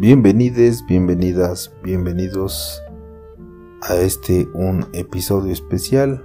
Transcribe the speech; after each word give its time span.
Bienvenides, 0.00 0.86
bienvenidas, 0.86 1.72
bienvenidos 1.82 2.80
a 3.82 3.96
este 3.96 4.46
un 4.54 4.86
episodio 4.92 5.52
especial 5.52 6.22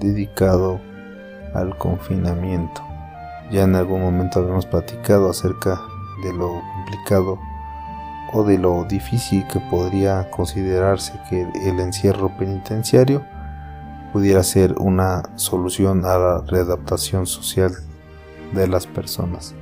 dedicado 0.00 0.80
al 1.54 1.78
confinamiento. 1.78 2.82
Ya 3.52 3.62
en 3.62 3.76
algún 3.76 4.00
momento 4.00 4.40
habíamos 4.40 4.66
platicado 4.66 5.30
acerca 5.30 5.80
de 6.24 6.32
lo 6.32 6.60
complicado 6.74 7.38
o 8.32 8.42
de 8.42 8.58
lo 8.58 8.82
difícil 8.82 9.46
que 9.52 9.60
podría 9.70 10.28
considerarse 10.32 11.12
que 11.30 11.42
el 11.42 11.78
encierro 11.78 12.36
penitenciario 12.36 13.24
pudiera 14.12 14.42
ser 14.42 14.74
una 14.80 15.22
solución 15.36 16.04
a 16.04 16.18
la 16.18 16.44
readaptación 16.48 17.24
social 17.24 17.70
de 18.52 18.66
las 18.66 18.88
personas. 18.88 19.54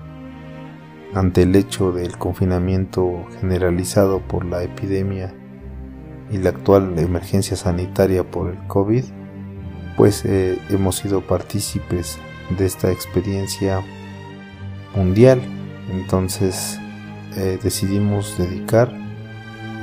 Ante 1.15 1.43
el 1.43 1.55
hecho 1.55 1.93
del 1.93 2.19
confinamiento 2.19 3.25
generalizado 3.41 4.19
por 4.19 4.45
la 4.45 4.65
epidemia 4.65 5.33
y 6.29 6.39
la 6.39 6.51
actual 6.51 6.99
emergencia 6.99 7.57
sanitaria 7.57 8.29
por 8.29 8.51
el 8.51 8.59
COVID, 8.67 9.05
pues 9.97 10.25
eh, 10.25 10.59
hemos 10.71 10.97
sido 10.97 11.21
partícipes 11.21 12.19
de 12.59 12.67
esta 12.67 12.91
experiencia 12.91 13.81
mundial. 14.97 15.41
Entonces 15.93 16.81
eh, 17.37 17.61
decidimos 17.63 18.37
dedicar 18.37 18.93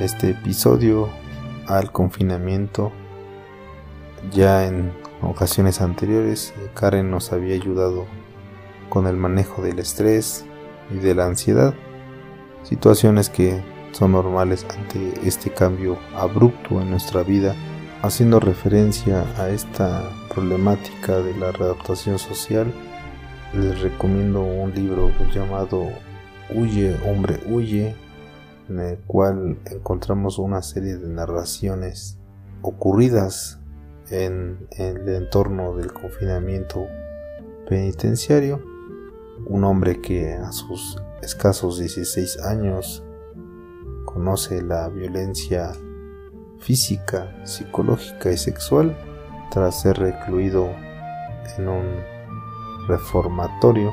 este 0.00 0.30
episodio 0.32 1.08
al 1.66 1.92
confinamiento. 1.92 2.92
Ya 4.30 4.66
en 4.66 4.92
ocasiones 5.22 5.80
anteriores 5.80 6.52
eh, 6.58 6.68
Karen 6.74 7.10
nos 7.10 7.32
había 7.32 7.54
ayudado 7.54 8.04
con 8.90 9.06
el 9.06 9.16
manejo 9.16 9.62
del 9.62 9.78
estrés 9.78 10.44
y 10.94 10.98
de 10.98 11.14
la 11.14 11.26
ansiedad, 11.26 11.74
situaciones 12.62 13.28
que 13.28 13.62
son 13.92 14.12
normales 14.12 14.66
ante 14.76 15.26
este 15.26 15.50
cambio 15.50 15.98
abrupto 16.14 16.80
en 16.80 16.90
nuestra 16.90 17.22
vida, 17.22 17.54
haciendo 18.02 18.40
referencia 18.40 19.24
a 19.38 19.48
esta 19.50 20.02
problemática 20.32 21.18
de 21.20 21.36
la 21.36 21.52
readaptación 21.52 22.18
social, 22.18 22.72
les 23.54 23.80
recomiendo 23.80 24.42
un 24.42 24.74
libro 24.74 25.10
llamado 25.32 25.88
Huye, 26.54 26.96
hombre, 27.08 27.40
huye, 27.48 27.94
en 28.68 28.80
el 28.80 28.98
cual 29.06 29.58
encontramos 29.70 30.38
una 30.38 30.62
serie 30.62 30.96
de 30.96 31.08
narraciones 31.08 32.18
ocurridas 32.62 33.60
en, 34.10 34.66
el 34.72 35.08
entorno 35.08 35.76
del 35.76 35.92
confinamiento 35.92 36.86
penitenciario. 37.68 38.71
Un 39.46 39.64
hombre 39.64 40.00
que 40.00 40.34
a 40.34 40.52
sus 40.52 40.96
escasos 41.22 41.78
16 41.78 42.40
años 42.40 43.02
conoce 44.04 44.62
la 44.62 44.88
violencia 44.88 45.72
física, 46.58 47.34
psicológica 47.44 48.30
y 48.30 48.36
sexual 48.36 48.96
tras 49.50 49.82
ser 49.82 49.98
recluido 49.98 50.70
en 51.58 51.68
un 51.68 51.84
reformatorio 52.88 53.92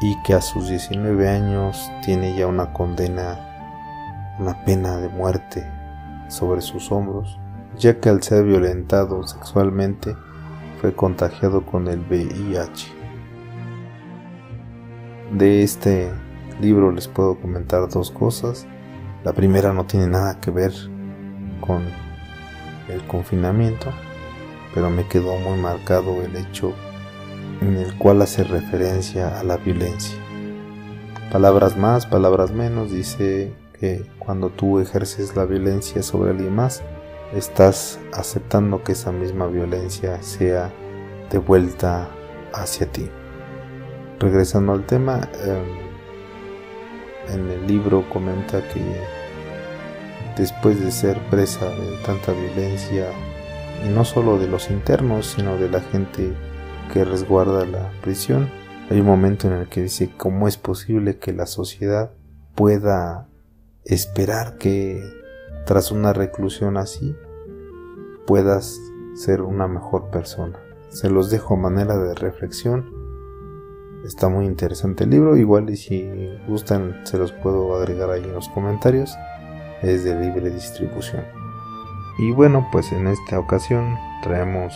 y 0.00 0.20
que 0.22 0.34
a 0.34 0.40
sus 0.40 0.68
19 0.68 1.28
años 1.28 1.90
tiene 2.04 2.36
ya 2.36 2.46
una 2.46 2.72
condena, 2.72 4.36
una 4.38 4.64
pena 4.64 4.96
de 4.98 5.08
muerte 5.08 5.66
sobre 6.28 6.60
sus 6.60 6.92
hombros, 6.92 7.38
ya 7.76 7.98
que 8.00 8.08
al 8.08 8.22
ser 8.22 8.44
violentado 8.44 9.26
sexualmente 9.26 10.16
fue 10.80 10.94
contagiado 10.94 11.66
con 11.66 11.88
el 11.88 12.00
VIH. 12.00 12.97
De 15.32 15.62
este 15.62 16.10
libro 16.60 16.90
les 16.90 17.06
puedo 17.06 17.38
comentar 17.38 17.88
dos 17.88 18.10
cosas. 18.10 18.66
La 19.24 19.34
primera 19.34 19.74
no 19.74 19.84
tiene 19.84 20.06
nada 20.06 20.40
que 20.40 20.50
ver 20.50 20.72
con 21.60 21.82
el 22.88 23.02
confinamiento, 23.06 23.90
pero 24.74 24.88
me 24.88 25.06
quedó 25.06 25.36
muy 25.36 25.58
marcado 25.58 26.22
el 26.22 26.34
hecho 26.34 26.72
en 27.60 27.76
el 27.76 27.96
cual 27.98 28.22
hace 28.22 28.42
referencia 28.44 29.38
a 29.38 29.44
la 29.44 29.58
violencia. 29.58 30.16
Palabras 31.30 31.76
más, 31.76 32.06
palabras 32.06 32.52
menos, 32.52 32.90
dice 32.90 33.52
que 33.78 34.06
cuando 34.18 34.48
tú 34.48 34.80
ejerces 34.80 35.36
la 35.36 35.44
violencia 35.44 36.02
sobre 36.02 36.30
alguien 36.30 36.54
más, 36.54 36.82
estás 37.34 37.98
aceptando 38.14 38.82
que 38.82 38.92
esa 38.92 39.12
misma 39.12 39.46
violencia 39.46 40.22
sea 40.22 40.72
devuelta 41.30 42.08
hacia 42.54 42.90
ti. 42.90 43.10
Regresando 44.20 44.72
al 44.72 44.84
tema, 44.84 45.28
em, 45.44 45.88
en 47.34 47.50
el 47.50 47.66
libro 47.66 48.08
comenta 48.08 48.60
que 48.68 48.82
después 50.36 50.80
de 50.80 50.90
ser 50.90 51.18
presa 51.30 51.66
de 51.68 51.96
tanta 52.04 52.32
violencia, 52.32 53.10
y 53.84 53.88
no 53.90 54.04
solo 54.04 54.38
de 54.38 54.48
los 54.48 54.70
internos, 54.70 55.26
sino 55.36 55.56
de 55.56 55.68
la 55.68 55.80
gente 55.80 56.32
que 56.92 57.04
resguarda 57.04 57.64
la 57.64 57.92
prisión, 58.02 58.48
hay 58.90 59.00
un 59.00 59.06
momento 59.06 59.46
en 59.46 59.54
el 59.54 59.68
que 59.68 59.82
dice 59.82 60.10
cómo 60.16 60.48
es 60.48 60.56
posible 60.56 61.18
que 61.18 61.32
la 61.32 61.46
sociedad 61.46 62.10
pueda 62.54 63.28
esperar 63.84 64.56
que 64.56 65.02
tras 65.66 65.92
una 65.92 66.12
reclusión 66.12 66.76
así 66.76 67.14
puedas 68.26 68.80
ser 69.14 69.42
una 69.42 69.68
mejor 69.68 70.10
persona. 70.10 70.58
Se 70.88 71.10
los 71.10 71.30
dejo 71.30 71.54
a 71.54 71.58
manera 71.58 71.98
de 71.98 72.14
reflexión. 72.14 72.97
Está 74.08 74.30
muy 74.30 74.46
interesante 74.46 75.04
el 75.04 75.10
libro, 75.10 75.36
igual 75.36 75.68
y 75.68 75.76
si 75.76 76.08
gustan 76.48 76.98
se 77.04 77.18
los 77.18 77.30
puedo 77.30 77.76
agregar 77.76 78.08
ahí 78.08 78.24
en 78.24 78.32
los 78.32 78.48
comentarios. 78.48 79.14
Es 79.82 80.02
de 80.02 80.18
libre 80.18 80.48
distribución. 80.48 81.24
Y 82.18 82.32
bueno, 82.32 82.66
pues 82.72 82.90
en 82.92 83.06
esta 83.06 83.38
ocasión 83.38 83.98
traemos 84.22 84.74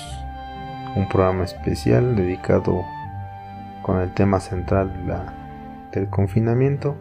un 0.97 1.09
programa 1.09 1.45
especial 1.45 2.15
dedicado 2.15 2.83
con 3.81 4.01
el 4.01 4.13
tema 4.13 4.39
central 4.39 4.93
del 5.95 6.11
confinamiento. 6.11 6.95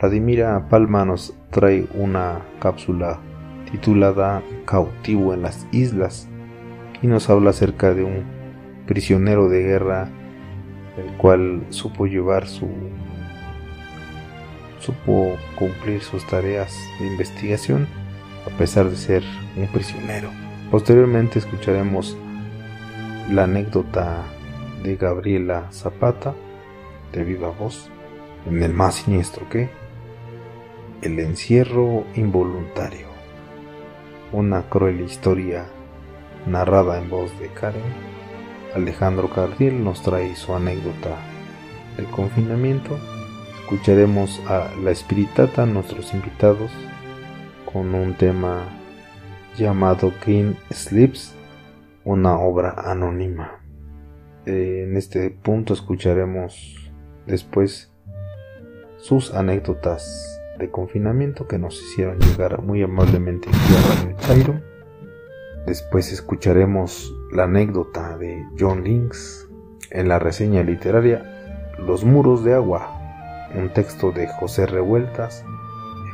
Vladimira 0.00 0.66
Palma 0.70 1.04
nos 1.04 1.34
trae 1.50 1.86
una 1.92 2.40
cápsula 2.60 3.20
titulada 3.70 4.42
Cautivo 4.64 5.34
en 5.34 5.42
las 5.42 5.66
Islas 5.70 6.28
y 7.02 7.08
nos 7.08 7.28
habla 7.28 7.50
acerca 7.50 7.92
de 7.92 8.04
un 8.04 8.24
prisionero 8.86 9.50
de 9.50 9.62
guerra 9.62 10.08
el 10.96 11.12
cual 11.16 11.64
supo 11.70 12.06
llevar 12.06 12.46
su 12.46 12.68
supo 14.80 15.36
cumplir 15.58 16.02
sus 16.02 16.26
tareas 16.26 16.76
de 17.00 17.06
investigación 17.06 17.88
a 18.46 18.50
pesar 18.58 18.90
de 18.90 18.96
ser 18.96 19.22
un 19.56 19.66
prisionero. 19.68 20.28
Posteriormente 20.70 21.38
escucharemos 21.38 22.16
la 23.30 23.44
anécdota 23.44 24.22
de 24.82 24.96
Gabriela 24.96 25.68
Zapata, 25.72 26.34
de 27.12 27.24
viva 27.24 27.48
voz, 27.48 27.88
en 28.46 28.62
el 28.62 28.74
más 28.74 28.96
siniestro 28.96 29.48
que 29.48 29.70
el 31.00 31.18
encierro 31.18 32.04
involuntario, 32.14 33.06
una 34.32 34.68
cruel 34.68 35.00
historia 35.00 35.66
narrada 36.46 36.98
en 36.98 37.08
voz 37.08 37.38
de 37.40 37.48
Karen. 37.48 38.13
Alejandro 38.74 39.30
Cardiel 39.30 39.82
nos 39.84 40.02
trae 40.02 40.34
su 40.36 40.54
anécdota 40.54 41.16
del 41.96 42.06
confinamiento. 42.06 42.98
Escucharemos 43.60 44.40
a 44.46 44.70
la 44.82 44.90
espiritata, 44.90 45.66
nuestros 45.66 46.12
invitados, 46.12 46.70
con 47.72 47.94
un 47.94 48.14
tema 48.14 48.64
llamado 49.56 50.12
Green 50.24 50.56
Sleeps 50.72 51.34
una 52.04 52.38
obra 52.38 52.74
anónima. 52.76 53.60
Eh, 54.46 54.84
en 54.86 54.96
este 54.96 55.30
punto 55.30 55.72
escucharemos 55.72 56.92
después 57.26 57.92
sus 58.98 59.32
anécdotas 59.32 60.40
de 60.58 60.70
confinamiento 60.70 61.48
que 61.48 61.58
nos 61.58 61.80
hicieron 61.82 62.18
llegar 62.18 62.62
muy 62.62 62.82
amablemente 62.82 63.48
a 63.48 64.16
Chairo. 64.20 64.60
Después 65.66 66.12
escucharemos 66.12 67.14
la 67.34 67.44
anécdota 67.44 68.16
de 68.16 68.46
John 68.56 68.84
Links 68.84 69.48
en 69.90 70.08
la 70.08 70.20
reseña 70.20 70.62
literaria 70.62 71.72
Los 71.84 72.04
muros 72.04 72.44
de 72.44 72.54
agua, 72.54 72.88
un 73.56 73.70
texto 73.70 74.12
de 74.12 74.28
José 74.28 74.66
Revueltas 74.66 75.44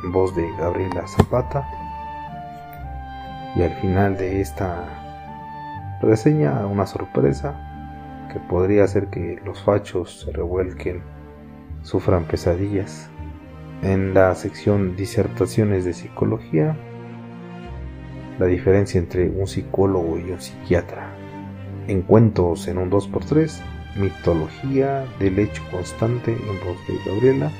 en 0.03 0.11
voz 0.11 0.35
de 0.35 0.43
Gabriela 0.57 1.05
Zapata. 1.07 1.63
Y 3.55 3.61
al 3.61 3.73
final 3.81 4.17
de 4.17 4.41
esta 4.41 5.99
reseña 6.01 6.65
una 6.65 6.87
sorpresa 6.87 7.53
que 8.33 8.39
podría 8.39 8.85
hacer 8.85 9.07
que 9.11 9.39
los 9.45 9.61
fachos 9.61 10.21
se 10.21 10.31
revuelquen, 10.31 11.03
sufran 11.83 12.25
pesadillas. 12.25 13.11
En 13.83 14.15
la 14.15 14.33
sección 14.33 14.95
disertaciones 14.95 15.85
de 15.85 15.93
psicología, 15.93 16.75
la 18.41 18.47
diferencia 18.47 18.97
entre 18.97 19.29
un 19.29 19.45
psicólogo 19.45 20.17
y 20.17 20.31
un 20.31 20.41
psiquiatra. 20.41 21.13
Encuentros 21.87 22.67
en 22.67 22.79
un 22.79 22.89
2x3, 22.89 23.61
mitología 23.97 25.05
del 25.19 25.37
hecho 25.37 25.61
constante 25.69 26.31
en 26.31 26.59
voz 26.65 26.75
de 26.87 26.97
Gabriela. 27.05 27.51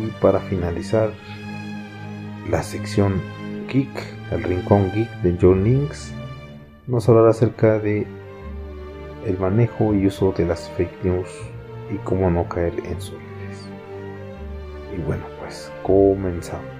Y 0.00 0.06
para 0.22 0.38
finalizar, 0.38 1.10
la 2.48 2.62
sección 2.62 3.20
Geek, 3.68 3.90
el 4.30 4.44
rincón 4.44 4.92
geek 4.92 5.10
de 5.22 5.36
John 5.40 5.64
Links, 5.64 6.14
nos 6.86 7.08
hablará 7.08 7.30
acerca 7.30 7.80
de 7.80 8.06
el 9.26 9.36
manejo 9.40 9.94
y 9.94 10.06
uso 10.06 10.30
de 10.30 10.46
las 10.46 10.70
fake 10.76 11.02
news 11.02 11.28
y 11.92 11.96
cómo 12.04 12.30
no 12.30 12.48
caer 12.48 12.74
en 12.84 13.00
sus 13.00 13.14
redes. 13.14 13.66
Y 14.96 15.02
bueno, 15.02 15.24
pues 15.40 15.72
comenzamos. 15.82 16.71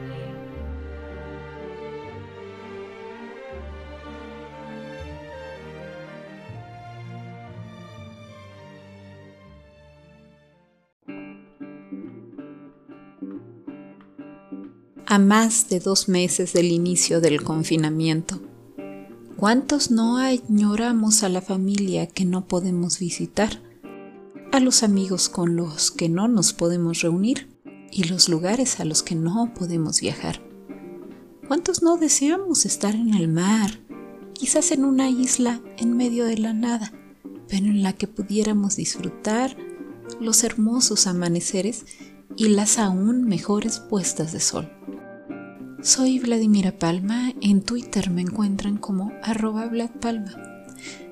A 15.12 15.18
más 15.18 15.68
de 15.68 15.78
dos 15.78 16.08
meses 16.08 16.54
del 16.54 16.72
inicio 16.72 17.20
del 17.20 17.42
confinamiento. 17.42 18.40
¿Cuántos 19.36 19.90
no 19.90 20.16
añoramos 20.16 21.22
a 21.22 21.28
la 21.28 21.42
familia 21.42 22.06
que 22.06 22.24
no 22.24 22.46
podemos 22.46 22.98
visitar? 22.98 23.60
A 24.52 24.58
los 24.58 24.82
amigos 24.82 25.28
con 25.28 25.54
los 25.54 25.90
que 25.90 26.08
no 26.08 26.28
nos 26.28 26.54
podemos 26.54 27.02
reunir 27.02 27.54
y 27.90 28.04
los 28.04 28.30
lugares 28.30 28.80
a 28.80 28.86
los 28.86 29.02
que 29.02 29.14
no 29.14 29.52
podemos 29.52 30.00
viajar. 30.00 30.40
¿Cuántos 31.46 31.82
no 31.82 31.98
deseamos 31.98 32.64
estar 32.64 32.94
en 32.94 33.12
el 33.12 33.28
mar, 33.28 33.80
quizás 34.32 34.72
en 34.72 34.82
una 34.82 35.10
isla 35.10 35.60
en 35.76 35.94
medio 35.94 36.24
de 36.24 36.38
la 36.38 36.54
nada, 36.54 36.90
pero 37.48 37.66
en 37.66 37.82
la 37.82 37.92
que 37.92 38.06
pudiéramos 38.06 38.76
disfrutar 38.76 39.58
los 40.22 40.42
hermosos 40.42 41.06
amaneceres 41.06 41.84
y 42.34 42.48
las 42.48 42.78
aún 42.78 43.24
mejores 43.24 43.78
puestas 43.78 44.32
de 44.32 44.40
sol? 44.40 44.72
Soy 45.82 46.20
Vladimira 46.20 46.78
Palma, 46.78 47.32
en 47.40 47.60
Twitter 47.60 48.08
me 48.08 48.20
encuentran 48.20 48.76
como 48.76 49.10
arroba. 49.20 49.68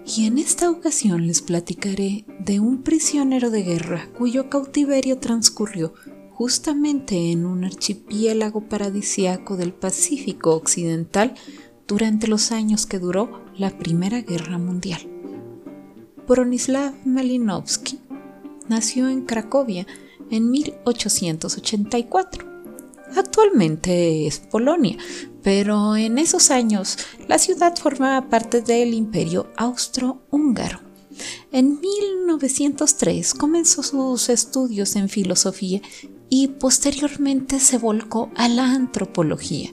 Y 0.07 0.27
en 0.27 0.39
esta 0.39 0.71
ocasión 0.71 1.27
les 1.27 1.43
platicaré 1.43 2.25
de 2.39 2.61
un 2.61 2.85
prisionero 2.85 3.51
de 3.51 3.65
guerra 3.65 4.09
cuyo 4.17 4.49
cautiverio 4.49 5.19
transcurrió 5.19 5.93
justamente 6.31 7.33
en 7.33 7.47
un 7.47 7.65
archipiélago 7.65 8.69
paradisiaco 8.69 9.57
del 9.57 9.73
Pacífico 9.73 10.55
Occidental 10.55 11.35
durante 11.89 12.29
los 12.29 12.53
años 12.53 12.87
que 12.87 13.01
duró 13.01 13.43
la 13.57 13.77
Primera 13.77 14.21
Guerra 14.21 14.59
Mundial. 14.59 15.01
Bronislav 16.29 16.95
Malinowski 17.05 17.99
nació 18.69 19.09
en 19.09 19.23
Cracovia 19.23 19.85
en 20.31 20.49
1884 20.49 22.50
Actualmente 23.17 24.27
es 24.27 24.39
Polonia, 24.39 24.97
pero 25.43 25.97
en 25.97 26.19
esos 26.19 26.51
años 26.51 26.99
la 27.29 27.39
ciudad 27.39 27.77
formaba 27.77 28.29
parte 28.29 28.63
del 28.63 28.95
imperio 28.95 29.49
austro-húngaro. 29.57 30.81
En 31.53 31.81
1903 31.81 33.35
comenzó 33.35 33.83
sus 33.83 34.29
estudios 34.29 34.97
en 34.97 35.09
filosofía 35.09 35.81
y 36.29 36.49
posteriormente 36.49 37.59
se 37.59 37.79
volcó 37.79 38.31
a 38.37 38.49
la 38.49 38.71
antropología. 38.71 39.73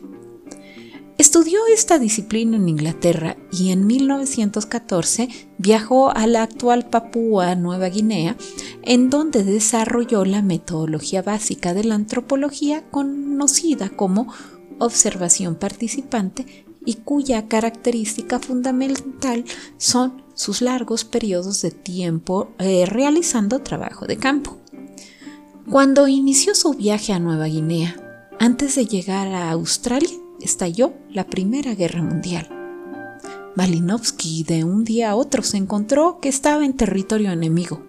Estudió 1.18 1.66
esta 1.74 1.98
disciplina 1.98 2.58
en 2.58 2.70
Inglaterra 2.70 3.38
y 3.52 3.72
en 3.72 3.88
1914 3.88 5.30
viajó 5.58 6.16
a 6.16 6.28
la 6.28 6.44
actual 6.44 6.90
Papúa 6.90 7.56
Nueva 7.56 7.90
Guinea, 7.90 8.38
en 8.84 9.10
donde 9.10 9.44
desarrolló 9.44 10.26
la 10.26 10.44
metodología 10.44 11.24
básica 11.24 11.74
de 11.74 11.86
la 11.86 11.96
antropología 11.96 12.84
conocida 12.92 13.90
como 13.90 14.32
observación 14.78 15.56
participante 15.56 16.68
y 16.86 16.94
cuya 16.96 17.48
característica 17.48 18.38
fundamental 18.38 19.44
son 19.78 20.22
sus 20.36 20.62
largos 20.62 21.04
periodos 21.04 21.64
de 21.64 21.72
tiempo 21.72 22.52
eh, 22.60 22.86
realizando 22.86 23.60
trabajo 23.60 24.06
de 24.06 24.18
campo. 24.18 24.58
Cuando 25.68 26.08
inició 26.08 26.54
su 26.54 26.76
viaje 26.76 27.12
a 27.12 27.20
Nueva 27.20 27.46
Guinea, 27.48 27.96
antes 28.40 28.76
de 28.76 28.86
llegar 28.86 29.28
a 29.30 29.50
Australia, 29.50 30.16
estalló 30.48 30.94
la 31.10 31.26
Primera 31.26 31.76
Guerra 31.76 32.02
Mundial. 32.02 32.48
Malinowski 33.56 34.44
de 34.44 34.64
un 34.64 34.86
día 34.86 35.12
a 35.12 35.16
otro 35.16 35.44
se 35.44 35.58
encontró 35.58 36.20
que 36.22 36.30
estaba 36.30 36.64
en 36.64 36.78
territorio 36.78 37.32
enemigo. 37.32 37.84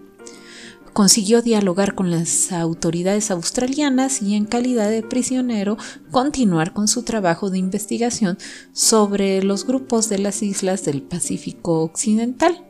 Consiguió 0.91 1.41
dialogar 1.41 1.95
con 1.95 2.11
las 2.11 2.51
autoridades 2.51 3.31
australianas 3.31 4.21
y 4.21 4.35
en 4.35 4.43
calidad 4.43 4.89
de 4.89 5.03
prisionero 5.03 5.77
continuar 6.11 6.73
con 6.73 6.89
su 6.89 7.03
trabajo 7.03 7.49
de 7.49 7.59
investigación 7.59 8.37
sobre 8.73 9.41
los 9.41 9.65
grupos 9.65 10.09
de 10.09 10.19
las 10.19 10.43
islas 10.43 10.83
del 10.83 11.01
Pacífico 11.01 11.81
Occidental. 11.81 12.65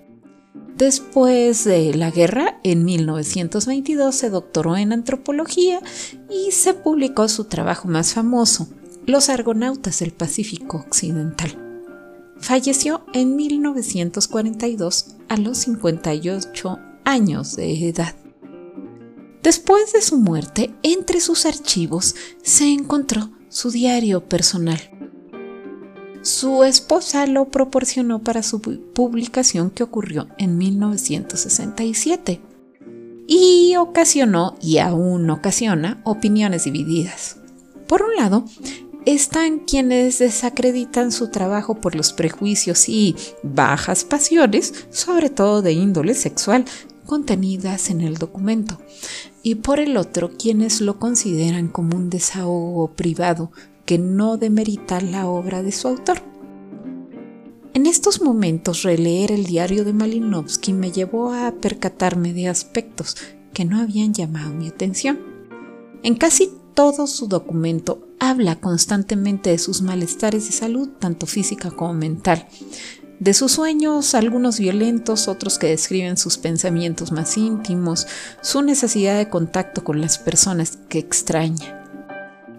Después 0.78 1.64
de 1.64 1.94
la 1.96 2.12
guerra, 2.12 2.60
en 2.64 2.86
1922 2.86 4.14
se 4.14 4.30
doctoró 4.30 4.78
en 4.78 4.94
antropología 4.94 5.82
y 6.30 6.52
se 6.52 6.74
publicó 6.74 7.28
su 7.28 7.46
trabajo 7.46 7.88
más 7.88 8.14
famoso, 8.14 8.70
los 9.10 9.30
argonautas 9.30 10.00
del 10.00 10.12
Pacífico 10.12 10.78
Occidental. 10.78 11.58
Falleció 12.38 13.06
en 13.14 13.36
1942 13.36 15.16
a 15.28 15.38
los 15.38 15.58
58 15.58 16.80
años 17.06 17.56
de 17.56 17.90
edad. 17.90 18.16
Después 19.42 19.94
de 19.94 20.02
su 20.04 20.18
muerte, 20.18 20.76
entre 20.84 21.22
sus 21.22 21.48
archivos 21.48 22.16
se 22.44 22.72
encontró 22.72 23.32
su 23.50 23.72
diario 23.72 24.30
personal. 24.30 24.80
Su 26.22 26.64
esposa 26.64 27.26
lo 27.26 27.46
proporcionó 27.46 28.20
para 28.20 28.44
su 28.44 28.62
publicación 28.62 29.72
que 29.72 29.82
ocurrió 29.82 30.28
en 30.38 30.58
1967 30.58 32.42
y 33.28 33.76
ocasionó 33.76 34.56
y 34.62 34.78
aún 34.78 35.28
ocasiona 35.32 36.00
opiniones 36.04 36.66
divididas. 36.66 37.38
Por 37.88 38.04
un 38.04 38.16
lado, 38.16 38.46
están 39.16 39.60
quienes 39.60 40.20
desacreditan 40.20 41.12
su 41.12 41.30
trabajo 41.30 41.82
por 41.82 41.96
los 41.96 42.14
prejuicios 42.14 42.88
y 42.90 43.16
bajas 43.42 44.04
pasiones, 44.04 44.86
sobre 44.92 45.32
todo 45.32 45.64
de 45.64 45.74
índole 45.74 46.14
sexual, 46.14 46.66
contenidas 47.08 47.90
en 47.90 48.02
el 48.02 48.18
documento, 48.18 48.80
y 49.42 49.56
por 49.56 49.80
el 49.80 49.98
otro 49.98 50.30
quienes 50.38 50.80
lo 50.80 51.00
consideran 51.00 51.70
como 51.70 51.98
un 51.98 52.12
desahogo 52.12 52.92
privado 52.92 53.52
que 53.86 53.98
no 53.98 54.38
demerita 54.38 55.02
la 55.02 55.28
obra 55.28 55.64
de 55.64 55.72
su 55.72 55.88
autor. 55.88 56.22
En 57.74 57.88
estos 57.88 58.22
momentos 58.22 58.84
releer 58.84 59.32
el 59.32 59.46
diario 59.46 59.86
de 59.86 59.94
Malinowski 59.94 60.72
me 60.74 60.92
llevó 60.92 61.34
a 61.34 61.52
percatarme 61.54 62.34
de 62.34 62.48
aspectos 62.48 63.18
que 63.54 63.66
no 63.66 63.80
habían 63.80 64.14
llamado 64.14 64.54
mi 64.54 64.68
atención. 64.68 65.20
En 66.04 66.16
casi 66.16 66.52
todo 66.76 67.08
su 67.08 67.28
documento 67.28 68.09
habla 68.20 68.56
constantemente 68.58 69.50
de 69.50 69.58
sus 69.58 69.82
malestares 69.82 70.46
de 70.46 70.52
salud, 70.52 70.90
tanto 71.00 71.26
física 71.26 71.72
como 71.72 71.94
mental, 71.94 72.48
de 73.20 73.34
sus 73.34 73.52
sueños, 73.52 74.16
algunos 74.16 74.60
violentos, 74.60 75.28
otros 75.28 75.60
que 75.60 75.68
describen 75.68 76.16
sus 76.16 76.38
pensamientos 76.38 77.12
más 77.12 77.38
íntimos, 77.38 78.08
su 78.42 78.62
necesidad 78.62 79.18
de 79.18 79.30
contacto 79.30 79.84
con 79.84 80.00
las 80.00 80.18
personas 80.18 80.78
que 80.88 81.00
extraña. 81.00 81.86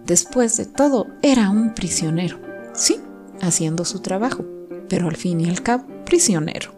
Después 0.04 0.56
de 0.56 0.66
todo, 0.66 1.06
era 1.22 1.48
un 1.50 1.74
prisionero, 1.74 2.38
sí, 2.74 3.00
haciendo 3.40 3.84
su 3.84 4.00
trabajo, 4.00 4.44
pero 4.88 5.08
al 5.08 5.16
fin 5.16 5.40
y 5.40 5.48
al 5.48 5.62
cabo, 5.62 5.86
prisionero. 6.04 6.74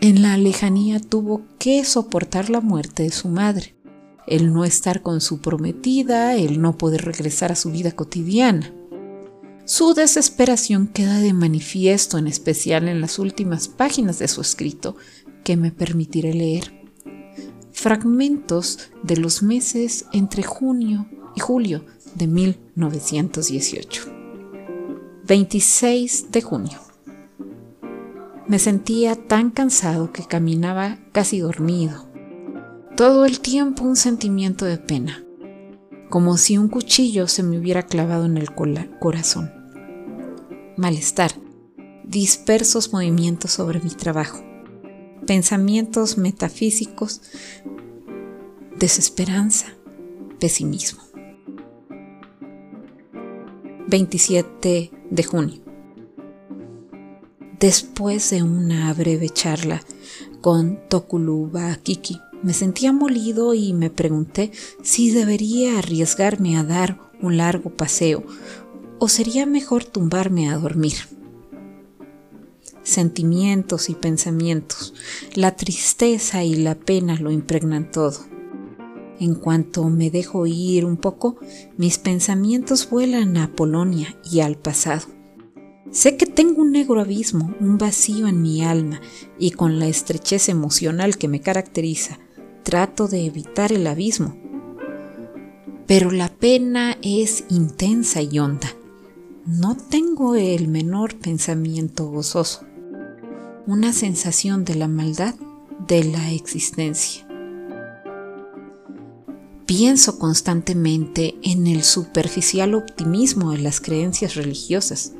En 0.00 0.20
la 0.20 0.36
lejanía 0.36 1.00
tuvo 1.00 1.42
que 1.58 1.82
soportar 1.84 2.50
la 2.50 2.60
muerte 2.60 3.04
de 3.04 3.10
su 3.10 3.28
madre, 3.28 3.74
el 4.26 4.52
no 4.52 4.64
estar 4.64 5.02
con 5.02 5.20
su 5.20 5.40
prometida, 5.40 6.34
el 6.34 6.60
no 6.60 6.78
poder 6.78 7.04
regresar 7.04 7.52
a 7.52 7.56
su 7.56 7.70
vida 7.70 7.92
cotidiana. 7.92 8.72
Su 9.66 9.94
desesperación 9.94 10.88
queda 10.88 11.20
de 11.20 11.32
manifiesto, 11.32 12.18
en 12.18 12.26
especial 12.26 12.88
en 12.88 13.00
las 13.00 13.18
últimas 13.18 13.68
páginas 13.68 14.18
de 14.18 14.28
su 14.28 14.40
escrito, 14.40 14.96
que 15.42 15.56
me 15.56 15.72
permitiré 15.72 16.34
leer. 16.34 16.84
Fragmentos 17.72 18.90
de 19.02 19.16
los 19.16 19.42
meses 19.42 20.06
entre 20.12 20.42
junio 20.42 21.06
y 21.34 21.40
julio 21.40 21.84
de 22.14 22.26
1918. 22.26 24.02
26 25.26 26.30
de 26.30 26.42
junio. 26.42 26.78
Me 28.46 28.58
sentía 28.58 29.16
tan 29.16 29.50
cansado 29.50 30.12
que 30.12 30.26
caminaba 30.26 30.98
casi 31.12 31.40
dormido 31.40 32.13
todo 32.96 33.24
el 33.24 33.40
tiempo 33.40 33.82
un 33.82 33.96
sentimiento 33.96 34.64
de 34.64 34.78
pena, 34.78 35.24
como 36.10 36.36
si 36.36 36.58
un 36.58 36.68
cuchillo 36.68 37.26
se 37.26 37.42
me 37.42 37.58
hubiera 37.58 37.82
clavado 37.82 38.24
en 38.26 38.36
el 38.36 38.50
corazón. 38.54 39.52
Malestar, 40.76 41.32
dispersos 42.04 42.92
movimientos 42.92 43.50
sobre 43.50 43.80
mi 43.80 43.90
trabajo, 43.90 44.44
pensamientos 45.26 46.18
metafísicos, 46.18 47.20
desesperanza, 48.78 49.74
pesimismo. 50.38 51.02
27 53.88 54.92
de 55.10 55.24
junio. 55.24 55.60
Después 57.58 58.30
de 58.30 58.42
una 58.44 58.92
breve 58.94 59.30
charla 59.30 59.82
con 60.40 60.78
Tokuluba 60.88 61.74
Kiki, 61.76 62.20
me 62.44 62.52
sentía 62.52 62.92
molido 62.92 63.54
y 63.54 63.72
me 63.72 63.88
pregunté 63.88 64.52
si 64.82 65.10
debería 65.10 65.78
arriesgarme 65.78 66.58
a 66.58 66.62
dar 66.62 67.00
un 67.22 67.38
largo 67.38 67.70
paseo 67.70 68.22
o 68.98 69.08
sería 69.08 69.46
mejor 69.46 69.84
tumbarme 69.84 70.50
a 70.50 70.58
dormir. 70.58 70.94
Sentimientos 72.82 73.88
y 73.88 73.94
pensamientos, 73.94 74.92
la 75.34 75.56
tristeza 75.56 76.44
y 76.44 76.56
la 76.56 76.74
pena 76.74 77.16
lo 77.16 77.30
impregnan 77.30 77.90
todo. 77.90 78.26
En 79.18 79.34
cuanto 79.36 79.84
me 79.88 80.10
dejo 80.10 80.46
ir 80.46 80.84
un 80.84 80.98
poco, 80.98 81.38
mis 81.78 81.96
pensamientos 81.96 82.90
vuelan 82.90 83.38
a 83.38 83.52
Polonia 83.52 84.18
y 84.30 84.40
al 84.40 84.56
pasado. 84.56 85.06
Sé 85.90 86.18
que 86.18 86.26
tengo 86.26 86.60
un 86.60 86.72
negro 86.72 87.00
abismo, 87.00 87.54
un 87.58 87.78
vacío 87.78 88.26
en 88.26 88.42
mi 88.42 88.62
alma, 88.62 89.00
y 89.38 89.52
con 89.52 89.78
la 89.78 89.86
estrechez 89.86 90.50
emocional 90.50 91.16
que 91.16 91.28
me 91.28 91.40
caracteriza, 91.40 92.18
trato 92.64 93.06
de 93.06 93.24
evitar 93.26 93.70
el 93.70 93.86
abismo. 93.86 94.36
Pero 95.86 96.10
la 96.10 96.28
pena 96.28 96.96
es 97.02 97.44
intensa 97.50 98.22
y 98.22 98.38
honda. 98.38 98.74
No 99.46 99.76
tengo 99.76 100.34
el 100.34 100.66
menor 100.68 101.14
pensamiento 101.16 102.06
gozoso, 102.06 102.64
una 103.66 103.92
sensación 103.92 104.64
de 104.64 104.74
la 104.74 104.88
maldad 104.88 105.34
de 105.86 106.04
la 106.04 106.32
existencia. 106.32 107.28
Pienso 109.66 110.18
constantemente 110.18 111.36
en 111.42 111.66
el 111.66 111.84
superficial 111.84 112.74
optimismo 112.74 113.52
de 113.52 113.58
las 113.58 113.80
creencias 113.80 114.34
religiosas. 114.34 115.12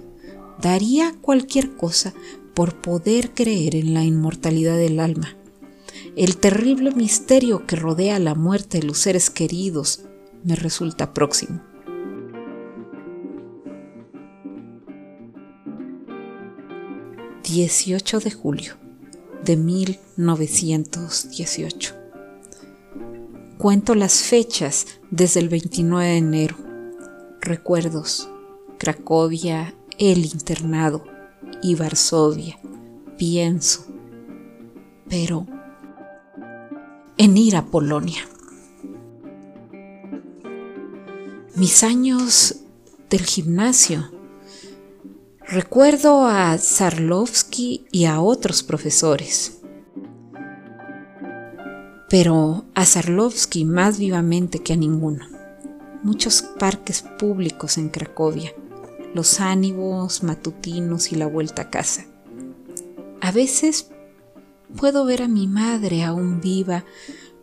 Daría 0.60 1.14
cualquier 1.20 1.76
cosa 1.76 2.14
por 2.54 2.80
poder 2.80 3.32
creer 3.34 3.74
en 3.74 3.92
la 3.92 4.04
inmortalidad 4.04 4.76
del 4.76 5.00
alma. 5.00 5.36
El 6.16 6.36
terrible 6.36 6.92
misterio 6.92 7.66
que 7.66 7.74
rodea 7.74 8.20
la 8.20 8.36
muerte 8.36 8.78
de 8.78 8.86
los 8.86 8.98
seres 8.98 9.30
queridos 9.30 10.04
me 10.44 10.54
resulta 10.56 11.12
próximo. 11.12 11.60
...18 17.44 18.22
de 18.22 18.30
julio 18.32 18.74
de 19.44 19.56
1918 19.56 21.94
Cuento 23.58 23.94
las 23.94 24.22
fechas 24.22 24.86
desde 25.10 25.40
el 25.40 25.48
29 25.48 26.06
de 26.06 26.16
enero. 26.16 26.56
Recuerdos. 27.40 28.28
Cracovia, 28.78 29.74
el 29.98 30.24
internado 30.24 31.04
y 31.62 31.74
Varsovia. 31.74 32.58
Pienso. 33.16 33.86
Pero 35.08 35.46
en 37.24 37.36
ir 37.36 37.56
a 37.56 37.66
Polonia. 37.66 38.28
Mis 41.56 41.82
años 41.82 42.56
del 43.10 43.24
gimnasio. 43.24 44.10
Recuerdo 45.46 46.26
a 46.26 46.56
Zarlovsky 46.58 47.86
y 47.90 48.04
a 48.06 48.20
otros 48.20 48.62
profesores 48.62 49.60
pero 52.14 52.64
a 52.76 52.84
Zarlovsky 52.84 53.64
más 53.64 53.98
vivamente 53.98 54.60
que 54.60 54.74
a 54.74 54.76
ninguno. 54.76 55.26
Muchos 56.04 56.42
parques 56.42 57.02
públicos 57.02 57.76
en 57.76 57.88
Cracovia, 57.88 58.52
los 59.14 59.40
ánimos 59.40 60.22
matutinos 60.22 61.10
y 61.10 61.16
la 61.16 61.26
vuelta 61.26 61.62
a 61.62 61.70
casa. 61.70 62.04
A 63.20 63.32
veces 63.32 63.90
puedo 64.76 65.04
ver 65.04 65.22
a 65.22 65.28
mi 65.28 65.46
madre 65.46 66.04
aún 66.04 66.40
viva 66.40 66.84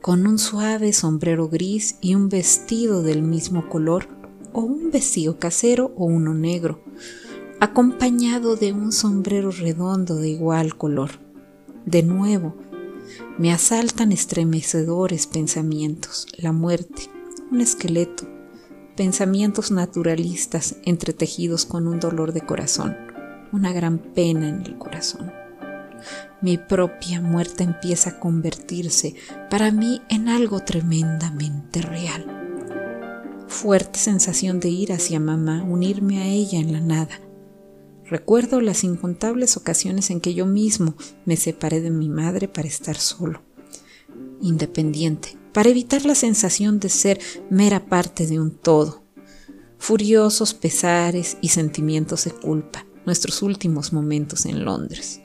con 0.02 0.26
un 0.26 0.40
suave 0.40 0.94
sombrero 0.94 1.48
gris 1.48 1.98
y 2.02 2.16
un 2.16 2.30
vestido 2.30 3.04
del 3.04 3.22
mismo 3.22 3.70
color 3.70 4.08
o 4.54 4.62
un 4.62 4.92
vestido 4.92 5.38
casero 5.38 5.94
o 5.96 6.06
uno 6.06 6.34
negro, 6.34 6.84
acompañado 7.60 8.56
de 8.56 8.74
un 8.74 8.92
sombrero 8.92 9.52
redondo 9.52 10.16
de 10.16 10.30
igual 10.30 10.76
color. 10.76 11.12
De 11.86 12.04
nuevo, 12.04 12.56
me 13.38 13.52
asaltan 13.52 14.12
estremecedores 14.12 15.28
pensamientos, 15.28 16.28
la 16.38 16.52
muerte, 16.52 17.04
un 17.52 17.62
esqueleto, 17.62 18.28
pensamientos 18.96 19.72
naturalistas 19.72 20.78
entretejidos 20.84 21.66
con 21.66 21.88
un 21.88 22.00
dolor 22.00 22.34
de 22.34 22.42
corazón, 22.42 22.98
una 23.52 23.72
gran 23.74 24.00
pena 24.00 24.50
en 24.50 24.62
el 24.62 24.78
corazón. 24.78 25.41
Mi 26.42 26.58
propia 26.58 27.22
muerte 27.22 27.64
empieza 27.64 28.12
a 28.12 28.20
convertirse 28.20 29.16
para 29.50 29.72
mí 29.72 30.02
en 30.10 30.28
algo 30.28 30.62
tremendamente 30.62 31.82
real. 31.82 32.26
Fuerte 33.48 34.00
sensación 34.00 34.60
de 34.60 34.70
ir 34.70 34.94
hacia 34.94 35.20
mamá, 35.20 35.64
unirme 35.64 36.22
a 36.22 36.26
ella 36.26 36.60
en 36.60 36.74
la 36.74 36.80
nada, 36.80 37.20
Recuerdo 38.12 38.60
las 38.60 38.84
incontables 38.84 39.56
ocasiones 39.56 40.10
en 40.10 40.20
que 40.20 40.34
yo 40.34 40.46
mismo 40.46 40.96
me 41.24 41.38
separé 41.38 41.80
de 41.80 41.92
mi 41.92 42.10
madre 42.10 42.50
para 42.50 42.68
estar 42.68 42.98
solo, 42.98 43.42
independiente, 44.42 45.38
para 45.54 45.70
evitar 45.70 46.04
la 46.04 46.14
sensación 46.14 46.82
de 46.82 46.90
ser 46.90 47.22
mera 47.50 47.86
parte 47.86 48.28
de 48.28 48.42
un 48.42 48.52
todo. 48.52 49.02
Furiosos 49.78 50.54
pesares 50.54 51.38
y 51.40 51.48
sentimientos 51.48 52.26
de 52.26 52.32
culpa, 52.32 52.86
nuestros 53.06 53.42
últimos 53.42 53.94
momentos 53.94 54.46
en 54.46 54.66
Londres. 54.66 55.22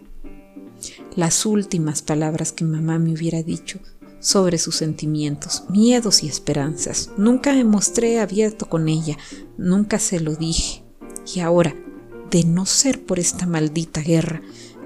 Las 1.16 1.46
últimas 1.46 2.02
palabras 2.02 2.52
que 2.52 2.64
mamá 2.64 2.98
me 2.98 3.14
hubiera 3.14 3.42
dicho 3.42 3.80
sobre 4.20 4.58
sus 4.58 4.76
sentimientos, 4.76 5.64
miedos 5.70 6.22
y 6.22 6.28
esperanzas. 6.28 7.10
Nunca 7.16 7.52
me 7.52 7.64
mostré 7.64 8.20
abierto 8.20 8.68
con 8.68 8.88
ella, 8.88 9.16
nunca 9.56 9.98
se 9.98 10.20
lo 10.20 10.34
dije. 10.34 10.82
Y 11.34 11.40
ahora, 11.40 11.74
de 12.30 12.44
no 12.44 12.66
ser 12.66 13.04
por 13.04 13.18
esta 13.18 13.46
maldita 13.46 14.02
guerra, 14.02 14.42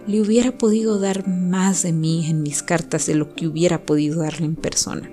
le 0.06 0.20
hubiera 0.20 0.56
podido 0.56 0.98
dar 0.98 1.26
más 1.26 1.82
de 1.82 1.92
mí 1.92 2.28
en 2.28 2.42
mis 2.42 2.62
cartas 2.62 3.06
de 3.06 3.14
lo 3.14 3.34
que 3.34 3.46
hubiera 3.46 3.84
podido 3.84 4.20
darle 4.20 4.46
en 4.46 4.56
persona. 4.56 5.10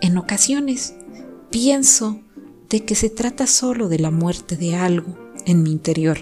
En 0.00 0.16
ocasiones 0.16 0.94
pienso 1.50 2.20
de 2.68 2.84
que 2.84 2.94
se 2.94 3.10
trata 3.10 3.46
solo 3.46 3.88
de 3.88 3.98
la 3.98 4.10
muerte 4.10 4.56
de 4.56 4.74
algo 4.74 5.16
en 5.46 5.62
mi 5.62 5.70
interior. 5.70 6.18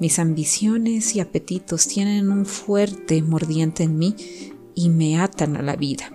Mis 0.00 0.20
ambiciones 0.20 1.16
y 1.16 1.20
apetitos 1.20 1.88
tienen 1.88 2.30
un 2.30 2.46
fuerte 2.46 3.20
mordiente 3.22 3.82
en 3.82 3.98
mí 3.98 4.14
y 4.74 4.90
me 4.90 5.18
atan 5.18 5.56
a 5.56 5.62
la 5.62 5.74
vida. 5.74 6.12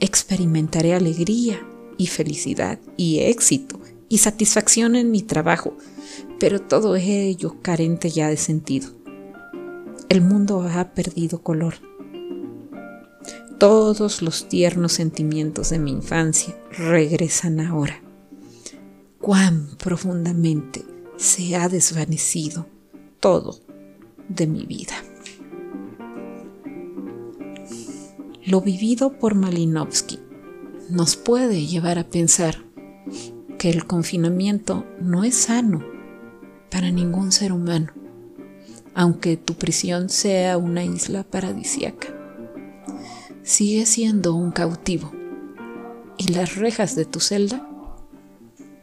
Experimentaré 0.00 0.94
alegría 0.94 1.64
y 1.96 2.08
felicidad 2.08 2.80
y 2.96 3.20
éxito 3.20 3.78
y 4.08 4.18
satisfacción 4.18 4.96
en 4.96 5.12
mi 5.12 5.22
trabajo, 5.22 5.76
pero 6.40 6.60
todo 6.60 6.96
ello 6.96 7.56
carente 7.62 8.10
ya 8.10 8.28
de 8.28 8.36
sentido. 8.36 8.90
El 10.08 10.20
mundo 10.20 10.62
ha 10.62 10.92
perdido 10.92 11.40
color. 11.42 11.74
Todos 13.58 14.22
los 14.22 14.48
tiernos 14.48 14.92
sentimientos 14.92 15.70
de 15.70 15.78
mi 15.78 15.92
infancia 15.92 16.56
regresan 16.70 17.60
ahora. 17.60 18.02
Cuán 19.20 19.76
profundamente 19.76 20.84
se 21.16 21.54
ha 21.56 21.68
desvanecido 21.68 22.66
todo 23.20 23.58
de 24.28 24.46
mi 24.46 24.66
vida. 24.66 24.94
Lo 28.44 28.60
vivido 28.60 29.18
por 29.18 29.34
Malinowski 29.34 30.20
nos 30.88 31.16
puede 31.16 31.66
llevar 31.66 31.98
a 31.98 32.08
pensar 32.08 32.64
que 33.58 33.70
el 33.70 33.86
confinamiento 33.86 34.86
no 35.00 35.24
es 35.24 35.34
sano 35.34 35.84
para 36.70 36.90
ningún 36.90 37.32
ser 37.32 37.52
humano, 37.52 37.92
aunque 38.94 39.36
tu 39.36 39.54
prisión 39.54 40.08
sea 40.08 40.56
una 40.56 40.84
isla 40.84 41.24
paradisiaca. 41.24 42.08
Sigue 43.42 43.84
siendo 43.86 44.34
un 44.34 44.52
cautivo 44.52 45.12
y 46.16 46.32
las 46.32 46.56
rejas 46.56 46.94
de 46.94 47.04
tu 47.04 47.20
celda 47.20 47.68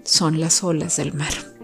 son 0.04 0.40
las 0.40 0.64
olas 0.64 0.98
del 0.98 1.14
mar. 1.14 1.55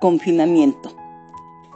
Confinamiento. 0.00 0.94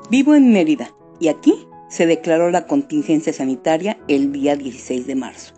Vivo 0.08 0.36
en 0.36 0.52
Mérida 0.52 0.92
y 1.18 1.26
aquí 1.26 1.66
se 1.88 2.06
declaró 2.06 2.52
la 2.52 2.68
contingencia 2.68 3.32
sanitaria 3.32 3.98
el 4.06 4.30
día 4.30 4.54
16 4.54 5.08
de 5.08 5.16
marzo. 5.16 5.54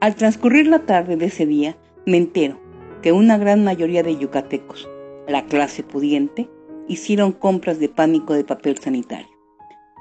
Al 0.00 0.14
transcurrir 0.14 0.66
la 0.66 0.80
tarde 0.80 1.16
de 1.16 1.26
ese 1.26 1.46
día, 1.46 1.78
me 2.04 2.18
entero 2.18 2.60
que 3.00 3.12
una 3.12 3.38
gran 3.38 3.64
mayoría 3.64 4.02
de 4.02 4.18
yucatecos, 4.18 4.90
la 5.26 5.46
clase 5.46 5.82
pudiente, 5.82 6.50
hicieron 6.86 7.32
compras 7.32 7.80
de 7.80 7.88
pánico 7.88 8.34
de 8.34 8.44
papel 8.44 8.76
sanitario. 8.76 9.30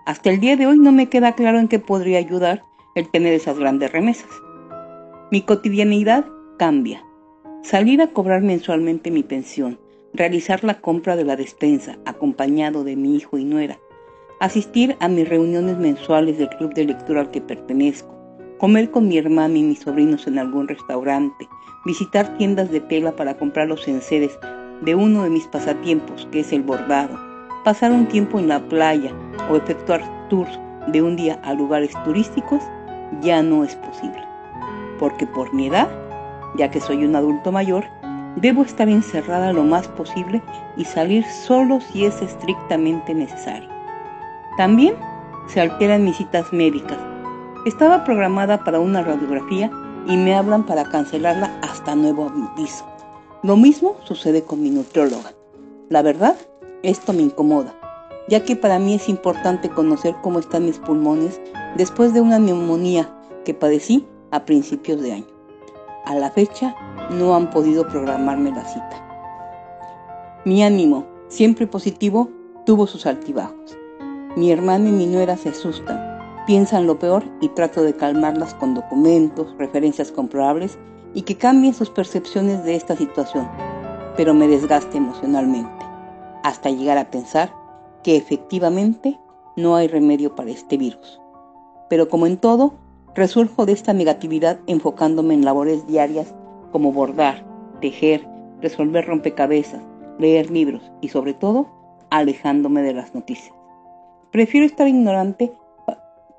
Hasta 0.06 0.32
el 0.32 0.42
día 0.42 0.58
de 0.58 0.68
hoy 0.68 0.78
no 0.78 0.92
me 0.92 1.08
queda 1.08 1.34
claro 1.34 1.60
en 1.60 1.70
qué 1.70 1.80
podría 1.80 2.18
ayudar 2.18 2.62
el 2.96 3.10
tener 3.10 3.32
esas 3.32 3.58
grandes 3.58 3.90
remesas. 3.90 4.30
Mi 5.32 5.44
cotidianidad 5.44 6.26
cambia. 6.58 7.02
Salir 7.64 8.02
a 8.02 8.08
cobrar 8.08 8.42
mensualmente 8.42 9.12
mi 9.12 9.24
pensión, 9.24 9.80
realizar 10.14 10.64
la 10.64 10.82
compra 10.82 11.16
de 11.16 11.24
la 11.24 11.36
despensa 11.36 11.98
acompañado 12.06 12.84
de 12.84 12.96
mi 12.96 13.16
hijo 13.16 13.38
y 13.38 13.46
nuera, 13.46 13.80
asistir 14.40 14.96
a 15.00 15.08
mis 15.08 15.28
reuniones 15.28 15.78
mensuales 15.78 16.38
del 16.38 16.50
club 16.50 16.74
de 16.74 16.86
lectura 16.86 17.22
al 17.22 17.32
que 17.32 17.42
pertenezco, 17.42 18.16
comer 18.58 18.92
con 18.92 19.08
mi 19.08 19.18
hermana 19.18 19.58
y 19.58 19.64
mis 19.64 19.80
sobrinos 19.80 20.28
en 20.28 20.40
algún 20.40 20.68
restaurante, 20.68 21.48
visitar 21.86 22.38
tiendas 22.38 22.72
de 22.72 22.82
tela 22.82 23.16
para 23.16 23.38
comprar 23.38 23.68
los 23.68 23.88
enseres 23.88 24.38
de 24.82 24.96
uno 24.96 25.24
de 25.24 25.30
mis 25.30 25.48
pasatiempos, 25.48 26.28
que 26.32 26.42
es 26.42 26.52
el 26.54 26.64
bordado, 26.64 27.18
pasar 27.64 27.92
un 27.92 28.08
tiempo 28.08 28.40
en 28.40 28.48
la 28.48 28.60
playa 28.68 29.14
o 29.50 29.56
efectuar 29.56 30.02
tours 30.30 30.60
de 30.88 31.02
un 31.02 31.16
día 31.16 31.40
a 31.44 31.54
lugares 31.54 31.92
turísticos, 32.04 32.62
ya 33.22 33.42
no 33.44 33.64
es 33.64 33.76
posible. 33.76 34.24
Porque 34.98 35.28
por 35.28 35.54
mi 35.54 35.68
edad, 35.68 35.90
ya 36.58 36.72
que 36.72 36.80
soy 36.80 37.06
un 37.06 37.16
adulto 37.16 37.52
mayor, 37.52 37.86
debo 38.36 38.64
estar 38.64 38.90
encerrada 38.90 39.54
lo 39.54 39.64
más 39.64 39.88
posible 39.88 40.42
y 40.78 40.86
salir 40.86 41.26
solo 41.26 41.80
si 41.82 42.06
es 42.06 42.22
estrictamente 42.22 43.14
necesario. 43.14 43.70
También 44.58 44.96
se 45.48 45.62
alteran 45.62 46.04
mis 46.04 46.18
citas 46.18 46.52
médicas. 46.54 46.98
Estaba 47.66 48.04
programada 48.04 48.64
para 48.64 48.80
una 48.80 49.02
radiografía 49.02 49.72
y 50.08 50.18
me 50.18 50.36
hablan 50.36 50.66
para 50.66 50.86
cancelarla 50.86 51.60
hasta 51.62 51.96
nuevo 51.96 52.32
aviso. 52.54 52.86
Lo 53.44 53.56
mismo 53.58 53.96
sucede 54.04 54.44
con 54.44 54.62
mi 54.62 54.70
nutrióloga. 54.70 55.34
La 55.90 56.02
verdad, 56.02 56.36
esto 56.84 57.14
me 57.14 57.24
incomoda, 57.24 57.74
ya 58.28 58.44
que 58.44 58.56
para 58.56 58.80
mí 58.80 58.96
es 58.96 59.10
importante 59.10 59.70
conocer 59.70 60.16
cómo 60.22 60.40
están 60.40 60.66
mis 60.66 60.78
pulmones 60.80 61.42
después 61.76 62.14
de 62.14 62.22
una 62.22 62.40
neumonía 62.40 63.10
que 63.46 63.54
padecí 63.54 64.06
a 64.32 64.46
principios 64.46 65.02
de 65.02 65.14
año. 65.14 65.39
A 66.06 66.16
la 66.16 66.32
fecha 66.32 66.76
no 67.12 67.36
han 67.36 67.50
podido 67.50 67.88
programarme 67.88 68.52
la 68.52 68.64
cita. 68.66 69.06
Mi 70.46 70.64
ánimo, 70.64 71.06
siempre 71.28 71.68
positivo, 71.68 72.30
tuvo 72.66 72.88
sus 72.88 73.06
altibajos. 73.06 73.78
Mi 74.36 74.52
hermana 74.52 74.90
y 74.90 74.92
mi 74.92 75.06
nuera 75.06 75.38
se 75.38 75.50
asustan, 75.50 76.20
piensan 76.48 76.88
lo 76.88 76.98
peor 76.98 77.24
y 77.42 77.50
trato 77.50 77.84
de 77.84 77.96
calmarlas 77.96 78.54
con 78.56 78.74
documentos, 78.74 79.54
referencias 79.58 80.12
comprobables 80.12 80.78
y 81.14 81.24
que 81.24 81.38
cambien 81.38 81.74
sus 81.74 81.90
percepciones 81.90 82.64
de 82.64 82.76
esta 82.76 82.96
situación, 82.96 83.50
pero 84.16 84.34
me 84.34 84.48
desgaste 84.48 84.98
emocionalmente, 84.98 85.86
hasta 86.44 86.70
llegar 86.70 86.98
a 86.98 87.10
pensar 87.12 87.54
que 88.04 88.16
efectivamente 88.16 89.20
no 89.56 89.76
hay 89.76 89.88
remedio 89.88 90.36
para 90.36 90.52
este 90.52 90.78
virus. 90.78 91.20
Pero 91.90 92.08
como 92.08 92.28
en 92.28 92.38
todo, 92.38 92.74
resurjo 93.16 93.66
de 93.66 93.74
esta 93.74 93.94
negatividad 93.94 94.60
enfocándome 94.68 95.34
en 95.34 95.46
labores 95.46 95.86
diarias 95.88 96.34
como 96.72 96.92
bordar, 96.92 97.46
tejer, 97.82 98.28
resolver 98.62 99.06
rompecabezas, 99.06 99.82
leer 100.20 100.52
libros 100.52 100.92
y 101.02 101.10
sobre 101.10 101.34
todo 101.34 101.68
alejándome 102.10 102.82
de 102.82 102.94
las 102.94 103.16
noticias. 103.16 103.56
Prefiero 104.32 104.66
estar 104.66 104.88
ignorante 104.88 105.54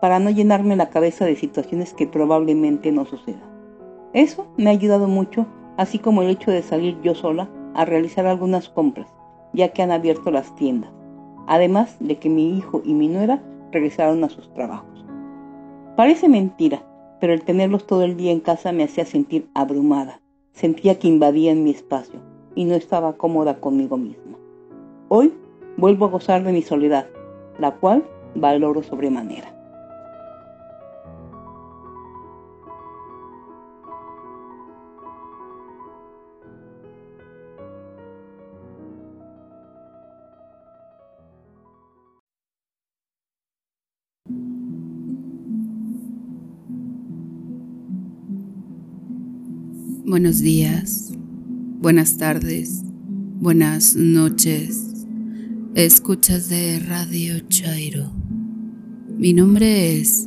para 0.01 0.19
no 0.19 0.31
llenarme 0.31 0.77
la 0.77 0.91
cabeza 0.91 1.25
de 1.25 1.37
situaciones 1.37 1.93
que 1.93 2.07
probablemente 2.07 2.93
no 2.93 3.05
sucedan. 3.05 3.51
Eso 4.13 4.47
me 4.57 4.71
ha 4.71 4.73
ayudado 4.73 5.07
mucho, 5.09 5.47
así 5.77 5.99
como 5.99 6.23
el 6.23 6.31
hecho 6.31 6.51
de 6.51 6.63
salir 6.63 7.01
yo 7.03 7.15
sola 7.15 7.49
a 7.75 7.85
realizar 7.85 8.27
algunas 8.27 8.69
compras, 8.69 9.09
ya 9.53 9.69
que 9.69 9.83
han 9.83 9.93
abierto 9.93 10.31
las 10.31 10.55
tiendas, 10.57 10.91
además 11.47 11.97
de 12.01 12.19
que 12.19 12.29
mi 12.29 12.57
hijo 12.57 12.83
y 12.85 12.95
mi 12.95 13.09
nuera 13.09 13.43
regresaron 13.71 14.25
a 14.25 14.29
sus 14.29 14.53
trabajos. 14.55 14.90
Parece 16.01 16.31
mentira, 16.31 16.83
pero 17.21 17.35
el 17.35 17.43
tenerlos 17.43 17.87
todo 17.87 18.05
el 18.05 18.17
día 18.17 18.33
en 18.33 18.41
casa 18.41 18.73
me 18.73 18.85
hacía 18.85 19.05
sentir 19.05 19.51
abrumada, 19.53 20.23
sentía 20.51 20.99
que 20.99 21.09
invadían 21.09 21.63
mi 21.63 21.73
espacio 21.73 22.19
y 22.55 22.65
no 22.65 22.75
estaba 22.75 23.19
cómoda 23.19 23.61
conmigo 23.61 23.99
misma. 23.99 24.39
Hoy 25.11 25.35
vuelvo 25.77 26.07
a 26.07 26.09
gozar 26.09 26.43
de 26.43 26.53
mi 26.53 26.63
soledad, 26.63 27.07
la 27.59 27.73
cual 27.73 28.03
valoro 28.35 28.83
sobremanera. 28.83 29.55
Buenos 50.11 50.41
días, 50.41 51.13
buenas 51.79 52.17
tardes, 52.17 52.83
buenas 53.39 53.95
noches. 53.95 55.07
Escuchas 55.77 56.49
de 56.49 56.81
Radio 56.81 57.39
Chairo. 57.49 58.11
Mi 59.17 59.33
nombre 59.33 60.01
es 60.01 60.27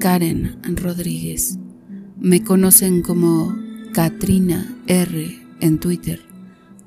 Karen 0.00 0.56
Rodríguez. 0.74 1.60
Me 2.18 2.42
conocen 2.42 3.02
como 3.02 3.56
Katrina 3.92 4.76
R 4.88 5.38
en 5.60 5.78
Twitter, 5.78 6.20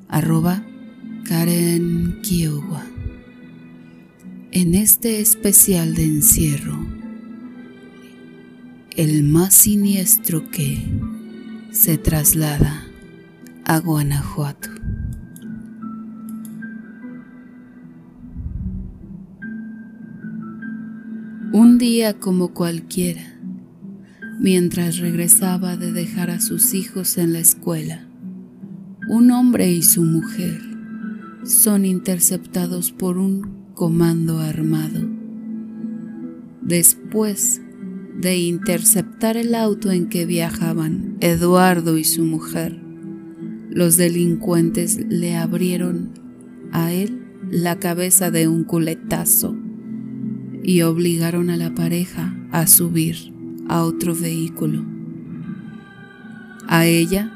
arroba 0.10 0.66
Karen 1.24 2.20
Kiowa. 2.24 2.86
En 4.52 4.76
este 4.76 5.22
especial 5.22 5.96
de 5.96 6.04
encierro, 6.04 6.86
el 8.98 9.24
más 9.24 9.54
siniestro 9.54 10.52
que 10.52 10.84
se 11.74 11.98
traslada 11.98 12.86
a 13.66 13.80
Guanajuato. 13.80 14.70
Un 21.52 21.80
día 21.80 22.14
como 22.20 22.54
cualquiera, 22.54 23.24
mientras 24.40 25.00
regresaba 25.00 25.76
de 25.76 25.92
dejar 25.92 26.30
a 26.30 26.42
sus 26.42 26.76
hijos 26.76 27.18
en 27.18 27.34
la 27.34 27.40
escuela, 27.40 28.06
un 29.10 29.32
hombre 29.32 29.72
y 29.72 29.82
su 29.82 30.04
mujer 30.04 30.62
son 31.44 31.86
interceptados 31.86 32.92
por 32.92 33.18
un 33.18 33.72
comando 33.74 34.38
armado. 34.38 35.10
Después 36.62 37.63
de 38.24 38.38
interceptar 38.38 39.36
el 39.36 39.54
auto 39.54 39.92
en 39.92 40.08
que 40.08 40.26
viajaban 40.26 41.18
Eduardo 41.20 41.98
y 41.98 42.06
su 42.06 42.24
mujer, 42.24 42.80
los 43.70 43.98
delincuentes 43.98 44.98
le 45.10 45.36
abrieron 45.36 46.12
a 46.72 46.94
él 46.94 47.22
la 47.52 47.80
cabeza 47.80 48.32
de 48.32 48.48
un 48.48 48.64
culetazo 48.64 49.58
y 50.64 50.84
obligaron 50.84 51.50
a 51.50 51.58
la 51.58 51.76
pareja 51.76 52.34
a 52.52 52.66
subir 52.66 53.34
a 53.68 53.84
otro 53.84 54.16
vehículo. 54.16 54.86
A 56.68 56.86
ella 56.86 57.30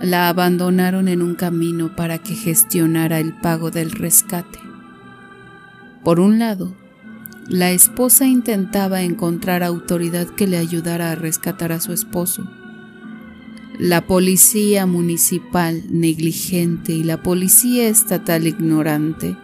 la 0.00 0.30
abandonaron 0.30 1.08
en 1.08 1.20
un 1.20 1.34
camino 1.34 1.94
para 1.96 2.16
que 2.16 2.34
gestionara 2.34 3.20
el 3.20 3.34
pago 3.34 3.70
del 3.70 3.90
rescate. 3.90 4.58
Por 6.02 6.18
un 6.18 6.38
lado, 6.38 6.74
la 7.48 7.70
esposa 7.70 8.26
intentaba 8.26 9.02
encontrar 9.02 9.62
autoridad 9.62 10.26
que 10.28 10.46
le 10.46 10.56
ayudara 10.56 11.12
a 11.12 11.14
rescatar 11.14 11.72
a 11.72 11.80
su 11.80 11.92
esposo. 11.92 12.48
La 13.78 14.06
policía 14.06 14.86
municipal 14.86 15.82
negligente 15.90 16.92
y 16.92 17.02
la 17.02 17.22
policía 17.22 17.88
estatal 17.88 18.46
ignorante 18.46 19.36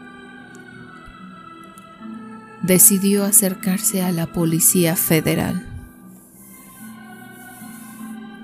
decidió 2.63 3.25
acercarse 3.25 4.03
a 4.03 4.13
la 4.13 4.33
policía 4.33 4.97
federal. 4.97 5.67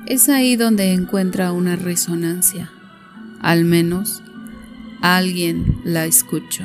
Es 0.07 0.29
ahí 0.29 0.57
donde 0.57 0.93
encuentra 0.93 1.53
una 1.53 1.77
resonancia. 1.77 2.71
Al 3.41 3.65
menos 3.65 4.23
alguien 5.01 5.81
la 5.85 6.05
escuchó. 6.05 6.65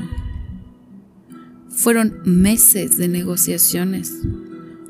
Fueron 1.81 2.21
meses 2.25 2.97
de 2.97 3.07
negociaciones, 3.07 4.13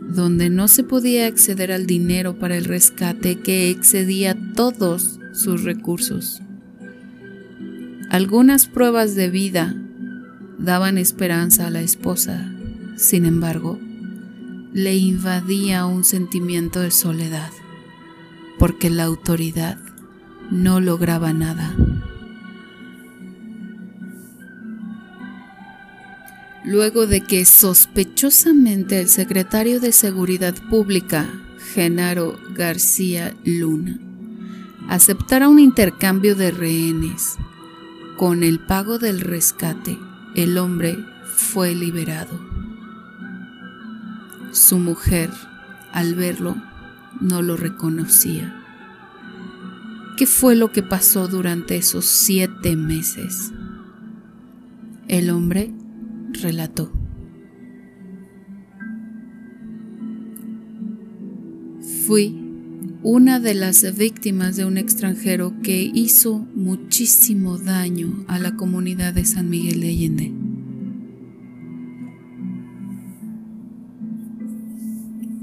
donde 0.02 0.50
no 0.50 0.68
se 0.68 0.84
podía 0.84 1.26
acceder 1.26 1.72
al 1.72 1.86
dinero 1.86 2.38
para 2.38 2.58
el 2.58 2.66
rescate 2.66 3.40
que 3.40 3.70
excedía 3.70 4.38
todos 4.56 5.18
sus 5.32 5.64
recursos. 5.64 6.42
Algunas 8.10 8.66
pruebas 8.68 9.16
de 9.16 9.30
vida 9.30 9.74
daban 10.60 10.98
esperanza 10.98 11.68
a 11.68 11.70
la 11.70 11.82
esposa, 11.82 12.54
sin 12.98 13.26
embargo, 13.26 13.80
le 14.74 14.98
invadía 14.98 15.86
un 15.86 16.04
sentimiento 16.04 16.82
de 16.82 16.92
soledad. 16.92 17.52
porque 18.60 18.92
la 18.92 19.06
autoridad 19.06 19.80
no 20.52 20.82
lograba 20.82 21.34
nada. 21.34 21.74
Luego 26.64 27.08
de 27.08 27.22
que 27.22 27.44
sospechosamente 27.46 29.00
el 29.00 29.10
secretario 29.10 29.80
de 29.80 29.92
Seguridad 29.92 30.54
Pública, 30.70 31.28
Genaro 31.74 32.40
García 32.54 33.34
Luna, 33.44 34.00
aceptara 34.88 35.50
un 35.50 35.60
intercambio 35.60 36.36
de 36.36 36.52
rehenes, 36.52 37.38
con 38.16 38.44
el 38.44 38.60
pago 38.60 39.00
del 39.00 39.22
rescate, 39.22 39.98
el 40.36 40.60
hombre 40.60 41.04
fue 41.26 41.74
liberado. 41.74 42.40
Su 44.52 44.78
mujer, 44.78 45.32
al 45.92 46.14
verlo, 46.14 46.56
no 47.20 47.42
lo 47.42 47.58
reconocía. 47.58 48.56
¿Qué 50.18 50.28
fue 50.28 50.56
lo 50.56 50.72
que 50.72 50.84
pasó 50.84 51.28
durante 51.28 51.78
esos 51.78 52.06
siete 52.06 52.76
meses? 52.76 53.52
El 55.08 55.32
hombre 55.32 55.74
Fui 62.06 62.36
una 63.04 63.40
de 63.40 63.54
las 63.54 63.98
víctimas 63.98 64.56
de 64.56 64.66
un 64.66 64.78
extranjero 64.78 65.54
que 65.64 65.82
hizo 65.82 66.40
muchísimo 66.56 67.58
daño 67.58 68.26
a 68.28 68.40
la 68.40 68.56
comunidad 68.56 69.14
de 69.14 69.26
San 69.26 69.50
Miguel 69.50 69.82
de 69.82 69.90
Allende. 69.90 70.34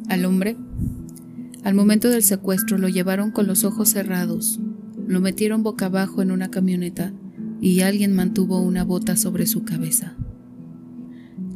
Al 0.09 0.25
hombre, 0.25 0.57
al 1.65 1.75
momento 1.75 2.09
del 2.09 2.23
secuestro, 2.23 2.79
lo 2.79 2.89
llevaron 2.89 3.31
con 3.31 3.47
los 3.47 3.65
ojos 3.65 3.91
cerrados, 3.91 4.61
lo 5.07 5.21
metieron 5.21 5.63
boca 5.63 5.87
abajo 5.87 6.23
en 6.23 6.31
una 6.31 6.51
camioneta 6.51 7.13
y 7.61 7.81
alguien 7.81 8.15
mantuvo 8.15 8.61
una 8.61 8.85
bota 8.85 9.17
sobre 9.17 9.47
su 9.47 9.65
cabeza. 9.65 10.17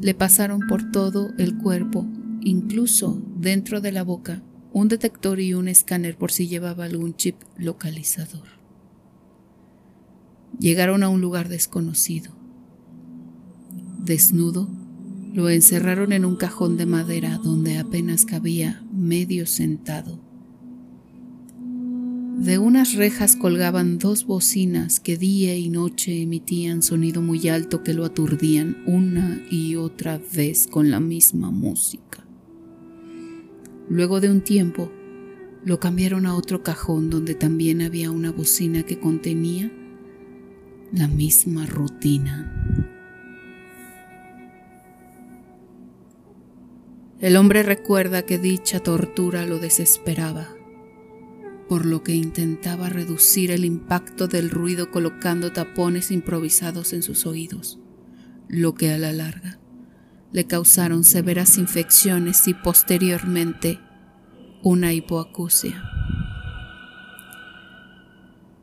Le 0.02 0.14
pasaron 0.14 0.66
por 0.66 0.90
todo 0.90 1.30
el 1.38 1.56
cuerpo, 1.56 2.04
incluso 2.40 3.22
dentro 3.36 3.80
de 3.80 3.92
la 3.92 4.02
boca, 4.02 4.42
un 4.72 4.88
detector 4.88 5.38
y 5.38 5.54
un 5.54 5.68
escáner 5.68 6.16
por 6.16 6.32
si 6.32 6.48
llevaba 6.48 6.86
algún 6.86 7.14
chip 7.14 7.36
localizador. 7.56 8.48
Llegaron 10.58 11.04
a 11.04 11.08
un 11.08 11.20
lugar 11.20 11.48
desconocido. 11.48 12.32
Desnudo, 14.04 14.68
lo 15.34 15.48
encerraron 15.48 16.10
en 16.10 16.24
un 16.24 16.34
cajón 16.34 16.76
de 16.76 16.86
madera 16.86 17.38
donde 17.38 17.78
apenas 17.78 18.24
cabía 18.24 18.82
medio 18.92 19.46
sentado. 19.46 20.31
De 22.42 22.58
unas 22.58 22.94
rejas 22.94 23.36
colgaban 23.36 23.98
dos 23.98 24.26
bocinas 24.26 24.98
que 24.98 25.16
día 25.16 25.56
y 25.56 25.68
noche 25.68 26.22
emitían 26.22 26.82
sonido 26.82 27.22
muy 27.22 27.48
alto 27.48 27.84
que 27.84 27.94
lo 27.94 28.04
aturdían 28.04 28.82
una 28.84 29.40
y 29.48 29.76
otra 29.76 30.20
vez 30.34 30.66
con 30.66 30.90
la 30.90 30.98
misma 30.98 31.52
música. 31.52 32.26
Luego 33.88 34.20
de 34.20 34.28
un 34.28 34.40
tiempo, 34.40 34.90
lo 35.64 35.78
cambiaron 35.78 36.26
a 36.26 36.34
otro 36.34 36.64
cajón 36.64 37.10
donde 37.10 37.36
también 37.36 37.80
había 37.80 38.10
una 38.10 38.32
bocina 38.32 38.82
que 38.82 38.98
contenía 38.98 39.70
la 40.92 41.06
misma 41.06 41.64
rutina. 41.66 42.90
El 47.20 47.36
hombre 47.36 47.62
recuerda 47.62 48.22
que 48.22 48.38
dicha 48.38 48.80
tortura 48.80 49.46
lo 49.46 49.60
desesperaba 49.60 50.56
por 51.72 51.86
lo 51.86 52.02
que 52.02 52.14
intentaba 52.14 52.90
reducir 52.90 53.50
el 53.50 53.64
impacto 53.64 54.28
del 54.28 54.50
ruido 54.50 54.90
colocando 54.90 55.52
tapones 55.52 56.10
improvisados 56.10 56.92
en 56.92 57.02
sus 57.02 57.24
oídos, 57.24 57.78
lo 58.46 58.74
que 58.74 58.92
a 58.92 58.98
la 58.98 59.10
larga 59.10 59.58
le 60.32 60.46
causaron 60.46 61.02
severas 61.02 61.56
infecciones 61.56 62.46
y 62.46 62.52
posteriormente 62.52 63.80
una 64.62 64.92
hipoacusia. 64.92 65.82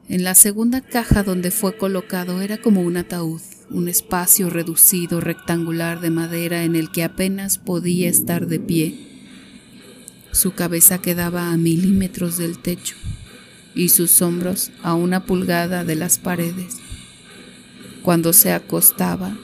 En 0.08 0.24
la 0.24 0.36
segunda 0.36 0.82
caja 0.82 1.24
donde 1.24 1.50
fue 1.50 1.78
colocado 1.78 2.42
era 2.42 2.62
como 2.62 2.82
un 2.82 2.96
ataúd, 2.96 3.42
un 3.72 3.88
espacio 3.88 4.52
reducido 4.52 5.20
rectangular 5.20 6.00
de 6.00 6.12
madera 6.12 6.64
en 6.64 6.76
el 6.76 6.92
que 6.92 7.04
apenas 7.04 7.58
podía 7.58 8.08
estar 8.08 8.46
de 8.46 8.60
pie 8.60 9.09
su 10.32 10.54
cabeza 10.54 11.00
quedaba 11.00 11.52
a 11.52 11.58
milímetros 11.58 12.38
del 12.38 12.58
techo 12.58 12.96
y 13.76 13.90
sus 13.90 14.22
hombros 14.22 14.72
a 14.84 14.94
una 14.94 15.26
pulgada 15.26 15.84
de 15.84 15.96
las 15.96 16.18
paredes. 16.18 16.78
Cuando 18.02 18.34
se 18.34 18.52
acostaba, 18.52 19.36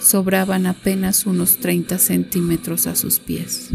sobraban 0.00 0.66
apenas 0.66 1.26
unos 1.26 1.56
30 1.58 1.98
centímetros 1.98 2.86
a 2.86 2.96
sus 2.96 3.18
pies. 3.18 3.70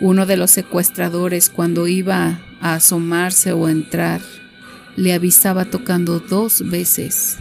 Uno 0.00 0.26
de 0.26 0.36
los 0.36 0.50
secuestradores, 0.50 1.50
cuando 1.50 1.86
iba 1.86 2.40
a 2.60 2.74
asomarse 2.74 3.52
o 3.52 3.68
entrar, 3.68 4.20
le 4.96 5.12
avisaba 5.12 5.64
tocando 5.66 6.20
dos 6.20 6.68
veces. 6.68 7.36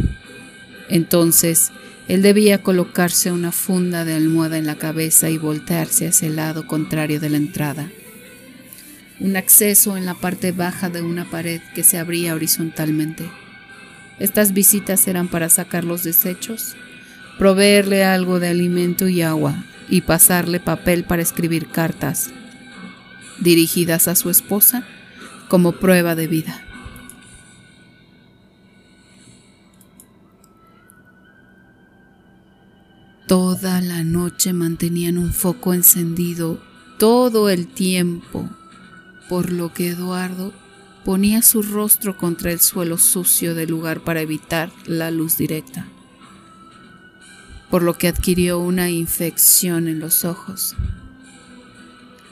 Entonces 0.90 1.72
él 2.08 2.22
debía 2.22 2.62
colocarse 2.62 3.32
una 3.32 3.52
funda 3.52 4.04
de 4.04 4.14
almohada 4.14 4.58
en 4.58 4.66
la 4.66 4.76
cabeza 4.76 5.30
y 5.30 5.38
voltearse 5.38 6.08
hacia 6.08 6.28
el 6.28 6.36
lado 6.36 6.68
contrario 6.68 7.20
de 7.20 7.30
la 7.30 7.38
entrada. 7.38 7.90
Un 9.20 9.38
acceso 9.38 9.96
en 9.96 10.06
la 10.06 10.14
parte 10.14 10.52
baja 10.52 10.90
de 10.90 11.02
una 11.02 11.30
pared 11.30 11.62
que 11.74 11.84
se 11.84 11.98
abría 11.98 12.34
horizontalmente. 12.36 13.30
Estas 14.20 14.54
visitas 14.54 15.08
eran 15.08 15.30
para 15.30 15.48
sacar 15.48 15.86
los 15.86 16.04
desechos, 16.04 16.76
proveerle 17.40 18.04
algo 18.04 18.40
de 18.40 18.50
alimento 18.50 19.08
y 19.08 19.22
agua 19.22 19.64
y 19.88 20.02
pasarle 20.02 20.60
papel 20.60 21.06
para 21.06 21.22
escribir 21.22 21.68
cartas 21.68 22.32
dirigidas 23.40 24.08
a 24.08 24.16
su 24.16 24.30
esposa 24.30 24.86
como 25.48 25.74
prueba 25.74 26.16
de 26.16 26.28
vida. 26.28 26.63
Toda 33.34 33.82
la 33.82 34.04
noche 34.04 34.54
mantenían 34.54 35.18
un 35.18 35.34
foco 35.34 35.74
encendido 35.74 36.60
todo 37.00 37.50
el 37.50 37.66
tiempo, 37.66 38.48
por 39.28 39.52
lo 39.52 39.74
que 39.74 39.90
Eduardo 39.90 40.54
ponía 41.04 41.42
su 41.42 41.64
rostro 41.64 42.16
contra 42.16 42.52
el 42.52 42.60
suelo 42.60 43.00
sucio 43.00 43.56
del 43.56 43.72
lugar 43.72 44.02
para 44.02 44.22
evitar 44.22 44.72
la 44.86 45.10
luz 45.10 45.36
directa, 45.36 45.88
por 47.72 47.82
lo 47.82 47.98
que 47.98 48.08
adquirió 48.08 48.60
una 48.60 48.92
infección 48.92 49.88
en 49.88 50.00
los 50.00 50.26
ojos. 50.26 50.76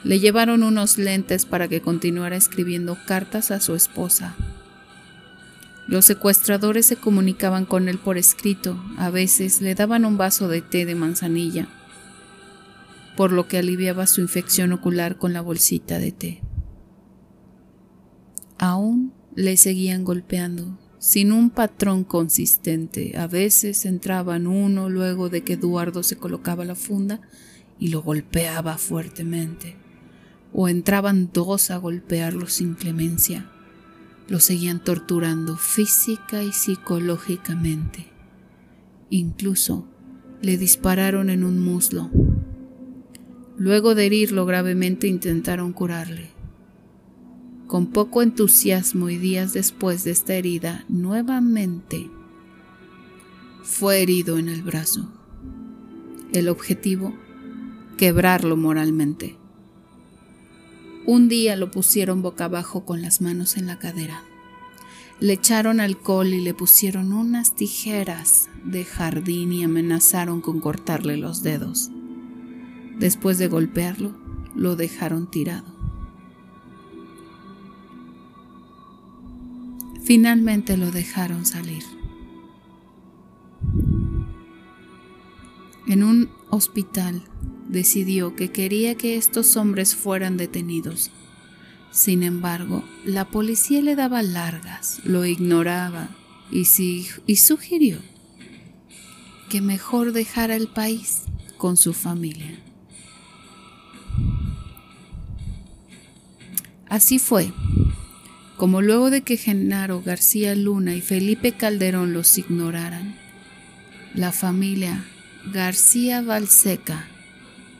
Le 0.04 0.20
llevaron 0.20 0.62
unos 0.62 0.98
lentes 0.98 1.46
para 1.46 1.66
que 1.66 1.80
continuara 1.80 2.36
escribiendo 2.36 2.96
cartas 3.06 3.50
a 3.50 3.58
su 3.58 3.74
esposa. 3.74 4.36
Los 5.88 6.04
secuestradores 6.04 6.86
se 6.86 6.96
comunicaban 6.96 7.66
con 7.66 7.88
él 7.88 7.98
por 7.98 8.16
escrito, 8.16 8.80
a 8.98 9.10
veces 9.10 9.60
le 9.60 9.74
daban 9.74 10.04
un 10.04 10.16
vaso 10.16 10.48
de 10.48 10.62
té 10.62 10.86
de 10.86 10.94
manzanilla, 10.94 11.68
por 13.16 13.32
lo 13.32 13.48
que 13.48 13.58
aliviaba 13.58 14.06
su 14.06 14.20
infección 14.20 14.72
ocular 14.72 15.18
con 15.18 15.32
la 15.32 15.40
bolsita 15.40 15.98
de 15.98 16.12
té. 16.12 16.42
Aún 18.58 19.12
le 19.34 19.56
seguían 19.56 20.04
golpeando, 20.04 20.78
sin 20.98 21.32
un 21.32 21.50
patrón 21.50 22.04
consistente. 22.04 23.18
A 23.18 23.26
veces 23.26 23.84
entraban 23.84 24.46
uno 24.46 24.88
luego 24.88 25.30
de 25.30 25.42
que 25.42 25.54
Eduardo 25.54 26.04
se 26.04 26.16
colocaba 26.16 26.64
la 26.64 26.76
funda 26.76 27.20
y 27.80 27.88
lo 27.88 28.02
golpeaba 28.02 28.78
fuertemente, 28.78 29.74
o 30.52 30.68
entraban 30.68 31.30
dos 31.32 31.72
a 31.72 31.76
golpearlo 31.78 32.46
sin 32.46 32.74
clemencia 32.74 33.50
lo 34.32 34.40
seguían 34.40 34.82
torturando 34.82 35.58
física 35.58 36.42
y 36.42 36.52
psicológicamente. 36.52 38.06
Incluso 39.10 39.86
le 40.40 40.56
dispararon 40.56 41.28
en 41.28 41.44
un 41.44 41.60
muslo. 41.60 42.08
Luego 43.58 43.94
de 43.94 44.06
herirlo 44.06 44.46
gravemente 44.46 45.06
intentaron 45.06 45.74
curarle. 45.74 46.30
Con 47.66 47.88
poco 47.88 48.22
entusiasmo 48.22 49.10
y 49.10 49.18
días 49.18 49.52
después 49.52 50.02
de 50.04 50.12
esta 50.12 50.32
herida, 50.32 50.86
nuevamente 50.88 52.10
fue 53.62 54.00
herido 54.00 54.38
en 54.38 54.48
el 54.48 54.62
brazo. 54.62 55.12
El 56.32 56.48
objetivo, 56.48 57.14
quebrarlo 57.98 58.56
moralmente. 58.56 59.41
Un 61.04 61.28
día 61.28 61.56
lo 61.56 61.70
pusieron 61.70 62.22
boca 62.22 62.44
abajo 62.44 62.84
con 62.84 63.02
las 63.02 63.20
manos 63.20 63.56
en 63.56 63.66
la 63.66 63.78
cadera. 63.78 64.22
Le 65.18 65.32
echaron 65.32 65.80
alcohol 65.80 66.28
y 66.28 66.40
le 66.40 66.54
pusieron 66.54 67.12
unas 67.12 67.56
tijeras 67.56 68.48
de 68.64 68.84
jardín 68.84 69.52
y 69.52 69.64
amenazaron 69.64 70.40
con 70.40 70.60
cortarle 70.60 71.16
los 71.16 71.42
dedos. 71.42 71.90
Después 72.98 73.38
de 73.38 73.48
golpearlo, 73.48 74.14
lo 74.54 74.76
dejaron 74.76 75.28
tirado. 75.28 75.72
Finalmente 80.04 80.76
lo 80.76 80.92
dejaron 80.92 81.46
salir. 81.46 81.82
En 85.86 86.04
un 86.04 86.30
hospital 86.52 87.22
decidió 87.66 88.36
que 88.36 88.52
quería 88.52 88.94
que 88.94 89.16
estos 89.16 89.56
hombres 89.56 89.96
fueran 89.96 90.36
detenidos. 90.36 91.10
Sin 91.90 92.22
embargo, 92.22 92.84
la 93.06 93.26
policía 93.28 93.80
le 93.80 93.96
daba 93.96 94.22
largas, 94.22 95.00
lo 95.04 95.24
ignoraba 95.24 96.10
y, 96.50 96.66
y 97.26 97.36
sugirió 97.36 97.98
que 99.48 99.62
mejor 99.62 100.12
dejara 100.12 100.54
el 100.54 100.68
país 100.68 101.22
con 101.56 101.78
su 101.78 101.94
familia. 101.94 102.58
Así 106.90 107.18
fue, 107.18 107.50
como 108.58 108.82
luego 108.82 109.08
de 109.08 109.22
que 109.22 109.38
Genaro 109.38 110.02
García 110.02 110.54
Luna 110.54 110.94
y 110.94 111.00
Felipe 111.00 111.52
Calderón 111.52 112.12
los 112.12 112.36
ignoraran, 112.36 113.16
la 114.14 114.32
familia 114.32 115.02
García 115.50 116.22
Valseca 116.22 117.04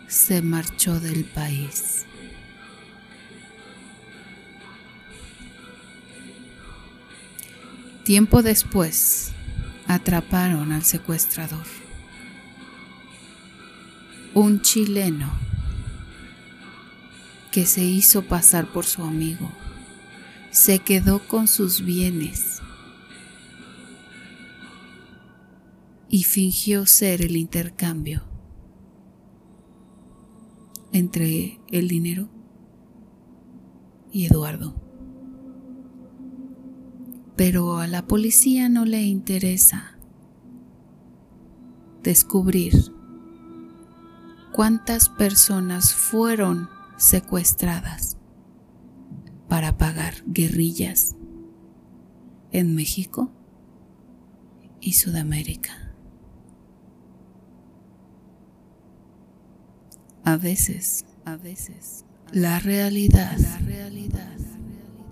se 0.08 0.42
marchó 0.42 0.98
del 0.98 1.24
país. 1.24 2.06
Tiempo 8.02 8.42
después, 8.42 9.30
atraparon 9.86 10.72
al 10.72 10.82
secuestrador, 10.82 11.64
un 14.34 14.60
chileno 14.60 15.32
que 17.52 17.64
se 17.64 17.84
hizo 17.84 18.22
pasar 18.22 18.66
por 18.66 18.86
su 18.86 19.04
amigo, 19.04 19.52
se 20.50 20.80
quedó 20.80 21.20
con 21.20 21.46
sus 21.46 21.82
bienes 21.82 22.61
y 26.12 26.24
fingió 26.24 26.84
ser 26.84 27.22
el 27.22 27.38
intercambio 27.38 28.22
entre 30.92 31.58
el 31.70 31.88
dinero 31.88 32.28
y 34.12 34.26
Eduardo. 34.26 34.74
Pero 37.34 37.78
a 37.78 37.86
la 37.86 38.06
policía 38.06 38.68
no 38.68 38.84
le 38.84 39.00
interesa 39.04 39.96
descubrir 42.02 42.74
cuántas 44.52 45.08
personas 45.08 45.94
fueron 45.94 46.68
secuestradas 46.98 48.18
para 49.48 49.78
pagar 49.78 50.22
guerrillas 50.26 51.16
en 52.50 52.74
México 52.74 53.32
y 54.78 54.92
Sudamérica. 54.92 55.81
A 60.24 60.36
veces, 60.36 61.04
a 61.24 61.36
veces, 61.36 62.04
la 62.30 62.60
realidad, 62.60 63.36
la 63.38 63.58
realidad 63.58 64.36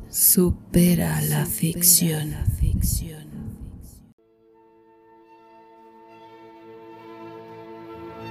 supera 0.09 1.21
la 1.23 1.47
ficción. 1.47 2.37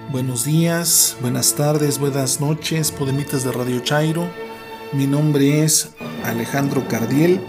Buenos 0.09 0.45
días, 0.45 1.17
buenas 1.19 1.53
tardes, 1.55 1.99
buenas 1.99 2.39
noches, 2.39 2.91
podemitas 2.93 3.43
de 3.43 3.51
Radio 3.51 3.81
Chairo. 3.81 4.29
Mi 4.93 5.05
nombre 5.05 5.65
es 5.65 5.89
Alejandro 6.23 6.87
Cardiel 6.87 7.41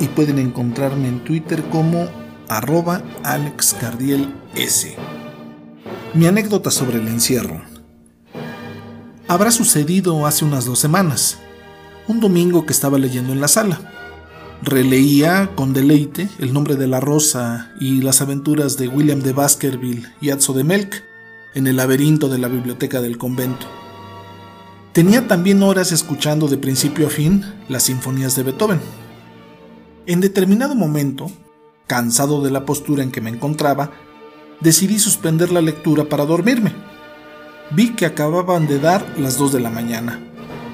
y 0.00 0.06
pueden 0.06 0.38
encontrarme 0.38 1.08
en 1.08 1.22
Twitter 1.24 1.62
como 1.68 2.08
arroba 2.48 3.02
alexcardiels. 3.22 4.28
Mi 6.14 6.26
anécdota 6.26 6.70
sobre 6.70 6.96
el 6.96 7.08
encierro. 7.08 7.77
Habrá 9.30 9.50
sucedido 9.50 10.26
hace 10.26 10.46
unas 10.46 10.64
dos 10.64 10.78
semanas, 10.78 11.36
un 12.06 12.18
domingo 12.18 12.64
que 12.64 12.72
estaba 12.72 12.96
leyendo 12.96 13.30
en 13.34 13.42
la 13.42 13.48
sala. 13.48 13.78
Releía 14.62 15.50
con 15.54 15.74
deleite 15.74 16.30
el 16.38 16.54
nombre 16.54 16.76
de 16.76 16.86
la 16.86 16.98
rosa 16.98 17.70
y 17.78 18.00
las 18.00 18.22
aventuras 18.22 18.78
de 18.78 18.88
William 18.88 19.20
de 19.20 19.34
Baskerville 19.34 20.06
y 20.22 20.30
Atzo 20.30 20.54
de 20.54 20.64
Melk 20.64 21.04
en 21.54 21.66
el 21.66 21.76
laberinto 21.76 22.30
de 22.30 22.38
la 22.38 22.48
biblioteca 22.48 23.02
del 23.02 23.18
convento. 23.18 23.66
Tenía 24.94 25.28
también 25.28 25.62
horas 25.62 25.92
escuchando 25.92 26.48
de 26.48 26.56
principio 26.56 27.08
a 27.08 27.10
fin 27.10 27.44
las 27.68 27.82
sinfonías 27.82 28.34
de 28.34 28.44
Beethoven. 28.44 28.80
En 30.06 30.22
determinado 30.22 30.74
momento, 30.74 31.30
cansado 31.86 32.42
de 32.42 32.50
la 32.50 32.64
postura 32.64 33.02
en 33.02 33.12
que 33.12 33.20
me 33.20 33.28
encontraba, 33.28 33.90
decidí 34.60 34.98
suspender 34.98 35.52
la 35.52 35.60
lectura 35.60 36.08
para 36.08 36.24
dormirme. 36.24 36.87
Vi 37.70 37.94
que 37.94 38.06
acababan 38.06 38.66
de 38.66 38.80
dar 38.80 39.18
las 39.18 39.36
dos 39.36 39.52
de 39.52 39.60
la 39.60 39.70
mañana. 39.70 40.20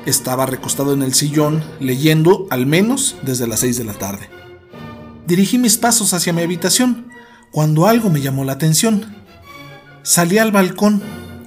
Estaba 0.07 0.47
recostado 0.47 0.93
en 0.93 1.03
el 1.03 1.15
sillón, 1.15 1.63
leyendo 1.81 2.47
al 2.51 2.67
menos 2.67 3.17
desde 3.23 3.49
las 3.49 3.61
seis 3.61 3.77
de 3.77 3.85
la 3.85 3.95
tarde. 3.95 4.29
Dirigí 5.27 5.59
mis 5.59 5.77
pasos 5.77 6.15
hacia 6.15 6.33
mi 6.33 6.43
habitación, 6.43 7.09
cuando 7.51 7.87
algo 7.87 8.11
me 8.11 8.21
llamó 8.21 8.45
la 8.45 8.53
atención. 8.53 9.17
Salí 10.03 10.39
al 10.39 10.53
balcón 10.53 11.03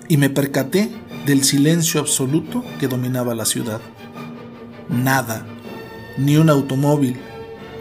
y 0.10 0.18
me 0.18 0.30
percaté 0.30 0.92
del 1.26 1.44
silencio 1.44 2.02
absoluto 2.02 2.64
que 2.80 2.88
dominaba 2.88 3.36
la 3.36 3.46
ciudad. 3.46 3.80
Nada, 4.90 5.46
ni 6.18 6.38
un 6.38 6.50
automóvil, 6.50 7.18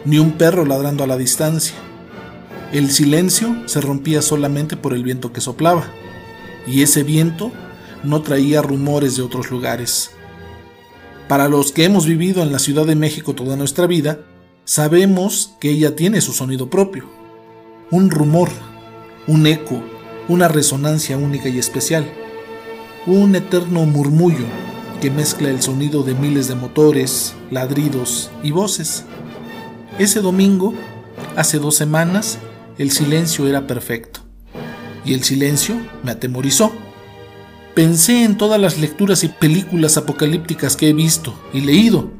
ni 0.05 0.19
un 0.19 0.33
perro 0.33 0.65
ladrando 0.65 1.03
a 1.03 1.07
la 1.07 1.17
distancia. 1.17 1.75
El 2.71 2.91
silencio 2.91 3.55
se 3.65 3.81
rompía 3.81 4.21
solamente 4.21 4.77
por 4.77 4.93
el 4.93 5.03
viento 5.03 5.33
que 5.33 5.41
soplaba, 5.41 5.87
y 6.67 6.81
ese 6.81 7.03
viento 7.03 7.51
no 8.03 8.21
traía 8.21 8.61
rumores 8.61 9.15
de 9.15 9.23
otros 9.23 9.49
lugares. 9.49 10.11
Para 11.27 11.47
los 11.47 11.71
que 11.71 11.83
hemos 11.83 12.05
vivido 12.05 12.43
en 12.43 12.51
la 12.51 12.59
Ciudad 12.59 12.85
de 12.85 12.95
México 12.95 13.33
toda 13.33 13.55
nuestra 13.55 13.87
vida, 13.87 14.19
sabemos 14.65 15.55
que 15.59 15.69
ella 15.69 15.95
tiene 15.95 16.21
su 16.21 16.33
sonido 16.33 16.69
propio, 16.69 17.05
un 17.91 18.11
rumor, 18.11 18.49
un 19.27 19.47
eco, 19.47 19.81
una 20.27 20.47
resonancia 20.47 21.17
única 21.17 21.49
y 21.49 21.57
especial, 21.57 22.05
un 23.05 23.35
eterno 23.35 23.85
murmullo 23.85 24.45
que 25.01 25.11
mezcla 25.11 25.49
el 25.49 25.61
sonido 25.61 26.03
de 26.03 26.15
miles 26.15 26.47
de 26.47 26.55
motores, 26.55 27.33
ladridos 27.51 28.31
y 28.43 28.51
voces. 28.51 29.05
Ese 29.99 30.21
domingo, 30.21 30.73
hace 31.35 31.59
dos 31.59 31.75
semanas, 31.75 32.39
el 32.77 32.91
silencio 32.91 33.47
era 33.47 33.67
perfecto, 33.67 34.21
y 35.07 35.13
el 35.13 35.23
silencio 35.23 35.75
me 36.03 36.11
atemorizó. 36.11 36.71
Pensé 37.73 38.23
en 38.25 38.37
todas 38.37 38.59
las 38.59 38.77
lecturas 38.77 39.23
y 39.23 39.29
películas 39.29 39.97
apocalípticas 39.97 40.75
que 40.75 40.89
he 40.89 40.93
visto 40.93 41.33
y 41.53 41.61
leído. 41.61 42.11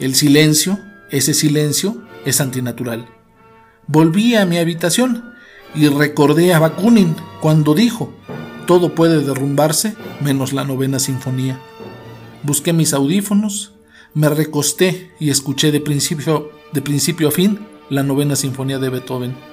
El 0.00 0.14
silencio, 0.16 0.78
ese 1.10 1.34
silencio, 1.34 2.02
es 2.24 2.40
antinatural. 2.40 3.06
Volví 3.86 4.34
a 4.34 4.44
mi 4.44 4.58
habitación 4.58 5.32
y 5.74 5.86
recordé 5.88 6.52
a 6.52 6.58
Bakunin 6.58 7.14
cuando 7.40 7.74
dijo, 7.74 8.12
todo 8.66 8.94
puede 8.94 9.20
derrumbarse 9.20 9.94
menos 10.20 10.52
la 10.52 10.64
novena 10.64 10.98
sinfonía. 10.98 11.60
Busqué 12.42 12.72
mis 12.72 12.92
audífonos, 12.92 13.74
me 14.14 14.28
recosté 14.28 15.12
y 15.20 15.30
escuché 15.30 15.70
de 15.70 15.80
principio, 15.80 16.50
de 16.72 16.82
principio 16.82 17.28
a 17.28 17.30
fin 17.30 17.60
la 17.88 18.02
novena 18.02 18.34
sinfonía 18.34 18.78
de 18.78 18.88
Beethoven. 18.88 19.49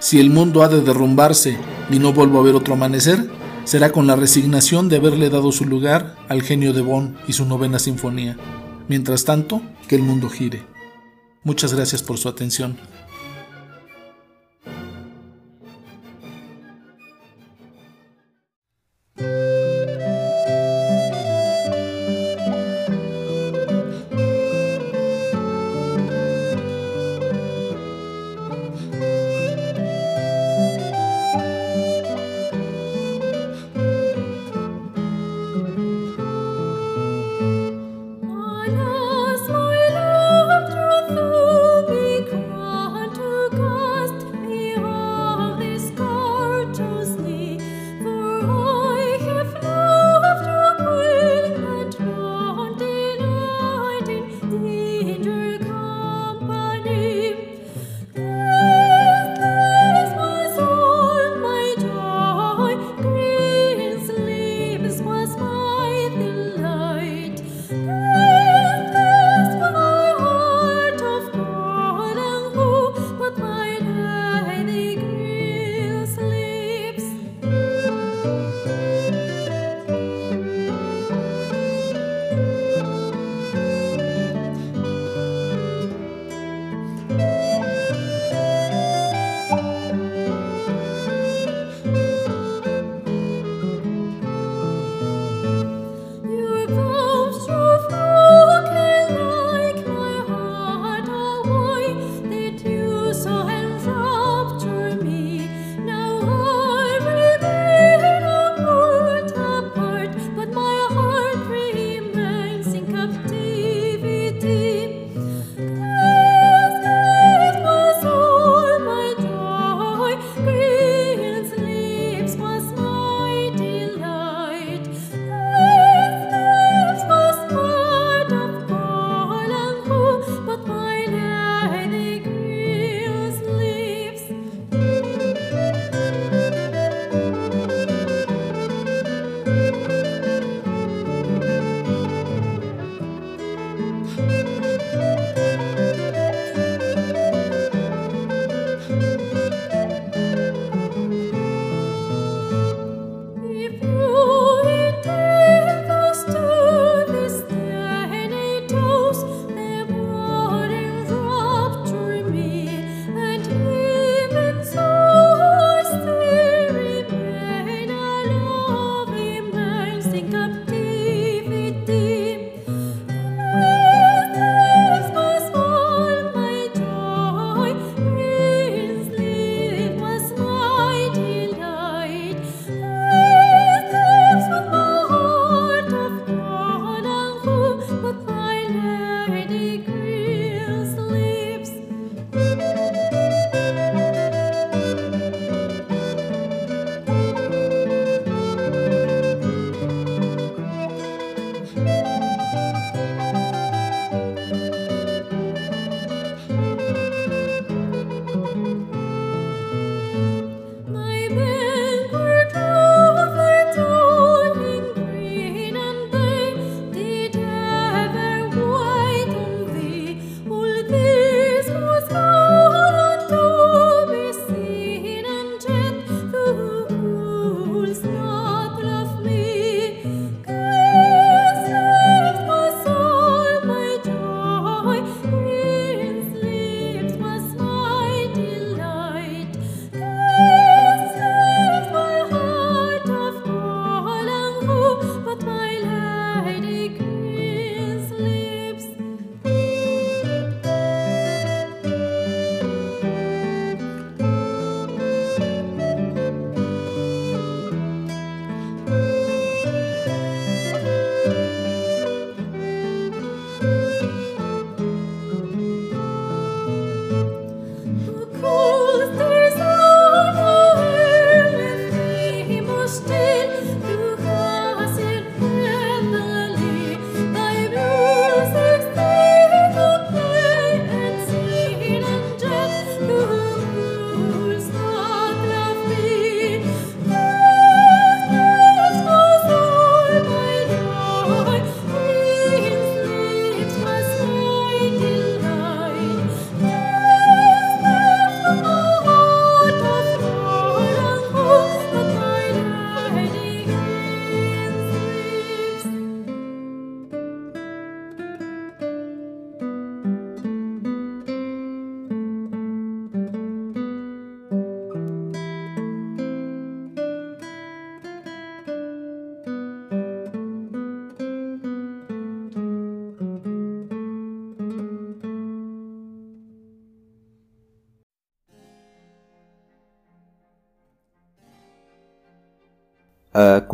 Si 0.00 0.20
el 0.20 0.30
mundo 0.30 0.62
ha 0.62 0.68
de 0.68 0.80
derrumbarse 0.80 1.58
y 1.90 1.98
no 1.98 2.12
vuelvo 2.12 2.38
a 2.38 2.42
ver 2.42 2.54
otro 2.54 2.74
amanecer, 2.74 3.28
será 3.64 3.90
con 3.90 4.06
la 4.06 4.14
resignación 4.14 4.88
de 4.88 4.96
haberle 4.96 5.28
dado 5.28 5.50
su 5.50 5.64
lugar 5.64 6.14
al 6.28 6.42
genio 6.42 6.72
de 6.72 6.82
Bonn 6.82 7.18
y 7.26 7.32
su 7.32 7.44
novena 7.44 7.78
sinfonía. 7.78 8.36
Mientras 8.88 9.24
tanto, 9.24 9.60
que 9.88 9.96
el 9.96 10.02
mundo 10.02 10.28
gire. 10.28 10.62
Muchas 11.42 11.74
gracias 11.74 12.02
por 12.02 12.16
su 12.16 12.28
atención. 12.28 12.76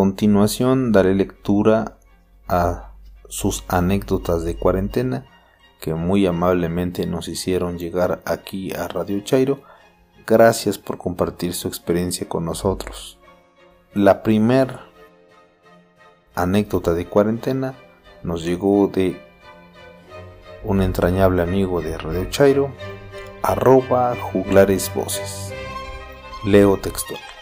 Continuación 0.05 0.93
daré 0.93 1.15
lectura 1.15 1.97
a 2.47 2.93
sus 3.31 3.65
anécdotas 3.69 4.45
de 4.45 4.55
cuarentena 4.55 5.25
que 5.81 5.95
muy 5.95 6.27
amablemente 6.27 7.07
nos 7.07 7.27
hicieron 7.27 7.79
llegar 7.79 8.21
aquí 8.27 8.75
a 8.75 8.87
Radio 8.87 9.21
Chairo. 9.21 9.63
Gracias 10.27 10.77
por 10.77 10.99
compartir 10.99 11.55
su 11.55 11.69
experiencia 11.69 12.29
con 12.29 12.45
nosotros. 12.45 13.19
La 13.95 14.23
primer 14.23 14.79
anécdota 16.35 16.93
de 16.93 17.07
cuarentena 17.07 17.73
nos 18.23 18.45
llegó 18.45 18.89
de 18.89 19.19
un 20.65 20.83
entrañable 20.83 21.41
amigo 21.41 21.81
de 21.81 21.97
Radio 21.97 22.27
Chairo, 22.29 22.71
arroba 23.43 24.15
juglares 24.17 24.93
voces. 24.95 25.55
Leo 26.45 26.77
textual. 26.77 27.34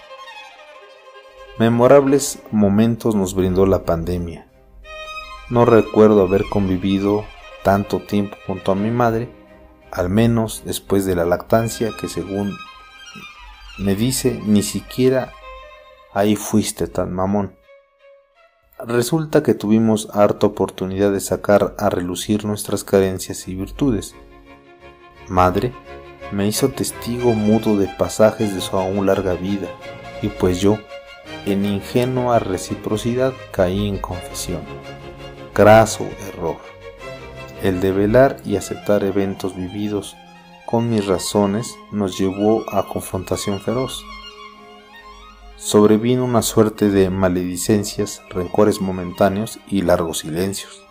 Memorables 1.58 2.38
momentos 2.50 3.14
nos 3.14 3.34
brindó 3.34 3.66
la 3.66 3.84
pandemia. 3.84 4.48
No 5.50 5.66
recuerdo 5.66 6.22
haber 6.22 6.44
convivido 6.48 7.26
tanto 7.62 8.00
tiempo 8.00 8.38
junto 8.46 8.72
a 8.72 8.74
mi 8.74 8.90
madre, 8.90 9.28
al 9.90 10.08
menos 10.08 10.62
después 10.64 11.04
de 11.04 11.14
la 11.14 11.26
lactancia 11.26 11.90
que 12.00 12.08
según 12.08 12.56
me 13.78 13.94
dice 13.94 14.40
ni 14.46 14.62
siquiera 14.62 15.32
ahí 16.14 16.36
fuiste 16.36 16.86
tan 16.86 17.12
mamón. 17.12 17.54
Resulta 18.78 19.42
que 19.42 19.52
tuvimos 19.52 20.08
harta 20.14 20.46
oportunidad 20.46 21.12
de 21.12 21.20
sacar 21.20 21.74
a 21.78 21.90
relucir 21.90 22.46
nuestras 22.46 22.82
carencias 22.82 23.46
y 23.46 23.54
virtudes. 23.54 24.14
Madre 25.28 25.74
me 26.32 26.46
hizo 26.48 26.70
testigo 26.70 27.34
mudo 27.34 27.76
de 27.76 27.88
pasajes 27.88 28.54
de 28.54 28.62
su 28.62 28.78
aún 28.78 29.04
larga 29.04 29.34
vida, 29.34 29.68
y 30.22 30.28
pues 30.28 30.60
yo, 30.60 30.78
en 31.46 31.64
ingenua 31.64 32.38
reciprocidad, 32.38 33.32
caí 33.50 33.88
en 33.88 33.98
confesión. 33.98 34.62
Graso 35.54 36.06
error. 36.28 36.56
El 37.62 37.80
de 37.80 37.92
velar 37.92 38.38
y 38.44 38.56
aceptar 38.56 39.04
eventos 39.04 39.54
vividos 39.56 40.16
con 40.66 40.90
mis 40.90 41.06
razones 41.06 41.76
nos 41.90 42.18
llevó 42.18 42.64
a 42.70 42.88
confrontación 42.88 43.60
feroz 43.60 44.04
sobrevino 45.62 46.24
una 46.24 46.42
suerte 46.42 46.90
de 46.90 47.08
maledicencias, 47.08 48.20
rencores 48.30 48.80
momentáneos 48.80 49.60
y 49.68 49.82
largos 49.82 50.18
silencios. 50.18 50.82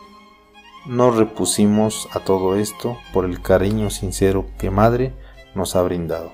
Nos 0.86 1.18
repusimos 1.18 2.08
a 2.14 2.22
todo 2.22 2.56
esto 2.56 2.98
por 3.12 3.26
el 3.26 3.42
cariño 3.42 3.90
sincero 3.90 4.46
que 4.58 4.72
madre 4.72 5.14
nos 5.56 5.76
ha 5.76 5.82
brindado. 5.82 6.32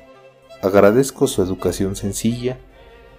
Agradezco 0.62 1.26
su 1.26 1.42
educación 1.42 1.96
sencilla, 1.96 2.60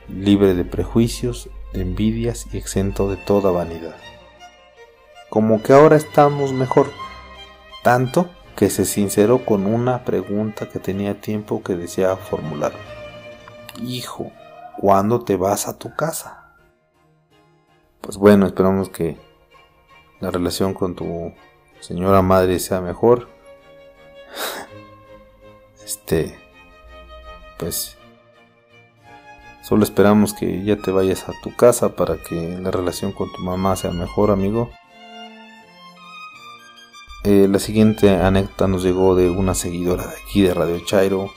libre 0.08 0.54
de 0.54 0.64
prejuicios, 0.64 1.50
de 1.72 1.82
envidias 1.82 2.46
y 2.52 2.58
exento 2.58 3.10
de 3.10 3.16
toda 3.16 3.50
vanidad. 3.50 3.96
Como 5.28 5.62
que 5.62 5.72
ahora 5.72 5.96
estamos 5.96 6.52
mejor, 6.52 6.90
tanto 7.82 8.30
que 8.56 8.70
se 8.70 8.84
sinceró 8.84 9.44
con 9.44 9.66
una 9.66 10.04
pregunta 10.04 10.68
que 10.68 10.78
tenía 10.78 11.20
tiempo 11.20 11.62
que 11.62 11.76
deseaba 11.76 12.16
formular. 12.16 12.72
Hijo, 13.82 14.32
¿Cuándo 14.80 15.24
te 15.24 15.36
vas 15.36 15.66
a 15.66 15.76
tu 15.76 15.92
casa? 15.96 16.54
Pues 18.00 18.16
bueno, 18.16 18.46
esperamos 18.46 18.88
que 18.90 19.16
la 20.20 20.30
relación 20.30 20.72
con 20.72 20.94
tu 20.94 21.34
señora 21.80 22.22
madre 22.22 22.60
sea 22.60 22.80
mejor. 22.80 23.28
Este, 25.84 26.38
pues 27.58 27.96
solo 29.68 29.84
esperamos 29.84 30.32
que 30.32 30.64
ya 30.64 30.76
te 30.76 30.90
vayas 30.90 31.28
a 31.28 31.32
tu 31.42 31.54
casa 31.54 31.94
para 31.94 32.16
que 32.16 32.58
la 32.58 32.70
relación 32.70 33.12
con 33.12 33.30
tu 33.30 33.42
mamá 33.42 33.76
sea 33.76 33.90
mejor, 33.90 34.30
amigo. 34.30 34.70
Eh, 37.24 37.48
la 37.50 37.58
siguiente 37.58 38.08
anécdota 38.08 38.66
nos 38.66 38.82
llegó 38.82 39.14
de 39.14 39.28
una 39.28 39.54
seguidora 39.54 40.06
de 40.06 40.14
aquí 40.16 40.40
de 40.40 40.54
Radio 40.54 40.80
Chairo, 40.86 41.30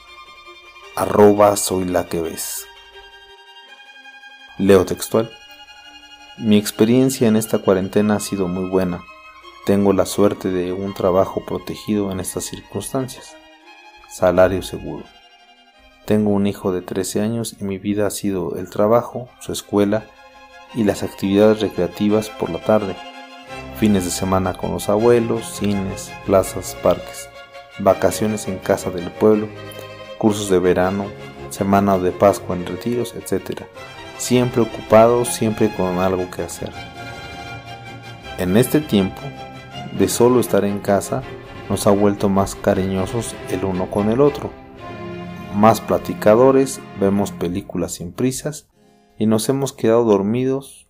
arroba 0.96 1.56
soy 1.56 1.84
la 1.84 2.06
que 2.06 2.22
ves. 2.22 2.64
Leo 4.56 4.86
textual. 4.86 5.30
Mi 6.38 6.56
experiencia 6.56 7.28
en 7.28 7.36
esta 7.36 7.58
cuarentena 7.58 8.16
ha 8.16 8.20
sido 8.20 8.48
muy 8.48 8.70
buena. 8.70 9.02
Tengo 9.66 9.92
la 9.92 10.06
suerte 10.06 10.50
de 10.50 10.72
un 10.72 10.94
trabajo 10.94 11.44
protegido 11.44 12.10
en 12.10 12.20
estas 12.20 12.44
circunstancias. 12.44 13.36
Salario 14.08 14.62
seguro. 14.62 15.04
Tengo 16.04 16.30
un 16.30 16.46
hijo 16.46 16.72
de 16.72 16.82
13 16.82 17.20
años 17.20 17.56
y 17.60 17.64
mi 17.64 17.78
vida 17.78 18.06
ha 18.06 18.10
sido 18.10 18.56
el 18.56 18.70
trabajo, 18.70 19.28
su 19.40 19.52
escuela 19.52 20.04
y 20.74 20.84
las 20.84 21.02
actividades 21.02 21.60
recreativas 21.60 22.28
por 22.28 22.50
la 22.50 22.58
tarde. 22.58 22.96
Fines 23.78 24.04
de 24.04 24.10
semana 24.10 24.54
con 24.54 24.72
los 24.72 24.88
abuelos, 24.88 25.58
cines, 25.58 26.12
plazas, 26.26 26.76
parques, 26.82 27.28
vacaciones 27.78 28.48
en 28.48 28.58
casa 28.58 28.90
del 28.90 29.10
pueblo, 29.10 29.48
cursos 30.18 30.50
de 30.50 30.58
verano, 30.58 31.06
semana 31.50 31.98
de 31.98 32.12
Pascua 32.12 32.56
en 32.56 32.66
retiros, 32.66 33.14
etc 33.14 33.62
siempre 34.22 34.62
ocupados, 34.62 35.28
siempre 35.28 35.74
con 35.74 35.98
algo 35.98 36.30
que 36.30 36.42
hacer. 36.42 36.70
En 38.38 38.56
este 38.56 38.80
tiempo 38.80 39.20
de 39.98 40.08
solo 40.08 40.40
estar 40.40 40.64
en 40.64 40.78
casa, 40.78 41.22
nos 41.68 41.86
ha 41.86 41.90
vuelto 41.90 42.28
más 42.28 42.54
cariñosos 42.54 43.34
el 43.50 43.64
uno 43.64 43.90
con 43.90 44.10
el 44.10 44.20
otro, 44.20 44.50
más 45.54 45.80
platicadores, 45.80 46.80
vemos 47.00 47.32
películas 47.32 47.92
sin 47.92 48.12
prisas 48.12 48.68
y 49.18 49.26
nos 49.26 49.48
hemos 49.48 49.72
quedado 49.72 50.04
dormidos, 50.04 50.88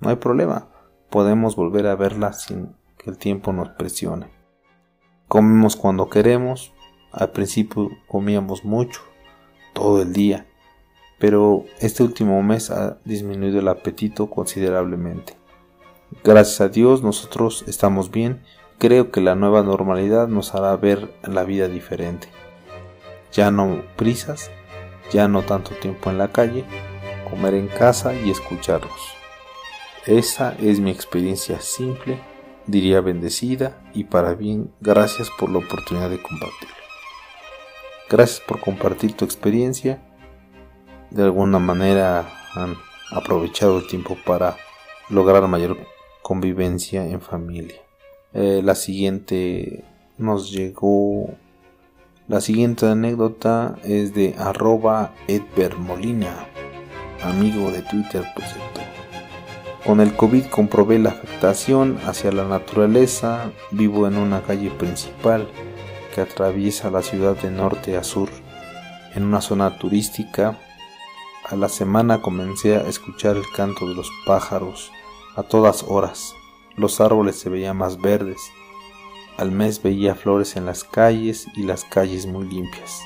no 0.00 0.10
hay 0.10 0.16
problema, 0.16 0.68
podemos 1.10 1.56
volver 1.56 1.86
a 1.86 1.96
verla 1.96 2.32
sin 2.32 2.74
que 2.98 3.10
el 3.10 3.18
tiempo 3.18 3.52
nos 3.52 3.70
presione. 3.70 4.30
Comemos 5.28 5.76
cuando 5.76 6.08
queremos, 6.08 6.72
al 7.10 7.30
principio 7.32 7.90
comíamos 8.06 8.64
mucho, 8.64 9.00
todo 9.72 10.02
el 10.02 10.12
día, 10.12 10.46
pero 11.18 11.64
este 11.80 12.02
último 12.02 12.42
mes 12.42 12.70
ha 12.70 12.98
disminuido 13.04 13.60
el 13.60 13.68
apetito 13.68 14.28
considerablemente. 14.28 15.36
Gracias 16.22 16.60
a 16.60 16.68
Dios 16.68 17.02
nosotros 17.02 17.64
estamos 17.66 18.10
bien, 18.10 18.42
creo 18.78 19.10
que 19.10 19.20
la 19.20 19.34
nueva 19.34 19.62
normalidad 19.62 20.28
nos 20.28 20.54
hará 20.54 20.76
ver 20.76 21.14
la 21.22 21.44
vida 21.44 21.68
diferente. 21.68 22.28
Ya 23.32 23.50
no 23.50 23.82
prisas, 23.96 24.50
ya 25.12 25.28
no 25.28 25.42
tanto 25.42 25.74
tiempo 25.76 26.10
en 26.10 26.18
la 26.18 26.32
calle, 26.32 26.64
comer 27.28 27.54
en 27.54 27.68
casa 27.68 28.14
y 28.14 28.30
escucharlos. 28.30 29.14
Esa 30.06 30.54
es 30.60 30.80
mi 30.80 30.90
experiencia 30.90 31.60
simple, 31.60 32.18
diría 32.66 33.00
bendecida 33.00 33.80
y 33.94 34.04
para 34.04 34.34
bien, 34.34 34.72
gracias 34.80 35.30
por 35.38 35.50
la 35.50 35.58
oportunidad 35.58 36.10
de 36.10 36.20
compartirlo. 36.20 36.76
Gracias 38.10 38.40
por 38.40 38.60
compartir 38.60 39.14
tu 39.14 39.24
experiencia 39.24 40.02
de 41.12 41.24
alguna 41.24 41.58
manera 41.58 42.26
han 42.54 42.74
aprovechado 43.10 43.78
el 43.78 43.86
tiempo 43.86 44.16
para 44.24 44.56
lograr 45.10 45.46
mayor 45.46 45.76
convivencia 46.22 47.06
en 47.06 47.20
familia. 47.20 47.80
Eh, 48.32 48.62
la 48.64 48.74
siguiente 48.74 49.84
nos 50.16 50.50
llegó. 50.50 51.28
La 52.28 52.40
siguiente 52.40 52.86
anécdota 52.86 53.76
es 53.82 54.14
de 54.14 54.34
arroba 54.38 55.12
Molina, 55.78 56.46
amigo 57.22 57.70
de 57.70 57.82
Twitter, 57.82 58.24
por 58.34 58.44
cierto. 58.44 58.80
Con 59.84 60.00
el 60.00 60.14
COVID 60.14 60.46
comprobé 60.46 60.98
la 60.98 61.10
afectación 61.10 61.98
hacia 62.06 62.30
la 62.30 62.44
naturaleza. 62.44 63.50
Vivo 63.72 64.06
en 64.06 64.16
una 64.16 64.42
calle 64.42 64.70
principal 64.70 65.48
que 66.14 66.20
atraviesa 66.20 66.90
la 66.90 67.02
ciudad 67.02 67.36
de 67.36 67.50
norte 67.50 67.96
a 67.96 68.04
sur, 68.04 68.28
en 69.14 69.24
una 69.24 69.40
zona 69.40 69.78
turística 69.78 70.58
a 71.44 71.56
la 71.56 71.68
semana 71.68 72.22
comencé 72.22 72.76
a 72.76 72.88
escuchar 72.88 73.36
el 73.36 73.44
canto 73.54 73.88
de 73.88 73.94
los 73.94 74.08
pájaros 74.24 74.92
a 75.34 75.42
todas 75.42 75.82
horas. 75.82 76.34
Los 76.76 77.00
árboles 77.00 77.36
se 77.36 77.50
veían 77.50 77.76
más 77.76 78.00
verdes. 78.00 78.40
Al 79.36 79.50
mes 79.50 79.82
veía 79.82 80.14
flores 80.14 80.56
en 80.56 80.66
las 80.66 80.84
calles 80.84 81.46
y 81.54 81.62
las 81.62 81.84
calles 81.84 82.26
muy 82.26 82.48
limpias. 82.48 83.00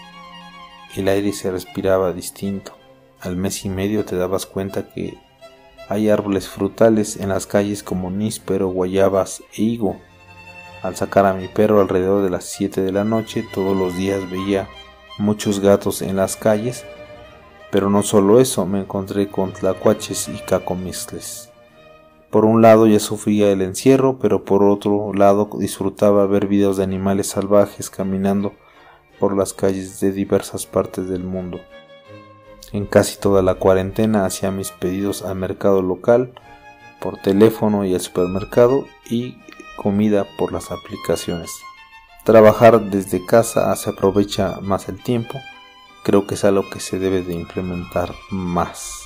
El 0.96 1.08
aire 1.08 1.32
se 1.32 1.50
respiraba 1.50 2.12
distinto. 2.12 2.76
Al 3.20 3.36
mes 3.36 3.64
y 3.64 3.68
medio 3.68 4.04
te 4.04 4.16
dabas 4.16 4.46
cuenta 4.46 4.88
que 4.92 5.18
hay 5.88 6.08
árboles 6.08 6.48
frutales 6.48 7.16
en 7.16 7.28
las 7.28 7.46
calles 7.46 7.82
como 7.82 8.10
níspero, 8.10 8.68
guayabas 8.68 9.42
e 9.54 9.62
higo. 9.62 9.96
Al 10.82 10.96
sacar 10.96 11.26
a 11.26 11.34
mi 11.34 11.48
perro 11.48 11.80
alrededor 11.80 12.22
de 12.22 12.30
las 12.30 12.44
7 12.44 12.80
de 12.80 12.92
la 12.92 13.04
noche, 13.04 13.44
todos 13.54 13.76
los 13.76 13.96
días 13.96 14.28
veía 14.30 14.68
muchos 15.18 15.60
gatos 15.60 16.02
en 16.02 16.16
las 16.16 16.36
calles 16.36 16.84
pero 17.70 17.90
no 17.90 18.02
solo 18.02 18.40
eso, 18.40 18.64
me 18.64 18.80
encontré 18.80 19.28
con 19.28 19.52
tlacuaches 19.52 20.28
y 20.28 20.38
cacomistles. 20.38 21.50
Por 22.36 22.44
un 22.44 22.60
lado 22.60 22.86
ya 22.86 23.00
sufría 23.00 23.50
el 23.50 23.62
encierro, 23.62 24.18
pero 24.18 24.44
por 24.44 24.62
otro 24.62 25.14
lado 25.14 25.48
disfrutaba 25.58 26.26
ver 26.26 26.46
videos 26.46 26.76
de 26.76 26.84
animales 26.84 27.28
salvajes 27.28 27.88
caminando 27.88 28.52
por 29.18 29.34
las 29.34 29.54
calles 29.54 30.00
de 30.00 30.12
diversas 30.12 30.66
partes 30.66 31.08
del 31.08 31.24
mundo. 31.24 31.62
En 32.72 32.84
casi 32.84 33.18
toda 33.18 33.40
la 33.40 33.54
cuarentena 33.54 34.26
hacía 34.26 34.50
mis 34.50 34.70
pedidos 34.70 35.22
al 35.22 35.36
mercado 35.36 35.80
local, 35.80 36.34
por 37.00 37.16
teléfono 37.22 37.86
y 37.86 37.94
al 37.94 38.02
supermercado 38.02 38.84
y 39.08 39.38
comida 39.78 40.26
por 40.36 40.52
las 40.52 40.70
aplicaciones. 40.70 41.50
Trabajar 42.24 42.90
desde 42.90 43.24
casa 43.24 43.74
se 43.76 43.88
aprovecha 43.88 44.58
más 44.60 44.90
el 44.90 45.02
tiempo, 45.02 45.40
creo 46.02 46.26
que 46.26 46.34
es 46.34 46.44
algo 46.44 46.68
que 46.68 46.80
se 46.80 46.98
debe 46.98 47.22
de 47.22 47.32
implementar 47.32 48.14
más. 48.30 49.00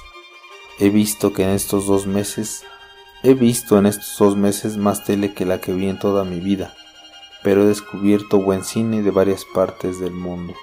He 0.81 0.91
visto 0.91 1.33
que 1.33 1.45
en 1.45 1.51
estos 1.51 1.87
dos 1.87 2.09
meses, 2.09 2.65
he 3.23 3.35
visto 3.35 3.79
en 3.79 3.87
estos 3.87 4.17
dos 4.19 4.37
meses 4.37 4.77
más 4.77 5.05
tele 5.05 5.35
que 5.35 5.45
la 5.45 5.61
que 5.61 5.75
vi 5.75 5.89
en 5.89 5.99
toda 5.99 6.25
mi 6.25 6.41
vida, 6.41 6.75
pero 7.43 7.63
he 7.63 7.67
descubierto 7.67 8.41
buen 8.41 8.65
cine 8.65 9.03
de 9.03 9.11
varias 9.11 9.45
partes 9.45 10.01
del 10.01 10.13
mundo. 10.13 10.55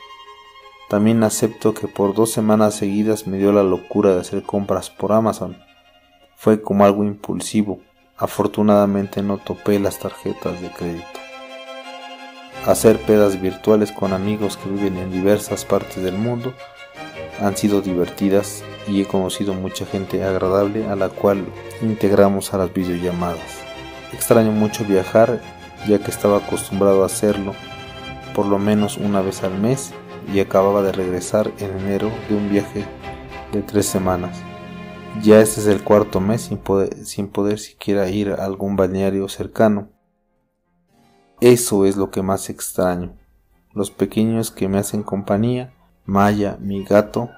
También 0.89 1.23
acepto 1.23 1.73
que 1.73 1.87
por 1.87 2.15
dos 2.15 2.31
semanas 2.31 2.75
seguidas 2.75 3.27
me 3.27 3.37
dio 3.37 3.51
la 3.51 3.63
locura 3.63 4.13
de 4.13 4.21
hacer 4.21 4.43
compras 4.43 4.89
por 4.89 5.11
Amazon. 5.11 5.57
Fue 6.35 6.61
como 6.61 6.85
algo 6.85 7.03
impulsivo. 7.03 7.81
Afortunadamente 8.15 9.21
no 9.21 9.37
topé 9.37 9.79
las 9.79 9.99
tarjetas 9.99 10.59
de 10.61 10.71
crédito. 10.71 11.05
Hacer 12.65 12.97
pedas 12.99 13.39
virtuales 13.39 13.91
con 13.91 14.13
amigos 14.13 14.57
que 14.57 14.69
viven 14.69 14.97
en 14.97 15.11
diversas 15.11 15.65
partes 15.65 16.01
del 16.01 16.17
mundo 16.17 16.53
han 17.39 17.55
sido 17.55 17.81
divertidas 17.81 18.63
y 18.87 19.01
he 19.01 19.05
conocido 19.05 19.53
mucha 19.53 19.85
gente 19.85 20.23
agradable 20.23 20.87
a 20.87 20.95
la 20.95 21.09
cual 21.09 21.45
integramos 21.81 22.53
a 22.53 22.57
las 22.57 22.73
videollamadas. 22.73 23.61
Extraño 24.13 24.51
mucho 24.51 24.85
viajar 24.85 25.41
ya 25.87 25.99
que 25.99 26.11
estaba 26.11 26.37
acostumbrado 26.37 27.03
a 27.03 27.07
hacerlo 27.07 27.53
por 28.37 28.45
lo 28.45 28.59
menos 28.59 28.97
una 28.97 29.21
vez 29.21 29.43
al 29.43 29.57
mes 29.59 29.93
y 30.31 30.39
acababa 30.39 30.83
de 30.83 30.91
regresar 30.91 31.51
en 31.57 31.75
enero 31.79 32.11
de 32.29 32.35
un 32.35 32.49
viaje 32.49 32.85
de 33.51 33.63
tres 33.63 33.87
semanas. 33.87 34.37
Ya 35.23 35.41
este 35.41 35.61
es 35.61 35.65
el 35.65 35.83
cuarto 35.83 36.19
mes 36.19 36.41
sin 36.41 36.59
poder, 36.59 37.05
sin 37.05 37.29
poder 37.29 37.57
siquiera 37.57 38.07
ir 38.09 38.29
a 38.29 38.45
algún 38.45 38.75
balneario 38.75 39.27
cercano. 39.27 39.89
Eso 41.41 41.85
es 41.85 41.97
lo 41.97 42.11
que 42.11 42.21
más 42.21 42.51
extraño. 42.51 43.17
Los 43.73 43.89
pequeños 43.89 44.51
que 44.51 44.67
me 44.67 44.77
hacen 44.77 45.01
compañía, 45.01 45.73
Maya, 46.05 46.57
mi 46.59 46.83
gato, 46.83 47.31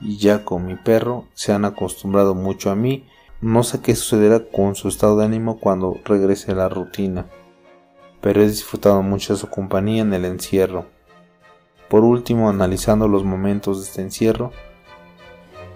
y 0.00 0.18
Jaco, 0.18 0.58
mi 0.58 0.76
perro, 0.76 1.24
se 1.34 1.52
han 1.52 1.64
acostumbrado 1.64 2.34
mucho 2.34 2.70
a 2.70 2.74
mí. 2.74 3.06
No 3.40 3.62
sé 3.62 3.80
qué 3.80 3.94
sucederá 3.94 4.40
con 4.50 4.74
su 4.74 4.88
estado 4.88 5.18
de 5.18 5.24
ánimo 5.24 5.58
cuando 5.58 5.98
regrese 6.04 6.52
a 6.52 6.54
la 6.54 6.68
rutina, 6.68 7.26
pero 8.20 8.42
he 8.42 8.46
disfrutado 8.46 9.02
mucho 9.02 9.34
de 9.34 9.38
su 9.38 9.48
compañía 9.48 10.02
en 10.02 10.14
el 10.14 10.24
encierro. 10.24 10.86
Por 11.88 12.04
último, 12.04 12.48
analizando 12.48 13.08
los 13.08 13.24
momentos 13.24 13.78
de 13.78 13.84
este 13.84 14.02
encierro, 14.02 14.52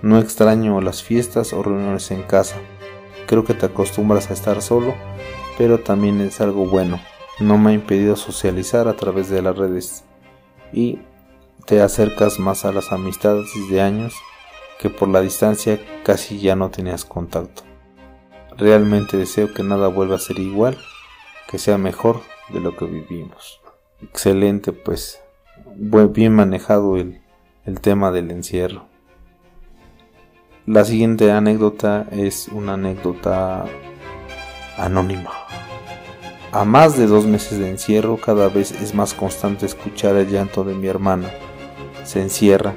no 0.02 0.18
extraño 0.18 0.80
las 0.80 1.02
fiestas 1.02 1.52
o 1.52 1.62
reuniones 1.62 2.10
en 2.10 2.22
casa. 2.22 2.56
Creo 3.26 3.44
que 3.44 3.54
te 3.54 3.66
acostumbras 3.66 4.30
a 4.30 4.34
estar 4.34 4.62
solo, 4.62 4.94
pero 5.58 5.80
también 5.80 6.20
es 6.20 6.40
algo 6.40 6.66
bueno. 6.66 6.98
No 7.38 7.58
me 7.58 7.70
ha 7.70 7.74
impedido 7.74 8.16
socializar 8.16 8.88
a 8.88 8.96
través 8.96 9.28
de 9.28 9.42
las 9.42 9.56
redes 9.56 10.04
y 10.72 11.00
te 11.66 11.80
acercas 11.80 12.38
más 12.38 12.64
a 12.64 12.72
las 12.72 12.92
amistades 12.92 13.48
de 13.68 13.80
años 13.80 14.14
que 14.78 14.90
por 14.90 15.08
la 15.08 15.20
distancia 15.20 15.80
casi 16.04 16.40
ya 16.40 16.56
no 16.56 16.70
tenías 16.70 17.04
contacto. 17.04 17.62
Realmente 18.56 19.16
deseo 19.16 19.52
que 19.52 19.62
nada 19.62 19.88
vuelva 19.88 20.16
a 20.16 20.20
ser 20.20 20.38
igual, 20.38 20.78
que 21.48 21.58
sea 21.58 21.78
mejor 21.78 22.22
de 22.48 22.60
lo 22.60 22.76
que 22.76 22.86
vivimos. 22.86 23.60
Excelente 24.02 24.72
pues 24.72 25.20
bien 25.76 26.34
manejado 26.34 26.96
el, 26.96 27.20
el 27.66 27.80
tema 27.80 28.10
del 28.10 28.30
encierro. 28.30 28.86
La 30.66 30.84
siguiente 30.84 31.30
anécdota 31.32 32.06
es 32.10 32.48
una 32.48 32.74
anécdota 32.74 33.66
anónima. 34.76 35.30
A 36.52 36.64
más 36.64 36.96
de 36.96 37.06
dos 37.06 37.26
meses 37.26 37.58
de 37.58 37.70
encierro, 37.70 38.16
cada 38.16 38.48
vez 38.48 38.72
es 38.72 38.94
más 38.94 39.14
constante 39.14 39.66
escuchar 39.66 40.16
el 40.16 40.28
llanto 40.28 40.64
de 40.64 40.74
mi 40.74 40.88
hermana. 40.88 41.30
Se 42.10 42.20
encierra, 42.20 42.74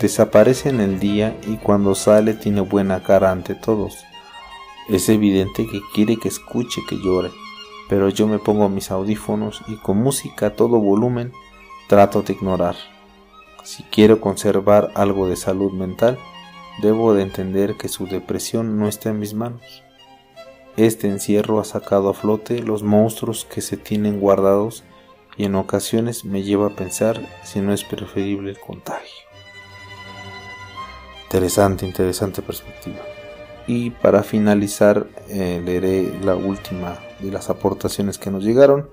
desaparece 0.00 0.68
en 0.68 0.80
el 0.80 0.98
día 0.98 1.38
y 1.46 1.54
cuando 1.56 1.94
sale 1.94 2.34
tiene 2.34 2.62
buena 2.62 3.00
cara 3.00 3.30
ante 3.30 3.54
todos. 3.54 3.96
Es 4.88 5.08
evidente 5.08 5.68
que 5.68 5.80
quiere 5.94 6.16
que 6.16 6.26
escuche 6.26 6.80
que 6.88 6.96
llore, 6.96 7.30
pero 7.88 8.08
yo 8.08 8.26
me 8.26 8.40
pongo 8.40 8.68
mis 8.68 8.90
audífonos 8.90 9.62
y 9.68 9.76
con 9.76 9.98
música 9.98 10.46
a 10.46 10.50
todo 10.56 10.80
volumen 10.80 11.30
trato 11.86 12.22
de 12.22 12.32
ignorar. 12.32 12.74
Si 13.62 13.84
quiero 13.84 14.20
conservar 14.20 14.90
algo 14.96 15.28
de 15.28 15.36
salud 15.36 15.70
mental, 15.70 16.18
debo 16.82 17.14
de 17.14 17.22
entender 17.22 17.76
que 17.76 17.86
su 17.86 18.08
depresión 18.08 18.80
no 18.80 18.88
está 18.88 19.10
en 19.10 19.20
mis 19.20 19.32
manos. 19.32 19.84
Este 20.76 21.06
encierro 21.06 21.60
ha 21.60 21.64
sacado 21.64 22.08
a 22.08 22.14
flote 22.14 22.64
los 22.64 22.82
monstruos 22.82 23.44
que 23.44 23.60
se 23.60 23.76
tienen 23.76 24.18
guardados 24.18 24.82
y 25.36 25.44
en 25.44 25.54
ocasiones 25.54 26.24
me 26.24 26.42
lleva 26.42 26.68
a 26.68 26.76
pensar 26.76 27.20
si 27.42 27.60
no 27.60 27.72
es 27.72 27.84
preferible 27.84 28.50
el 28.50 28.58
contagio. 28.58 29.24
Interesante, 31.24 31.84
interesante 31.86 32.42
perspectiva. 32.42 33.02
Y 33.66 33.90
para 33.90 34.22
finalizar, 34.22 35.06
eh, 35.28 35.60
leeré 35.64 36.20
la 36.22 36.36
última 36.36 36.98
de 37.20 37.32
las 37.32 37.50
aportaciones 37.50 38.18
que 38.18 38.30
nos 38.30 38.44
llegaron 38.44 38.90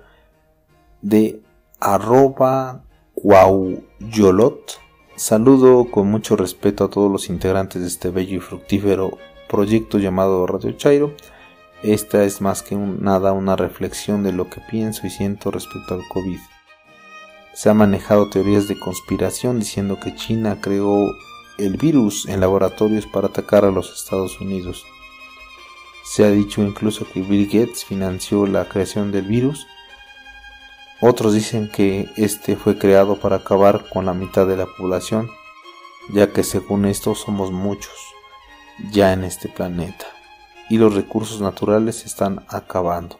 de 1.02 1.42
arroba 1.80 2.84
guauyolot. 3.16 4.80
Saludo 5.16 5.92
con 5.92 6.10
mucho 6.10 6.36
respeto 6.36 6.86
a 6.86 6.90
todos 6.90 7.12
los 7.12 7.30
integrantes 7.30 7.82
de 7.82 7.88
este 7.88 8.10
bello 8.10 8.38
y 8.38 8.40
fructífero 8.40 9.18
proyecto 9.50 10.00
llamado 10.00 10.48
Radio 10.48 10.72
Chairo. 10.72 11.14
Esta 11.84 12.24
es 12.24 12.42
más 12.42 12.62
que 12.62 12.76
nada 12.76 13.34
una 13.34 13.56
reflexión 13.56 14.24
de 14.24 14.32
lo 14.32 14.50
que 14.50 14.62
pienso 14.70 15.08
y 15.08 15.10
siento 15.10 15.52
respecto 15.52 15.96
al 15.96 16.02
COVID. 16.10 16.40
Se 17.54 17.70
han 17.70 17.78
manejado 17.78 18.30
teorías 18.30 18.68
de 18.68 18.80
conspiración 18.80 19.60
diciendo 19.60 20.00
que 20.00 20.16
China 20.16 20.60
creó 20.62 21.16
el 21.58 21.78
virus 21.78 22.28
en 22.28 22.40
laboratorios 22.40 23.06
para 23.08 23.28
atacar 23.28 23.66
a 23.66 23.72
los 23.72 23.94
Estados 23.94 24.40
Unidos. 24.40 24.86
Se 26.04 26.24
ha 26.24 26.32
dicho 26.32 26.62
incluso 26.62 27.06
que 27.12 27.22
Bill 27.22 27.46
Gates 27.46 27.84
financió 27.86 28.46
la 28.46 28.70
creación 28.70 29.12
del 29.12 29.24
virus 29.24 29.66
otros 31.04 31.34
dicen 31.34 31.68
que 31.68 32.08
este 32.16 32.56
fue 32.56 32.78
creado 32.78 33.16
para 33.16 33.38
acabar 33.38 33.90
con 33.90 34.06
la 34.06 34.14
mitad 34.14 34.46
de 34.46 34.56
la 34.56 34.68
población, 34.68 35.32
ya 36.10 36.32
que 36.32 36.44
según 36.44 36.86
esto 36.86 37.16
somos 37.16 37.52
muchos 37.52 37.96
ya 38.92 39.12
en 39.12 39.24
este 39.24 39.50
planeta 39.50 40.21
y 40.72 40.78
los 40.78 40.96
recursos 40.96 41.42
naturales 41.42 41.98
se 41.98 42.08
están 42.08 42.46
acabando. 42.48 43.20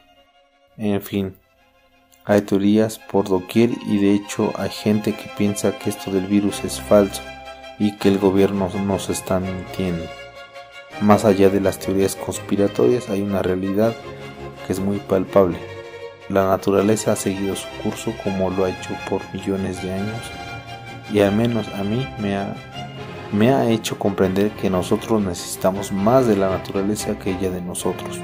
En 0.78 1.02
fin, 1.02 1.36
hay 2.26 2.42
teorías 2.42 2.98
por 2.98 3.28
doquier 3.28 3.70
y 3.86 3.98
de 3.98 4.14
hecho 4.14 4.52
hay 4.56 4.70
gente 4.70 5.14
que 5.14 5.30
piensa 5.38 5.78
que 5.78 5.90
esto 5.90 6.12
del 6.12 6.26
virus 6.26 6.64
es 6.64 6.82
falso 6.82 7.22
y 7.78 7.98
que 7.98 8.08
el 8.08 8.18
gobierno 8.18 8.70
nos 8.86 9.10
está 9.10 9.40
mintiendo. 9.40 10.06
Más 11.02 11.26
allá 11.26 11.50
de 11.50 11.62
las 11.62 11.78
teorías 11.78 12.16
conspiratorias 12.16 13.10
hay 13.10 13.22
una 13.22 13.42
realidad 13.42 13.94
que 14.66 14.74
es 14.74 14.80
muy 14.80 14.98
palpable 14.98 15.58
la 16.32 16.48
naturaleza 16.48 17.12
ha 17.12 17.16
seguido 17.18 17.56
su 17.58 17.68
curso 17.84 18.14
como 18.24 18.50
lo 18.50 18.64
ha 18.64 18.70
hecho 18.70 18.96
por 19.10 19.22
millones 19.34 19.84
de 19.84 19.92
años 19.92 20.32
y 21.12 21.20
al 21.20 21.36
menos 21.36 21.68
a 21.76 21.84
mí 21.84 22.08
me 22.20 22.38
ha, 22.38 22.56
me 23.34 23.54
ha 23.54 23.70
hecho 23.70 23.98
comprender 23.98 24.52
que 24.52 24.70
nosotros 24.70 25.22
necesitamos 25.22 25.92
más 25.92 26.28
de 26.28 26.36
la 26.36 26.50
naturaleza 26.50 27.18
que 27.18 27.32
ella 27.32 27.50
de 27.50 27.62
nosotros. 27.62 28.20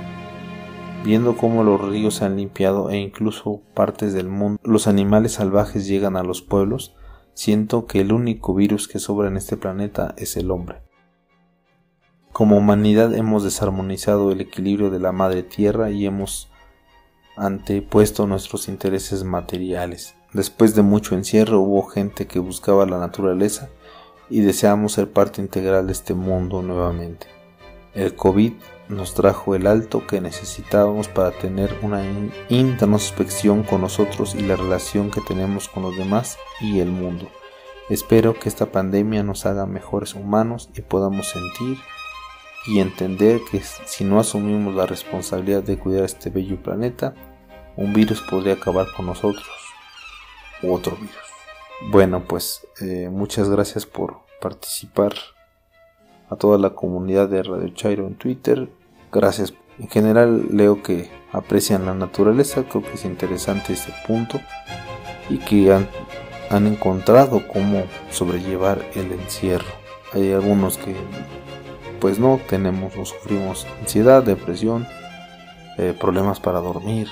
Viendo 1.04 1.38
cómo 1.38 1.64
los 1.64 1.80
ríos 1.80 2.16
se 2.16 2.26
han 2.26 2.36
limpiado 2.36 2.90
e 2.90 2.98
incluso 2.98 3.62
partes 3.74 4.14
del 4.14 4.28
mundo, 4.28 4.60
los 4.64 4.88
animales 4.88 5.34
salvajes 5.34 5.88
llegan 5.88 6.18
a 6.18 6.24
los 6.24 6.42
pueblos, 6.42 6.96
siento 7.34 7.86
que 7.86 8.02
el 8.02 8.12
único 8.12 8.54
virus 8.54 8.90
que 8.90 9.00
sobra 9.00 9.30
en 9.30 9.38
este 9.38 9.56
planeta 9.56 10.14
es 10.18 10.36
el 10.36 10.52
hombre. 10.52 10.82
Como 12.34 12.58
humanidad 12.58 13.16
hemos 13.16 13.44
desarmonizado 13.44 14.32
el 14.32 14.42
equilibrio 14.42 14.90
de 14.90 15.00
la 15.00 15.14
madre 15.14 15.44
tierra 15.44 15.90
y 15.90 16.06
hemos 16.06 16.50
antepuesto 17.38 18.28
nuestros 18.28 18.68
intereses 18.68 19.24
materiales. 19.24 20.16
Después 20.34 20.76
de 20.76 20.82
mucho 20.82 21.16
encierro 21.16 21.62
hubo 21.62 21.84
gente 21.84 22.28
que 22.28 22.40
buscaba 22.40 22.86
la 22.86 23.00
naturaleza 23.00 23.70
y 24.30 24.42
deseamos 24.42 24.94
ser 24.94 25.12
parte 25.12 25.42
integral 25.42 25.88
de 25.88 25.94
este 25.94 26.14
mundo 26.14 26.62
nuevamente. 26.62 27.28
El 27.94 28.16
COVID 28.16 28.54
nos 28.90 29.14
trajo 29.14 29.56
el 29.56 29.68
alto 29.68 30.06
que 30.06 30.22
necesitábamos 30.22 31.08
para 31.08 31.32
tener 31.32 31.76
una 31.82 32.04
introspección 32.50 33.64
con 33.64 33.82
nosotros 33.82 34.36
y 34.36 34.42
la 34.42 34.56
relación 34.56 35.12
que 35.12 35.22
tenemos 35.22 35.68
con 35.68 35.84
los 35.84 35.98
demás 35.98 36.38
y 36.62 36.80
el 36.80 36.90
mundo. 36.90 37.28
Espero 37.90 38.38
que 38.38 38.50
esta 38.50 38.68
pandemia 38.68 39.24
nos 39.24 39.46
haga 39.46 39.66
mejores 39.66 40.14
humanos 40.14 40.70
y 40.76 40.82
podamos 40.82 41.30
sentir 41.30 41.78
y 42.68 42.80
entender 42.80 43.40
que 43.50 43.62
si 43.62 44.04
no 44.04 44.20
asumimos 44.20 44.76
la 44.76 44.86
responsabilidad 44.86 45.64
de 45.64 45.78
cuidar 45.78 46.04
este 46.04 46.30
bello 46.30 46.62
planeta, 46.62 47.14
un 47.78 47.94
virus 47.94 48.22
podría 48.22 48.54
acabar 48.54 48.88
con 48.96 49.06
nosotros 49.06 49.48
u 50.62 50.74
otro 50.74 50.96
virus. 50.98 51.27
Bueno, 51.82 52.24
pues 52.28 52.68
eh, 52.82 53.10
muchas 53.12 53.50
gracias 53.50 53.86
por, 53.86 54.28
participar 54.40 55.14
a 56.30 56.36
toda 56.36 56.58
la 56.58 56.72
comunidad 56.72 57.30
de 57.30 57.44
Radio 57.44 57.70
Chairo 57.70 58.08
en 58.08 58.16
Twitter. 58.16 58.70
Gracias. 59.12 59.54
En 59.80 59.88
general 59.90 60.48
leo 60.52 60.82
que 60.82 61.10
aprecian 61.32 61.86
la 61.86 61.94
naturaleza, 61.94 62.64
creo 62.68 62.84
que 62.84 62.94
es 62.94 63.06
interesante 63.06 63.74
este 63.74 63.94
punto 64.08 64.40
y 65.30 65.38
que 65.38 65.72
han, 65.72 65.88
encontrado 66.66 67.48
cómo 67.48 67.84
sobrellevar 68.10 68.84
el 68.96 69.12
encierro. 69.12 69.68
Hay 70.14 70.32
algunos 70.32 70.78
que 70.78 70.96
pues 72.00 72.20
no 72.20 72.40
tenemos 72.48 72.96
o 72.96 73.06
sufrimos 73.06 73.68
ansiedad, 73.82 74.24
depresión, 74.24 74.88
eh, 75.78 75.94
problemas 76.00 76.40
para 76.40 76.60
dormir, 76.60 77.08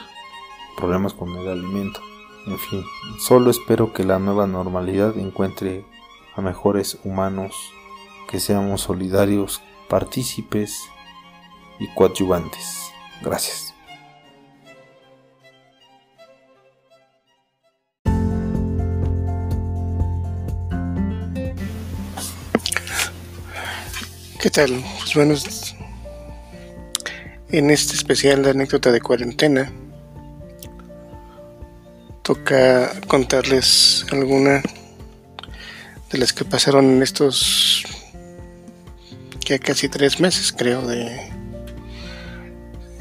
problemas 0.78 1.14
con 1.14 1.36
el 1.36 1.48
alimento. 1.48 2.00
En 2.48 2.60
fin, 2.60 2.86
solo 3.20 3.50
espero 3.50 3.92
que 3.92 4.04
la 4.04 4.20
nueva 4.20 4.46
normalidad 4.46 5.18
encuentre 5.18 5.84
a 6.36 6.42
mejores 6.42 7.00
humanos, 7.04 7.56
que 8.30 8.40
seamos 8.40 8.82
solidarios, 8.82 9.62
partícipes 9.90 10.78
y 11.80 11.88
coadyuvantes. 11.96 12.92
Gracias. 13.24 13.74
¿Qué 24.40 24.52
tal? 24.52 24.84
Pues 25.12 25.76
en 27.50 27.72
este 27.72 27.96
especial 27.96 28.46
anécdota 28.46 28.92
de 28.92 29.02
cuarentena, 29.02 29.72
toca 32.26 32.92
contarles 33.08 34.04
alguna 34.12 34.64
de 36.12 36.18
las 36.18 36.34
que 36.34 36.44
pasaron 36.44 36.86
en 36.86 37.04
estos 37.04 37.84
ya 39.46 39.60
casi 39.60 39.90
tres 39.90 40.20
meses, 40.20 40.52
creo, 40.52 40.82
de 40.88 41.30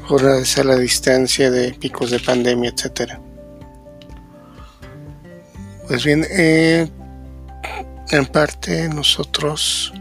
jornada 0.03 0.41
de 0.41 0.71
a 0.71 0.75
distancia, 0.75 1.49
de 1.49 1.73
picos 1.73 2.11
de 2.11 2.19
pandemia, 2.19 2.69
etcétera. 2.69 3.19
Pues 5.87 6.05
bien, 6.05 6.23
eh, 6.29 6.87
en 8.11 8.25
parte 8.27 8.87
nosotros 8.89 9.91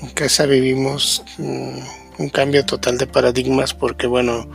en 0.00 0.08
casa 0.10 0.46
vivimos 0.46 1.22
mm, 1.36 1.78
un 2.20 2.28
cambio 2.30 2.64
total 2.64 2.96
de 2.96 3.06
paradigmas 3.06 3.74
porque 3.74 4.06
bueno, 4.06 4.48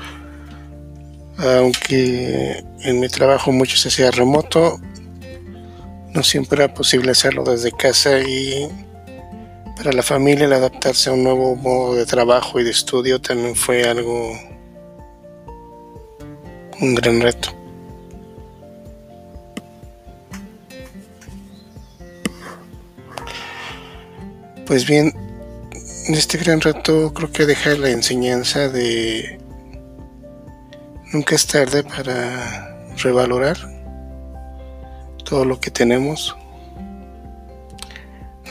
aunque 1.44 2.64
en 2.82 3.00
mi 3.00 3.10
trabajo 3.10 3.52
mucho 3.52 3.78
se 3.78 3.90
hacía 3.90 4.12
remoto, 4.12 4.80
no 6.14 6.24
siempre 6.24 6.64
era 6.64 6.74
posible 6.74 7.12
hacerlo 7.12 7.44
desde 7.44 7.72
casa 7.72 8.20
y 8.20 8.70
para 9.76 9.92
la 9.92 10.04
familia 10.04 10.46
el 10.46 10.54
adaptarse 10.54 11.10
a 11.10 11.14
un 11.14 11.24
nuevo 11.24 11.56
modo 11.56 11.96
de 11.96 12.06
trabajo 12.06 12.60
y 12.60 12.64
de 12.64 12.72
estudio 12.72 13.20
también 13.20 13.56
fue 13.56 13.84
algo, 13.84 14.32
un 16.80 16.96
gran 16.96 17.20
reto. 17.20 17.50
Pues 24.66 24.88
bien, 24.88 25.14
este 26.08 26.38
gran 26.38 26.62
reto 26.62 27.14
creo 27.14 27.32
que 27.32 27.46
deja 27.46 27.72
la 27.76 27.90
enseñanza 27.90 28.70
de 28.70 29.43
nunca 31.14 31.36
es 31.36 31.46
tarde 31.46 31.84
para 31.84 32.76
revalorar 32.98 33.56
todo 35.24 35.46
lo 35.46 35.60
que 35.60 35.70
tenemos, 35.70 36.36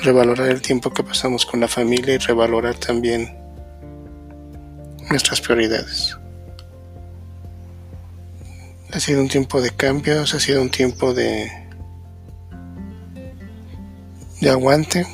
revalorar 0.02 0.48
el 0.48 0.62
tiempo 0.62 0.92
que 0.92 1.02
pasamos 1.02 1.44
con 1.44 1.60
la 1.60 1.68
familia 1.68 2.14
y 2.14 2.18
revalorar 2.18 2.76
también 2.76 3.36
nuestras 5.10 5.40
prioridades. 5.40 6.16
Ha 8.92 9.00
sido 9.00 9.20
un 9.20 9.28
tiempo 9.28 9.60
de 9.60 9.70
cambios, 9.70 10.32
ha 10.32 10.40
sido 10.40 10.62
un 10.62 10.70
tiempo 10.70 11.12
de, 11.12 11.50
de 14.40 14.50
aguante 14.50 15.06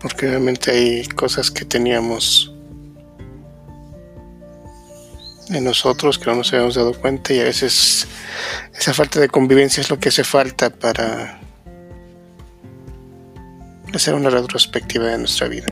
porque 0.00 0.28
obviamente 0.28 0.70
hay 0.70 1.06
cosas 1.06 1.50
que 1.50 1.64
teníamos 1.64 2.53
en 5.48 5.64
nosotros 5.64 6.18
que 6.18 6.26
no 6.26 6.36
nos 6.36 6.52
habíamos 6.52 6.74
dado 6.74 6.92
cuenta 6.94 7.32
y 7.32 7.40
a 7.40 7.44
veces 7.44 8.06
esa 8.74 8.94
falta 8.94 9.20
de 9.20 9.28
convivencia 9.28 9.80
es 9.80 9.90
lo 9.90 9.98
que 9.98 10.08
hace 10.08 10.24
falta 10.24 10.70
para 10.70 11.40
hacer 13.92 14.14
una 14.14 14.30
retrospectiva 14.30 15.06
de 15.06 15.18
nuestra 15.18 15.48
vida. 15.48 15.66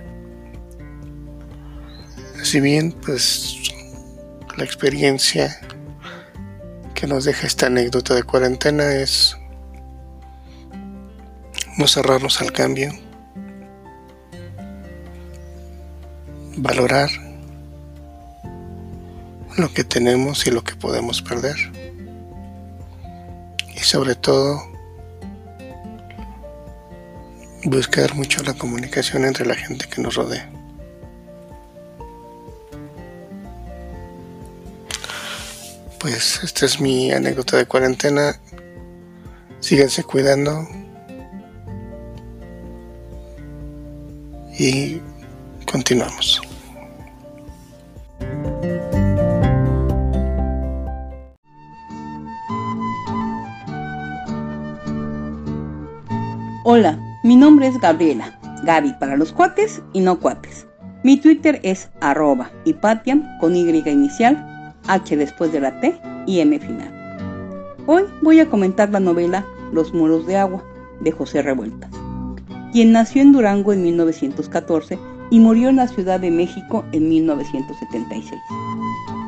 Así 2.40 2.60
bien, 2.60 2.92
pues 2.92 3.72
la 4.56 4.64
experiencia 4.64 5.60
que 6.94 7.06
nos 7.06 7.24
deja 7.24 7.46
esta 7.46 7.66
anécdota 7.66 8.14
de 8.14 8.22
cuarentena 8.22 8.94
es 8.94 9.36
no 11.78 11.86
cerrarnos 11.86 12.40
al 12.40 12.52
cambio, 12.52 12.92
valorar 16.56 17.08
lo 19.56 19.72
que 19.72 19.84
tenemos 19.84 20.46
y 20.46 20.50
lo 20.50 20.62
que 20.62 20.74
podemos 20.74 21.22
perder. 21.22 21.56
Y 23.74 23.80
sobre 23.80 24.14
todo, 24.14 24.62
buscar 27.64 28.14
mucho 28.14 28.42
la 28.42 28.54
comunicación 28.54 29.24
entre 29.24 29.46
la 29.46 29.54
gente 29.54 29.86
que 29.88 30.00
nos 30.00 30.14
rodea. 30.14 30.50
Pues 35.98 36.40
esta 36.42 36.66
es 36.66 36.80
mi 36.80 37.12
anécdota 37.12 37.56
de 37.56 37.66
cuarentena. 37.66 38.40
Síganse 39.60 40.02
cuidando. 40.02 40.66
Y 44.58 45.00
Continuamos. 45.72 46.42
Hola, 56.64 56.96
mi 57.24 57.34
nombre 57.34 57.66
es 57.66 57.80
Gabriela, 57.80 58.38
Gaby 58.62 58.94
para 59.00 59.16
los 59.16 59.32
cuates 59.32 59.82
y 59.92 60.00
no 60.00 60.20
cuates. 60.20 60.68
Mi 61.02 61.16
Twitter 61.16 61.58
es 61.64 61.90
arroba 62.00 62.52
hipatiam 62.64 63.24
con 63.40 63.56
Y 63.56 63.68
inicial, 63.68 64.72
H 64.86 65.16
después 65.16 65.50
de 65.50 65.58
la 65.58 65.80
T 65.80 66.00
y 66.24 66.38
M 66.38 66.56
final. 66.60 67.74
Hoy 67.86 68.04
voy 68.22 68.38
a 68.38 68.48
comentar 68.48 68.90
la 68.90 69.00
novela 69.00 69.44
Los 69.72 69.92
muros 69.92 70.24
de 70.24 70.36
agua 70.36 70.62
de 71.00 71.10
José 71.10 71.42
Revueltas, 71.42 71.90
quien 72.70 72.92
nació 72.92 73.22
en 73.22 73.32
Durango 73.32 73.72
en 73.72 73.82
1914 73.82 75.00
y 75.30 75.40
murió 75.40 75.68
en 75.68 75.76
la 75.76 75.88
Ciudad 75.88 76.20
de 76.20 76.30
México 76.30 76.84
en 76.92 77.08
1976. 77.08 78.40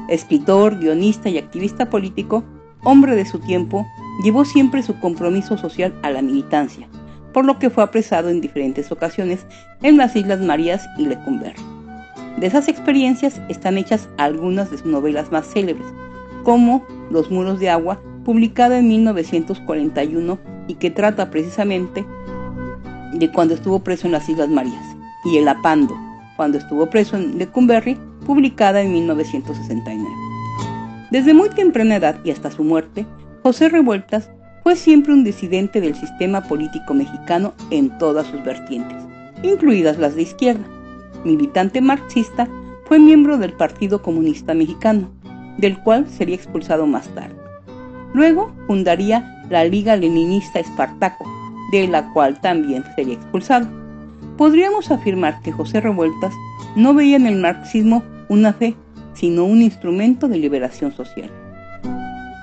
Escritor, 0.09 0.79
guionista 0.79 1.31
y 1.31 1.39
activista 1.39 1.91
político, 1.91 2.45
hombre 2.85 3.17
de 3.17 3.27
su 3.27 3.41
tiempo, 3.41 3.85
llevó 4.23 4.45
siempre 4.45 4.85
su 4.85 5.01
compromiso 5.01 5.59
social 5.59 5.93
a 6.03 6.11
la 6.11 6.23
militancia, 6.23 6.87
por 7.35 7.45
lo 7.45 7.59
que 7.59 7.69
fue 7.69 7.85
apresado 7.85 8.31
en 8.31 8.41
diferentes 8.41 8.91
ocasiones 8.91 9.45
en 9.83 9.99
las 9.99 10.17
Islas 10.17 10.41
Marías 10.41 10.89
y 10.97 11.05
Lecumberri. 11.05 11.61
De 12.39 12.47
esas 12.47 12.69
experiencias 12.69 13.41
están 13.49 13.77
hechas 13.77 14.09
algunas 14.17 14.71
de 14.71 14.79
sus 14.79 14.87
novelas 14.87 15.31
más 15.31 15.47
célebres, 15.47 15.87
como 16.45 16.87
Los 17.11 17.31
muros 17.31 17.61
de 17.61 17.69
agua, 17.69 18.01
publicada 18.25 18.79
en 18.79 18.89
1941 18.89 20.39
y 20.69 20.75
que 20.75 20.91
trata 20.91 21.31
precisamente 21.31 22.07
de 23.13 23.31
cuando 23.31 23.55
estuvo 23.55 23.81
preso 23.81 24.07
en 24.07 24.13
las 24.13 24.29
Islas 24.29 24.49
Marías 24.49 24.97
y 25.25 25.37
El 25.37 25.49
Apando, 25.49 25.95
cuando 26.37 26.59
estuvo 26.59 26.89
preso 26.89 27.17
en 27.17 27.39
Lecumberri, 27.39 27.99
publicada 28.25 28.81
en 28.81 28.93
1969. 28.93 30.09
Desde 31.11 31.35
muy 31.35 31.51
temprana 31.51 31.97
edad 31.97 32.17
y 32.25 32.31
hasta 32.31 32.51
su 32.51 32.65
muerte, 32.65 33.07
José 33.43 33.69
Revueltas 33.69 34.31
fue 34.65 34.75
siempre 34.75 35.13
un 35.13 35.23
disidente 35.23 35.81
del 35.81 35.95
sistema 35.95 36.43
político 36.43 36.93
mexicano 36.93 37.55
en 37.71 37.97
todas 37.99 38.27
sus 38.27 38.43
vertientes, 38.43 38.99
incluidas 39.45 39.99
las 39.99 40.17
de 40.17 40.23
izquierda. 40.23 40.65
Militante 41.25 41.81
marxista, 41.81 42.49
fue 42.87 42.99
miembro 42.99 43.39
del 43.39 43.53
Partido 43.53 44.03
Comunista 44.03 44.55
Mexicano, 44.55 45.09
del 45.59 45.79
cual 45.79 46.09
sería 46.09 46.35
expulsado 46.35 46.87
más 46.87 47.07
tarde. 47.15 47.37
Luego 48.13 48.53
fundaría 48.67 49.45
la 49.49 49.65
Liga 49.65 49.97
Leninista 49.97 50.59
Espartaco, 50.59 51.25
de 51.71 51.87
la 51.87 52.13
cual 52.13 52.41
también 52.41 52.85
sería 52.97 53.15
expulsado 53.15 53.85
podríamos 54.37 54.91
afirmar 54.91 55.41
que 55.43 55.53
José 55.53 55.81
Revueltas 55.81 56.35
no 56.77 56.95
veía 56.95 57.17
en 57.17 57.27
el 57.27 57.37
marxismo 57.37 58.03
una 58.29 58.53
fe, 58.53 58.75
sino 59.15 59.45
un 59.45 59.63
instrumento 59.63 60.29
de 60.29 60.39
liberación 60.39 60.93
social. 60.93 61.31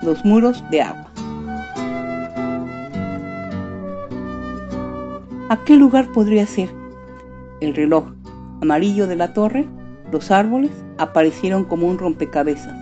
Los 0.04 0.24
muros 0.26 0.64
de 0.72 0.82
agua. 0.82 1.11
¿A 5.52 5.66
qué 5.66 5.76
lugar 5.76 6.08
podría 6.14 6.48
ser? 6.48 6.70
El 7.60 7.76
reloj 7.76 8.06
amarillo 8.62 9.06
de 9.06 9.18
la 9.18 9.34
torre, 9.34 9.68
los 10.10 10.32
árboles, 10.32 10.72
aparecieron 10.98 11.66
como 11.66 11.88
un 11.88 11.98
rompecabezas, 11.98 12.74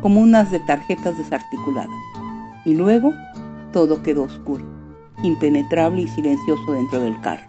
como 0.00 0.22
unas 0.22 0.50
de 0.50 0.58
tarjetas 0.60 1.18
desarticuladas. 1.18 1.90
Y 2.64 2.76
luego 2.76 3.12
todo 3.74 4.02
quedó 4.02 4.22
oscuro, 4.22 4.64
impenetrable 5.22 6.00
y 6.00 6.08
silencioso 6.08 6.72
dentro 6.72 7.00
del 7.00 7.20
carro, 7.20 7.44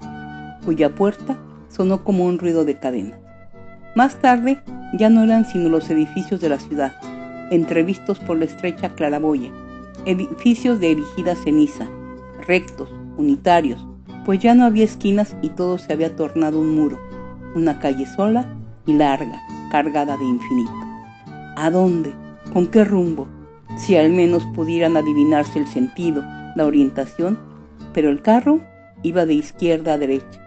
cuya 0.66 0.94
puerta 0.94 1.38
sonó 1.70 2.04
como 2.04 2.26
un 2.26 2.38
ruido 2.38 2.66
de 2.66 2.78
cadena. 2.78 3.18
Más 3.96 4.20
tarde 4.20 4.60
ya 5.00 5.10
no 5.10 5.24
eran 5.24 5.46
sino 5.46 5.70
los 5.70 5.90
edificios 5.90 6.42
de 6.42 6.50
la 6.50 6.60
ciudad, 6.60 6.94
entrevistos 7.50 8.20
por 8.20 8.38
la 8.40 8.44
estrecha 8.44 8.94
claraboya, 8.94 9.52
edificios 10.04 10.82
de 10.82 10.92
erigida 10.92 11.34
ceniza, 11.38 11.88
rectos, 12.46 12.90
unitarios, 13.16 13.88
pues 14.26 14.40
ya 14.40 14.56
no 14.56 14.66
había 14.66 14.84
esquinas 14.84 15.36
y 15.42 15.50
todo 15.50 15.78
se 15.78 15.94
había 15.94 16.16
tornado 16.16 16.60
un 16.60 16.76
muro, 16.76 17.00
una 17.56 17.80
calle 17.80 18.06
sola 18.06 18.46
y 18.86 18.94
larga, 18.94 19.40
cargada 19.72 20.18
de 20.18 20.26
infinito. 20.26 20.74
¿A 21.56 21.70
dónde? 21.70 22.14
¿Con 22.52 22.68
qué 22.68 22.84
rumbo? 22.84 23.28
Si 23.78 23.96
al 23.96 24.10
menos 24.10 24.44
pudieran 24.56 24.98
adivinarse 24.98 25.60
el 25.60 25.68
sentido, 25.68 26.24
la 26.56 26.66
orientación, 26.66 27.38
pero 27.94 28.10
el 28.10 28.22
carro 28.22 28.60
iba 29.04 29.26
de 29.26 29.36
izquierda 29.36 29.94
a 29.94 29.98
derecha. 29.98 30.40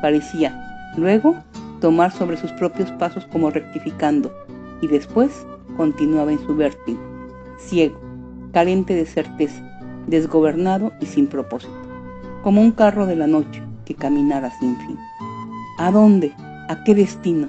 Parecía, 0.00 0.94
luego, 0.96 1.36
tomar 1.80 2.12
sobre 2.12 2.36
sus 2.36 2.52
propios 2.52 2.90
pasos 2.92 3.26
como 3.26 3.50
rectificando, 3.50 4.32
y 4.80 4.88
después 4.88 5.46
continuaba 5.76 6.32
en 6.32 6.38
su 6.38 6.54
vértigo, 6.54 7.00
ciego, 7.58 7.98
carente 8.52 8.94
de 8.94 9.06
certeza, 9.06 9.62
desgobernado 10.06 10.92
y 11.00 11.06
sin 11.06 11.26
propósito, 11.26 11.74
como 12.46 12.60
un 12.60 12.70
carro 12.70 13.06
de 13.06 13.16
la 13.16 13.26
noche 13.26 13.60
que 13.84 13.96
caminara 13.96 14.52
sin 14.60 14.76
fin. 14.76 14.96
¿A 15.78 15.90
dónde? 15.90 16.32
¿A 16.68 16.84
qué 16.84 16.94
destino? 16.94 17.48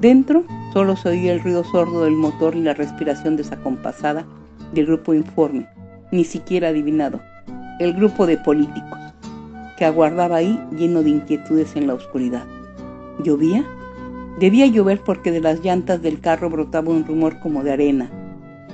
Dentro 0.00 0.44
solo 0.72 0.94
se 0.94 1.08
oía 1.08 1.32
el 1.32 1.42
ruido 1.42 1.64
sordo 1.64 2.04
del 2.04 2.14
motor 2.14 2.54
y 2.54 2.62
la 2.62 2.74
respiración 2.74 3.36
desacompasada 3.36 4.24
del 4.72 4.86
grupo 4.86 5.14
informe, 5.14 5.68
ni 6.12 6.22
siquiera 6.22 6.68
adivinado, 6.68 7.20
el 7.80 7.92
grupo 7.92 8.24
de 8.24 8.38
políticos, 8.38 9.00
que 9.76 9.84
aguardaba 9.84 10.36
ahí 10.36 10.60
lleno 10.70 11.02
de 11.02 11.10
inquietudes 11.10 11.74
en 11.74 11.88
la 11.88 11.94
oscuridad. 11.94 12.44
¿Llovía? 13.24 13.64
Debía 14.38 14.68
llover 14.68 15.00
porque 15.00 15.32
de 15.32 15.40
las 15.40 15.58
llantas 15.64 16.00
del 16.02 16.20
carro 16.20 16.50
brotaba 16.50 16.88
un 16.92 17.04
rumor 17.04 17.40
como 17.40 17.64
de 17.64 17.72
arena, 17.72 18.08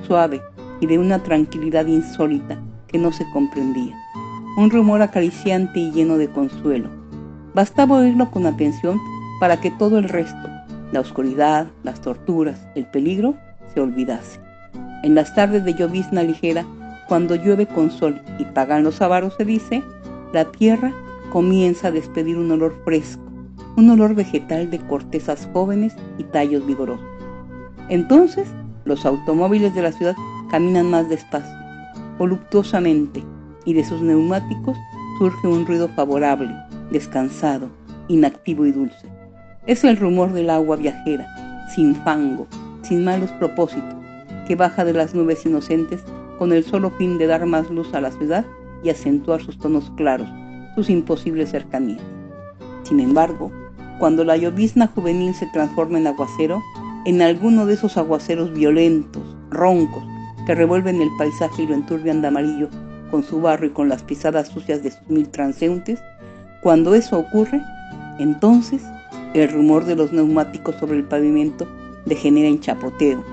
suave 0.06 0.42
y 0.80 0.86
de 0.86 0.98
una 0.98 1.22
tranquilidad 1.22 1.86
insólita 1.86 2.60
que 2.88 2.98
no 2.98 3.10
se 3.10 3.24
comprendía. 3.32 3.99
Un 4.56 4.70
rumor 4.70 5.00
acariciante 5.00 5.78
y 5.78 5.92
lleno 5.92 6.18
de 6.18 6.28
consuelo. 6.28 6.88
Bastaba 7.54 7.98
oírlo 7.98 8.30
con 8.30 8.46
atención 8.46 9.00
para 9.38 9.60
que 9.60 9.70
todo 9.70 9.98
el 9.98 10.08
resto, 10.08 10.48
la 10.92 11.00
oscuridad, 11.00 11.68
las 11.82 12.00
torturas, 12.00 12.60
el 12.74 12.84
peligro, 12.86 13.34
se 13.72 13.80
olvidase. 13.80 14.40
En 15.02 15.14
las 15.14 15.34
tardes 15.34 15.64
de 15.64 15.74
llovizna 15.74 16.22
ligera, 16.22 16.66
cuando 17.08 17.36
llueve 17.36 17.66
con 17.66 17.90
sol 17.90 18.20
y 18.38 18.44
pagan 18.44 18.84
los 18.84 19.00
avaros, 19.00 19.34
se 19.36 19.44
dice, 19.44 19.82
la 20.32 20.44
tierra 20.44 20.92
comienza 21.32 21.88
a 21.88 21.92
despedir 21.92 22.36
un 22.36 22.50
olor 22.50 22.76
fresco, 22.84 23.22
un 23.76 23.88
olor 23.90 24.14
vegetal 24.14 24.68
de 24.68 24.78
cortezas 24.78 25.48
jóvenes 25.52 25.94
y 26.18 26.24
tallos 26.24 26.66
vigorosos. 26.66 27.06
Entonces, 27.88 28.48
los 28.84 29.06
automóviles 29.06 29.74
de 29.74 29.82
la 29.82 29.92
ciudad 29.92 30.16
caminan 30.50 30.90
más 30.90 31.08
despacio, 31.08 31.56
voluptuosamente, 32.18 33.22
y 33.64 33.74
de 33.74 33.84
sus 33.84 34.00
neumáticos 34.00 34.76
surge 35.18 35.46
un 35.46 35.66
ruido 35.66 35.88
favorable, 35.88 36.50
descansado, 36.90 37.68
inactivo 38.08 38.66
y 38.66 38.72
dulce. 38.72 39.08
Es 39.66 39.84
el 39.84 39.96
rumor 39.96 40.32
del 40.32 40.50
agua 40.50 40.76
viajera, 40.76 41.26
sin 41.74 41.94
fango, 41.94 42.46
sin 42.82 43.04
malos 43.04 43.30
propósitos, 43.32 43.96
que 44.48 44.56
baja 44.56 44.84
de 44.84 44.92
las 44.92 45.14
nubes 45.14 45.44
inocentes 45.44 46.02
con 46.38 46.52
el 46.52 46.64
solo 46.64 46.90
fin 46.92 47.18
de 47.18 47.26
dar 47.26 47.44
más 47.46 47.70
luz 47.70 47.92
a 47.94 48.00
la 48.00 48.10
ciudad 48.10 48.44
y 48.82 48.88
acentuar 48.88 49.42
sus 49.42 49.58
tonos 49.58 49.92
claros, 49.96 50.28
sus 50.74 50.88
imposibles 50.88 51.50
cercanías. 51.50 52.02
Sin 52.82 52.98
embargo, 52.98 53.52
cuando 53.98 54.24
la 54.24 54.38
llovizna 54.38 54.86
juvenil 54.86 55.34
se 55.34 55.46
transforma 55.48 55.98
en 55.98 56.06
aguacero, 56.06 56.62
en 57.04 57.20
alguno 57.20 57.66
de 57.66 57.74
esos 57.74 57.98
aguaceros 57.98 58.52
violentos, 58.52 59.22
roncos, 59.50 60.02
que 60.46 60.54
revuelven 60.54 61.02
el 61.02 61.10
paisaje 61.18 61.62
y 61.62 61.66
lo 61.66 61.74
enturbian 61.74 62.22
de 62.22 62.28
amarillo 62.28 62.68
con 63.10 63.22
su 63.22 63.40
barro 63.40 63.66
y 63.66 63.70
con 63.70 63.88
las 63.88 64.02
pisadas 64.02 64.48
sucias 64.48 64.82
de 64.82 64.90
sus 64.90 65.08
mil 65.08 65.28
transeúntes, 65.28 66.00
cuando 66.62 66.94
eso 66.94 67.18
ocurre, 67.18 67.60
entonces 68.18 68.82
el 69.34 69.50
rumor 69.50 69.84
de 69.84 69.96
los 69.96 70.12
neumáticos 70.12 70.76
sobre 70.76 70.98
el 70.98 71.04
pavimento 71.04 71.66
degenera 72.06 72.48
en 72.48 72.60
chapoteo, 72.60 73.24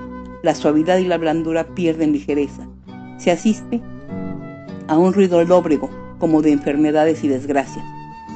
la 0.42 0.54
suavidad 0.54 0.98
y 0.98 1.04
la 1.04 1.18
blandura 1.18 1.64
pierden 1.74 2.12
ligereza, 2.12 2.66
se 3.18 3.30
asiste 3.30 3.80
a 4.86 4.96
un 4.96 5.12
ruido 5.12 5.42
lóbrego 5.44 5.90
como 6.18 6.42
de 6.42 6.52
enfermedades 6.52 7.22
y 7.24 7.28
desgracias, 7.28 7.84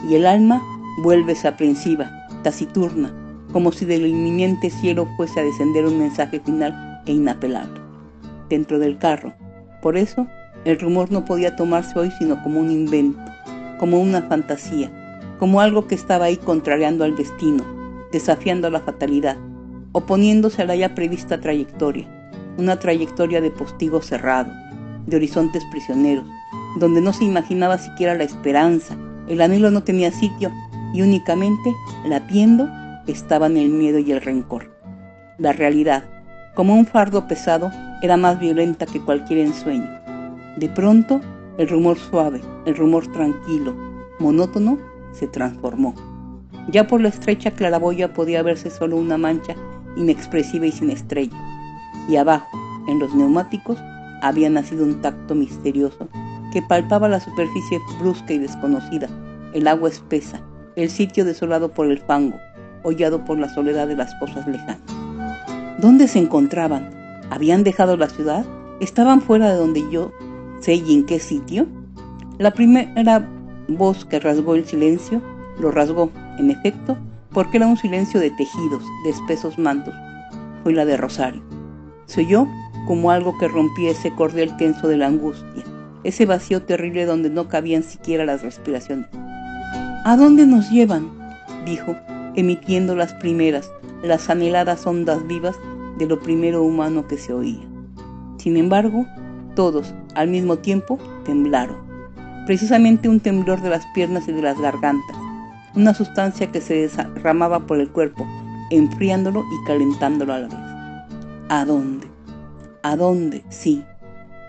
y 0.08 0.14
el 0.14 0.26
alma 0.26 0.62
vuelve 0.98 1.36
aprensiva, 1.44 2.10
taciturna, 2.42 3.12
como 3.52 3.72
si 3.72 3.84
del 3.84 4.06
inminente 4.06 4.70
cielo 4.70 5.08
fuese 5.16 5.40
a 5.40 5.44
descender 5.44 5.84
un 5.84 5.98
mensaje 5.98 6.40
final 6.40 7.02
e 7.06 7.12
inapelable. 7.12 7.80
Dentro 8.48 8.78
del 8.78 8.98
carro. 8.98 9.32
Por 9.80 9.96
eso, 9.96 10.26
el 10.64 10.78
rumor 10.78 11.10
no 11.10 11.24
podía 11.24 11.56
tomarse 11.56 11.98
hoy 11.98 12.10
sino 12.18 12.42
como 12.42 12.60
un 12.60 12.70
invento, 12.70 13.20
como 13.78 14.00
una 14.00 14.22
fantasía, 14.22 14.90
como 15.38 15.60
algo 15.60 15.86
que 15.86 15.94
estaba 15.94 16.26
ahí 16.26 16.36
contrariando 16.36 17.04
al 17.04 17.16
destino, 17.16 17.64
desafiando 18.12 18.68
a 18.68 18.70
la 18.70 18.80
fatalidad, 18.80 19.36
oponiéndose 19.92 20.62
a 20.62 20.66
la 20.66 20.76
ya 20.76 20.94
prevista 20.94 21.40
trayectoria, 21.40 22.06
una 22.58 22.78
trayectoria 22.78 23.40
de 23.40 23.50
postigo 23.50 24.00
cerrado, 24.02 24.52
de 25.06 25.16
horizontes 25.16 25.64
prisioneros, 25.70 26.24
donde 26.78 27.00
no 27.00 27.12
se 27.12 27.24
imaginaba 27.24 27.78
siquiera 27.78 28.14
la 28.14 28.24
esperanza, 28.24 28.96
el 29.28 29.40
anhelo 29.40 29.70
no 29.70 29.82
tenía 29.82 30.12
sitio 30.12 30.50
y 30.94 31.02
únicamente 31.02 31.74
latiendo 32.06 32.68
estaban 33.06 33.56
el 33.56 33.70
miedo 33.70 33.98
y 33.98 34.12
el 34.12 34.20
rencor. 34.20 34.70
La 35.38 35.52
realidad, 35.52 36.04
como 36.54 36.74
un 36.74 36.86
fardo 36.86 37.26
pesado, 37.26 37.70
era 38.02 38.16
más 38.16 38.38
violenta 38.38 38.86
que 38.86 39.00
cualquier 39.00 39.40
ensueño. 39.40 40.01
De 40.56 40.68
pronto, 40.68 41.20
el 41.58 41.68
rumor 41.68 41.98
suave, 41.98 42.40
el 42.66 42.76
rumor 42.76 43.06
tranquilo, 43.12 43.74
monótono, 44.18 44.78
se 45.12 45.26
transformó. 45.26 45.94
Ya 46.68 46.86
por 46.86 47.00
la 47.00 47.08
estrecha 47.08 47.50
claraboya 47.50 48.12
podía 48.12 48.42
verse 48.42 48.70
solo 48.70 48.96
una 48.96 49.18
mancha 49.18 49.54
inexpresiva 49.96 50.66
y 50.66 50.72
sin 50.72 50.90
estrella. 50.90 51.36
Y 52.08 52.16
abajo, 52.16 52.48
en 52.88 52.98
los 52.98 53.14
neumáticos, 53.14 53.78
había 54.22 54.50
nacido 54.50 54.84
un 54.84 55.00
tacto 55.00 55.34
misterioso 55.34 56.08
que 56.52 56.62
palpaba 56.62 57.08
la 57.08 57.20
superficie 57.20 57.80
brusca 57.98 58.32
y 58.34 58.38
desconocida, 58.38 59.08
el 59.54 59.66
agua 59.66 59.88
espesa, 59.88 60.40
el 60.76 60.90
sitio 60.90 61.24
desolado 61.24 61.72
por 61.72 61.86
el 61.86 61.98
fango, 61.98 62.38
hollado 62.82 63.24
por 63.24 63.38
la 63.38 63.48
soledad 63.48 63.88
de 63.88 63.96
las 63.96 64.14
cosas 64.16 64.46
lejanas. 64.46 64.80
¿Dónde 65.78 66.08
se 66.08 66.18
encontraban? 66.18 66.90
¿Habían 67.30 67.64
dejado 67.64 67.96
la 67.96 68.08
ciudad? 68.08 68.44
¿Estaban 68.80 69.20
fuera 69.20 69.48
de 69.48 69.56
donde 69.56 69.82
yo 69.90 70.12
sé 70.62 70.74
y 70.76 70.94
en 70.94 71.04
qué 71.04 71.18
sitio? 71.18 71.66
La 72.38 72.52
primera 72.52 73.28
voz 73.68 74.04
que 74.04 74.20
rasgó 74.20 74.54
el 74.54 74.64
silencio 74.64 75.20
lo 75.58 75.70
rasgó, 75.70 76.10
en 76.38 76.50
efecto, 76.50 76.96
porque 77.32 77.58
era 77.58 77.66
un 77.66 77.76
silencio 77.76 78.20
de 78.20 78.30
tejidos, 78.30 78.82
de 79.04 79.10
espesos 79.10 79.58
mantos. 79.58 79.94
Fue 80.62 80.72
la 80.72 80.84
de 80.84 80.96
Rosario. 80.96 81.42
Se 82.06 82.22
oyó 82.22 82.46
como 82.86 83.10
algo 83.10 83.36
que 83.38 83.48
rompía 83.48 83.90
ese 83.90 84.14
cordel 84.14 84.56
tenso 84.56 84.88
de 84.88 84.96
la 84.96 85.08
angustia, 85.08 85.64
ese 86.04 86.26
vacío 86.26 86.62
terrible 86.62 87.04
donde 87.04 87.30
no 87.30 87.48
cabían 87.48 87.82
siquiera 87.82 88.24
las 88.24 88.42
respiraciones. 88.42 89.06
¿A 90.04 90.16
dónde 90.16 90.46
nos 90.46 90.70
llevan? 90.70 91.10
dijo, 91.64 91.96
emitiendo 92.34 92.96
las 92.96 93.14
primeras, 93.14 93.70
las 94.02 94.30
anheladas 94.30 94.86
ondas 94.86 95.26
vivas 95.26 95.56
de 95.98 96.06
lo 96.06 96.20
primero 96.20 96.62
humano 96.62 97.06
que 97.06 97.18
se 97.18 97.32
oía. 97.32 97.60
Sin 98.38 98.56
embargo, 98.56 99.06
todos, 99.54 99.94
al 100.14 100.28
mismo 100.28 100.56
tiempo, 100.56 100.98
temblaron. 101.24 101.76
Precisamente 102.46 103.08
un 103.08 103.20
temblor 103.20 103.60
de 103.62 103.70
las 103.70 103.84
piernas 103.94 104.28
y 104.28 104.32
de 104.32 104.42
las 104.42 104.60
gargantas, 104.60 105.16
una 105.74 105.94
sustancia 105.94 106.50
que 106.50 106.60
se 106.60 106.88
derramaba 106.88 107.60
por 107.60 107.78
el 107.78 107.88
cuerpo, 107.90 108.26
enfriándolo 108.70 109.40
y 109.40 109.66
calentándolo 109.66 110.32
a 110.34 110.38
la 110.40 110.48
vez. 110.48 110.58
¿A 111.48 111.64
dónde? 111.64 112.06
¿A 112.82 112.96
dónde? 112.96 113.44
Sí. 113.48 113.84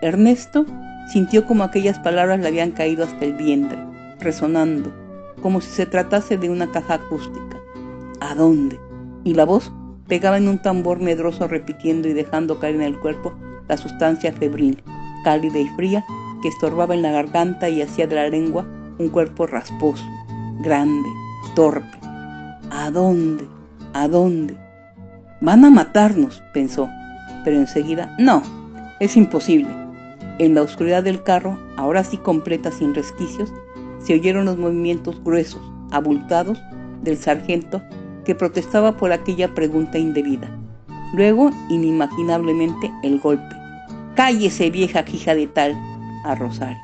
Ernesto 0.02 0.66
sintió 1.12 1.46
como 1.46 1.64
aquellas 1.64 1.98
palabras 1.98 2.40
le 2.40 2.48
habían 2.48 2.72
caído 2.72 3.04
hasta 3.04 3.24
el 3.24 3.34
vientre, 3.34 3.78
resonando, 4.20 4.92
como 5.42 5.60
si 5.60 5.70
se 5.70 5.86
tratase 5.86 6.36
de 6.36 6.50
una 6.50 6.70
caja 6.70 6.94
acústica. 6.94 7.58
¿A 8.20 8.34
dónde? 8.34 8.78
Y 9.22 9.34
la 9.34 9.44
voz 9.44 9.72
pegaba 10.08 10.38
en 10.38 10.48
un 10.48 10.58
tambor 10.58 11.00
medroso 11.00 11.46
repitiendo 11.48 12.08
y 12.08 12.12
dejando 12.12 12.58
caer 12.58 12.76
en 12.76 12.82
el 12.82 12.98
cuerpo 12.98 13.32
la 13.68 13.76
sustancia 13.76 14.32
febril, 14.32 14.82
cálida 15.24 15.58
y 15.58 15.68
fría, 15.70 16.04
que 16.42 16.48
estorbaba 16.48 16.94
en 16.94 17.02
la 17.02 17.10
garganta 17.10 17.68
y 17.68 17.82
hacía 17.82 18.06
de 18.06 18.14
la 18.14 18.28
lengua 18.28 18.64
un 18.98 19.08
cuerpo 19.08 19.48
rasposo, 19.48 20.04
grande, 20.60 21.08
torpe. 21.56 21.98
¿A 22.70 22.90
dónde? 22.92 23.44
¿A 23.92 24.06
dónde? 24.06 24.56
Van 25.40 25.64
a 25.64 25.70
matarnos, 25.70 26.42
pensó, 26.52 26.88
pero 27.44 27.56
enseguida, 27.56 28.14
no, 28.18 28.42
es 29.00 29.16
imposible. 29.16 29.68
En 30.38 30.54
la 30.54 30.62
oscuridad 30.62 31.02
del 31.02 31.22
carro, 31.22 31.58
ahora 31.76 32.04
sí 32.04 32.16
completa 32.16 32.70
sin 32.70 32.94
resquicios, 32.94 33.52
se 33.98 34.14
oyeron 34.14 34.44
los 34.44 34.58
movimientos 34.58 35.22
gruesos, 35.24 35.62
abultados, 35.90 36.60
del 37.02 37.18
sargento 37.18 37.82
que 38.24 38.34
protestaba 38.34 38.96
por 38.96 39.12
aquella 39.12 39.54
pregunta 39.54 39.98
indebida. 39.98 40.48
Luego, 41.14 41.50
inimaginablemente, 41.68 42.92
el 43.02 43.20
golpe. 43.20 43.63
Cállese, 44.14 44.70
vieja 44.70 45.04
hija 45.12 45.34
de 45.34 45.48
tal, 45.48 45.76
a 46.24 46.36
Rosario. 46.36 46.78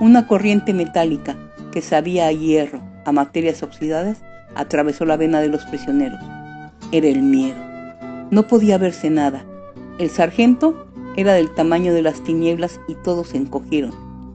Una 0.00 0.26
corriente 0.26 0.74
metálica 0.74 1.36
que 1.70 1.80
sabía 1.80 2.26
a 2.26 2.32
hierro, 2.32 2.80
a 3.04 3.12
materias 3.12 3.62
oxidadas, 3.62 4.18
atravesó 4.56 5.04
la 5.04 5.16
vena 5.16 5.40
de 5.40 5.48
los 5.48 5.64
prisioneros. 5.66 6.18
Era 6.90 7.06
el 7.06 7.22
miedo. 7.22 7.56
No 8.32 8.48
podía 8.48 8.78
verse 8.78 9.10
nada. 9.10 9.44
El 10.00 10.10
sargento 10.10 10.88
era 11.14 11.34
del 11.34 11.54
tamaño 11.54 11.94
de 11.94 12.02
las 12.02 12.20
tinieblas 12.24 12.80
y 12.88 12.94
todos 12.96 13.28
se 13.28 13.36
encogieron, 13.36 13.94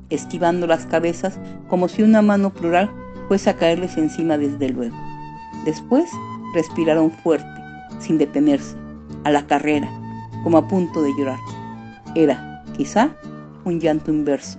esquivando 0.09 0.67
las 0.67 0.85
cabezas 0.85 1.37
como 1.67 1.89
si 1.89 2.01
una 2.01 2.21
mano 2.21 2.53
plural 2.53 2.89
fuese 3.27 3.49
a 3.49 3.57
caerles 3.57 3.97
encima 3.97 4.37
desde 4.37 4.69
luego. 4.69 4.95
Después 5.65 6.09
respiraron 6.53 7.11
fuerte, 7.11 7.61
sin 7.99 8.17
detenerse, 8.17 8.77
a 9.25 9.31
la 9.31 9.45
carrera, 9.47 9.89
como 10.43 10.57
a 10.57 10.67
punto 10.67 11.01
de 11.01 11.11
llorar. 11.17 11.39
Era, 12.15 12.63
quizá, 12.77 13.09
un 13.65 13.79
llanto 13.79 14.11
inverso, 14.11 14.57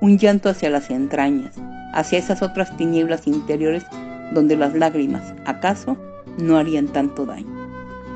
un 0.00 0.18
llanto 0.18 0.50
hacia 0.50 0.70
las 0.70 0.90
entrañas, 0.90 1.56
hacia 1.94 2.18
esas 2.18 2.42
otras 2.42 2.76
tinieblas 2.76 3.26
interiores 3.26 3.84
donde 4.32 4.56
las 4.56 4.74
lágrimas, 4.74 5.34
acaso, 5.46 5.96
no 6.38 6.56
harían 6.56 6.88
tanto 6.88 7.26
daño. 7.26 7.48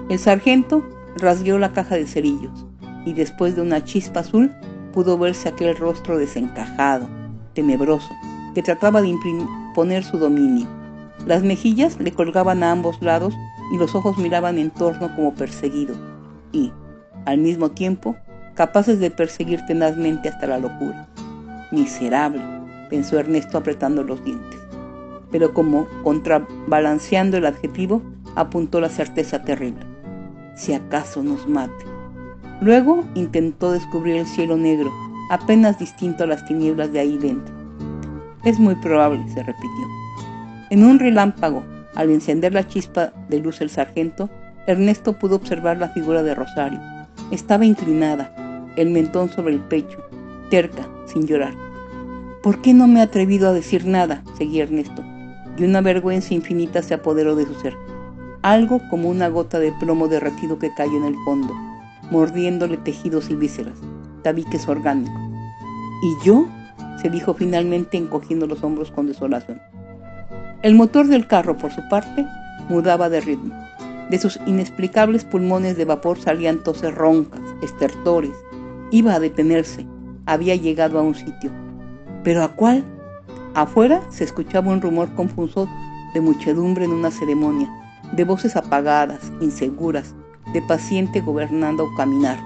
El 0.08 0.18
sargento 0.18 0.82
rasgueó 1.16 1.58
la 1.58 1.72
caja 1.72 1.96
de 1.96 2.06
cerillos 2.06 2.66
y 3.06 3.14
después 3.14 3.56
de 3.56 3.62
una 3.62 3.82
chispa 3.82 4.20
azul 4.20 4.52
pudo 4.92 5.18
verse 5.18 5.48
aquel 5.48 5.76
rostro 5.76 6.18
desencajado, 6.18 7.08
tenebroso, 7.54 8.10
que 8.54 8.62
trataba 8.62 9.00
de 9.00 9.08
imponer 9.08 10.04
su 10.04 10.18
dominio. 10.18 10.66
Las 11.26 11.42
mejillas 11.42 11.98
le 11.98 12.12
colgaban 12.12 12.62
a 12.62 12.70
ambos 12.70 13.00
lados 13.00 13.34
y 13.72 13.78
los 13.78 13.94
ojos 13.94 14.18
miraban 14.18 14.58
en 14.58 14.70
torno 14.70 15.14
como 15.16 15.34
perseguido 15.34 15.94
y, 16.52 16.70
al 17.24 17.38
mismo 17.38 17.70
tiempo, 17.70 18.14
capaces 18.54 19.00
de 19.00 19.10
perseguir 19.10 19.64
tenazmente 19.66 20.28
hasta 20.28 20.46
la 20.46 20.58
locura. 20.58 21.06
Miserable, 21.70 22.40
pensó 22.88 23.18
Ernesto 23.18 23.58
apretando 23.58 24.02
los 24.02 24.22
dientes. 24.24 24.60
Pero 25.30 25.52
como 25.52 25.86
contrabalanceando 26.02 27.36
el 27.36 27.46
adjetivo, 27.46 28.02
apuntó 28.36 28.80
la 28.80 28.88
certeza 28.88 29.42
terrible. 29.42 29.84
Si 30.54 30.72
acaso 30.72 31.22
nos 31.22 31.48
mate. 31.48 31.84
Luego 32.60 33.04
intentó 33.14 33.72
descubrir 33.72 34.16
el 34.16 34.26
cielo 34.26 34.56
negro, 34.56 34.92
apenas 35.30 35.78
distinto 35.78 36.24
a 36.24 36.26
las 36.28 36.44
tinieblas 36.46 36.92
de 36.92 37.00
ahí 37.00 37.18
dentro. 37.18 37.52
Es 38.44 38.58
muy 38.58 38.76
probable, 38.76 39.24
se 39.28 39.42
repitió. 39.42 39.88
En 40.70 40.84
un 40.84 40.98
relámpago, 40.98 41.62
al 41.94 42.10
encender 42.10 42.52
la 42.52 42.66
chispa 42.66 43.12
de 43.28 43.40
luz 43.40 43.60
el 43.60 43.70
sargento, 43.70 44.30
Ernesto 44.66 45.18
pudo 45.18 45.36
observar 45.36 45.78
la 45.78 45.88
figura 45.88 46.22
de 46.22 46.34
Rosario. 46.34 46.80
Estaba 47.30 47.64
inclinada, 47.64 48.32
el 48.76 48.90
mentón 48.90 49.30
sobre 49.30 49.54
el 49.54 49.60
pecho, 49.60 49.98
terca, 50.50 50.88
sin 51.06 51.26
llorar. 51.26 51.54
¿Por 52.42 52.60
qué 52.60 52.74
no 52.74 52.86
me 52.86 53.00
he 53.00 53.02
atrevido 53.02 53.48
a 53.48 53.52
decir 53.52 53.86
nada? 53.86 54.22
seguía 54.36 54.64
Ernesto, 54.64 55.02
y 55.56 55.64
una 55.64 55.80
vergüenza 55.80 56.34
infinita 56.34 56.82
se 56.82 56.94
apoderó 56.94 57.36
de 57.36 57.46
su 57.46 57.54
ser. 57.54 57.74
Algo 58.42 58.80
como 58.90 59.08
una 59.08 59.28
gota 59.28 59.58
de 59.58 59.72
plomo 59.72 60.08
derretido 60.08 60.58
que 60.58 60.74
cayó 60.74 60.96
en 60.96 61.04
el 61.04 61.16
fondo, 61.24 61.54
mordiéndole 62.10 62.76
tejidos 62.76 63.30
y 63.30 63.36
vísceras, 63.36 63.78
tabiques 64.22 64.68
orgánicos. 64.68 65.14
¿Y 66.02 66.26
yo? 66.26 66.46
se 67.00 67.10
dijo 67.10 67.34
finalmente 67.34 67.96
encogiendo 67.96 68.46
los 68.46 68.62
hombros 68.62 68.90
con 68.90 69.06
desolación. 69.06 69.60
El 70.62 70.74
motor 70.74 71.06
del 71.06 71.26
carro, 71.26 71.56
por 71.58 71.72
su 71.72 71.86
parte, 71.88 72.26
mudaba 72.68 73.08
de 73.10 73.20
ritmo. 73.20 73.54
De 74.08 74.18
sus 74.18 74.38
inexplicables 74.46 75.24
pulmones 75.24 75.76
de 75.76 75.84
vapor 75.84 76.18
salían 76.18 76.62
toses 76.62 76.94
roncas, 76.94 77.40
estertores, 77.62 78.32
Iba 78.94 79.14
a 79.14 79.18
detenerse. 79.18 79.84
Había 80.24 80.54
llegado 80.54 81.00
a 81.00 81.02
un 81.02 81.16
sitio. 81.16 81.50
¿Pero 82.22 82.44
a 82.44 82.54
cuál? 82.54 82.84
Afuera 83.54 84.00
se 84.08 84.22
escuchaba 84.22 84.70
un 84.70 84.80
rumor 84.80 85.12
confuso 85.16 85.68
de 86.14 86.20
muchedumbre 86.20 86.84
en 86.84 86.92
una 86.92 87.10
ceremonia, 87.10 87.68
de 88.12 88.22
voces 88.22 88.54
apagadas, 88.54 89.32
inseguras, 89.40 90.14
de 90.52 90.62
paciente 90.62 91.20
gobernando 91.20 91.92
caminar. 91.96 92.38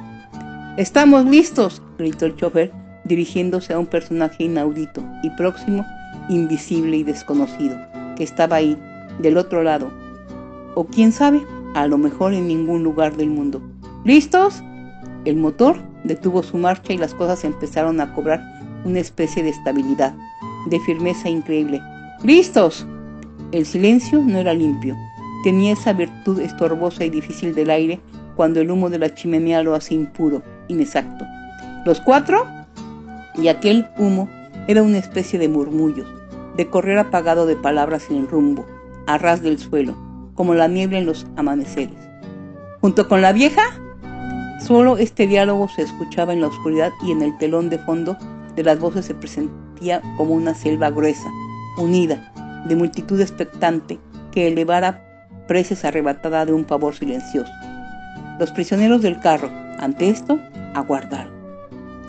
¡Estamos 0.79 1.27
listos! 1.27 1.83
gritó 1.99 2.25
el 2.25 2.37
chofer, 2.37 2.73
dirigiéndose 3.05 3.75
a 3.75 3.79
un 3.79 3.87
personaje 3.87 4.45
inaudito 4.45 5.05
y 5.23 5.29
próximo, 5.29 5.85
invisible 6.31 6.97
y 6.97 7.05
desconocido, 7.05 7.77
que 8.17 8.25
estaba 8.25 8.57
ahí, 8.57 8.75
del 9.19 9.37
otro 9.37 9.63
lado. 9.63 9.91
O 10.77 10.87
quién 10.87 11.13
sabe, 11.13 11.43
a 11.75 11.87
lo 11.87 11.99
mejor 11.99 12.33
en 12.33 12.49
ningún 12.49 12.85
lugar 12.85 13.19
del 13.19 13.29
mundo. 13.29 13.61
¿Listos? 14.07 14.63
El 15.27 15.37
motor 15.37 15.77
detuvo 16.05 16.43
su 16.43 16.57
marcha 16.57 16.93
y 16.93 16.99
las 16.99 17.15
cosas 17.15 17.45
empezaron 17.45 18.01
a 18.01 18.15
cobrar 18.15 18.43
una 18.85 19.01
especie 19.01 19.43
de 19.43 19.51
estabilidad, 19.51 20.15
de 20.67 20.81
firmeza 20.81 21.29
increíble. 21.29 21.81
¡Listos! 22.23 22.87
El 23.53 23.65
silencio 23.65 24.21
no 24.23 24.39
era 24.39 24.55
limpio. 24.55 24.97
Tenía 25.45 25.73
esa 25.73 25.93
virtud 25.93 26.41
estorbosa 26.41 27.05
y 27.05 27.11
difícil 27.11 27.55
del 27.55 27.71
aire 27.71 28.01
cuando 28.37 28.61
el 28.61 28.71
humo 28.71 28.91
de 28.91 28.99
la 28.99 29.15
chimenea 29.15 29.63
lo 29.63 29.75
hace 29.75 29.95
impuro, 29.95 30.43
inexacto. 30.69 31.25
¿Los 31.85 32.01
cuatro? 32.01 32.47
Y 33.35 33.49
aquel 33.49 33.87
humo 33.99 34.29
era 34.67 34.83
una 34.83 34.99
especie 34.99 35.39
de 35.39 35.49
murmullos, 35.49 36.07
de 36.57 36.67
correr 36.69 36.99
apagado 36.99 37.47
de 37.47 37.57
palabras 37.57 38.03
sin 38.03 38.29
rumbo, 38.29 38.67
a 39.07 39.17
ras 39.17 39.43
del 39.43 39.59
suelo, 39.59 39.97
como 40.35 40.55
la 40.55 40.69
niebla 40.69 40.99
en 40.99 41.07
los 41.07 41.27
amaneceres. 41.37 41.97
Junto 42.81 43.09
con 43.09 43.23
la 43.23 43.33
vieja, 43.33 43.63
Solo 44.59 44.99
este 44.99 45.27
diálogo 45.27 45.69
se 45.69 45.83
escuchaba 45.83 46.33
en 46.33 46.41
la 46.41 46.49
oscuridad 46.49 46.93
y 47.07 47.13
en 47.13 47.23
el 47.23 47.37
telón 47.39 47.71
de 47.71 47.79
fondo 47.79 48.17
de 48.57 48.65
las 48.65 48.81
voces 48.81 49.07
se 49.07 49.15
presentía 49.15 50.03
como 50.17 50.35
una 50.35 50.55
selva 50.55 50.91
gruesa, 50.91 51.31
unida, 51.77 52.33
de 52.67 52.75
multitud 52.75 53.21
expectante 53.21 53.99
que 54.33 54.49
elevara 54.49 55.05
preces 55.47 55.85
arrebatada 55.85 56.45
de 56.45 56.53
un 56.53 56.65
pavor 56.65 56.95
silencioso. 56.95 57.53
Los 58.41 58.51
prisioneros 58.51 59.01
del 59.01 59.21
carro, 59.21 59.49
ante 59.79 60.09
esto, 60.09 60.41
aguardaron. 60.75 61.33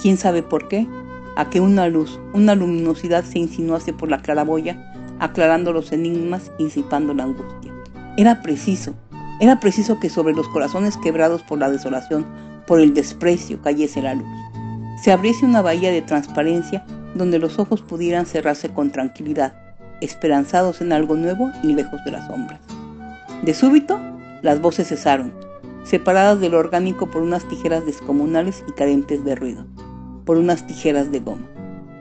¿Quién 0.02 0.18
sabe 0.18 0.42
por 0.42 0.68
qué? 0.68 0.88
A 1.36 1.50
que 1.50 1.60
una 1.62 1.88
luz, 1.88 2.20
una 2.34 2.56
luminosidad 2.56 3.24
se 3.24 3.40
insinuase 3.40 3.94
por 3.94 4.10
la 4.10 4.22
claraboya, 4.22 4.94
aclarando 5.20 5.72
los 5.72 5.92
enigmas 5.92 6.52
y 6.58 6.66
disipando 6.66 7.14
la 7.14 7.24
angustia. 7.24 7.74
Era 8.18 8.42
preciso, 8.42 8.96
era 9.40 9.60
preciso 9.60 10.00
que 10.00 10.10
sobre 10.10 10.34
los 10.34 10.48
corazones 10.50 10.98
quebrados 10.98 11.42
por 11.44 11.60
la 11.60 11.70
desolación, 11.70 12.26
por 12.68 12.82
el 12.82 12.94
desprecio, 12.94 13.62
cayese 13.62 14.02
la 14.02 14.16
luz. 14.16 14.28
Se 15.02 15.12
abriese 15.12 15.46
una 15.46 15.62
bahía 15.62 15.92
de 15.92 16.02
transparencia 16.02 16.86
donde 17.16 17.40
los 17.40 17.58
ojos 17.58 17.82
pudieran 17.82 18.26
cerrarse 18.26 18.70
con 18.70 18.92
tranquilidad, 18.92 19.54
esperanzados 20.02 20.82
en 20.82 20.92
algo 20.92 21.16
nuevo 21.16 21.50
y 21.64 21.74
lejos 21.74 22.04
de 22.04 22.12
las 22.12 22.28
sombras. 22.28 22.60
De 23.44 23.54
súbito, 23.54 24.00
las 24.42 24.62
voces 24.62 24.90
cesaron, 24.90 25.34
separadas 25.84 26.40
de 26.42 26.50
lo 26.50 26.60
orgánico 26.60 27.10
por 27.10 27.22
unas 27.22 27.48
tijeras 27.48 27.86
descomunales 27.86 28.64
y 28.68 28.74
carentes 28.74 29.24
de 29.24 29.36
ruido, 29.36 29.66
por 30.26 30.38
unas 30.38 30.68
tijeras 30.68 31.12
de 31.12 31.20
goma. 31.22 31.48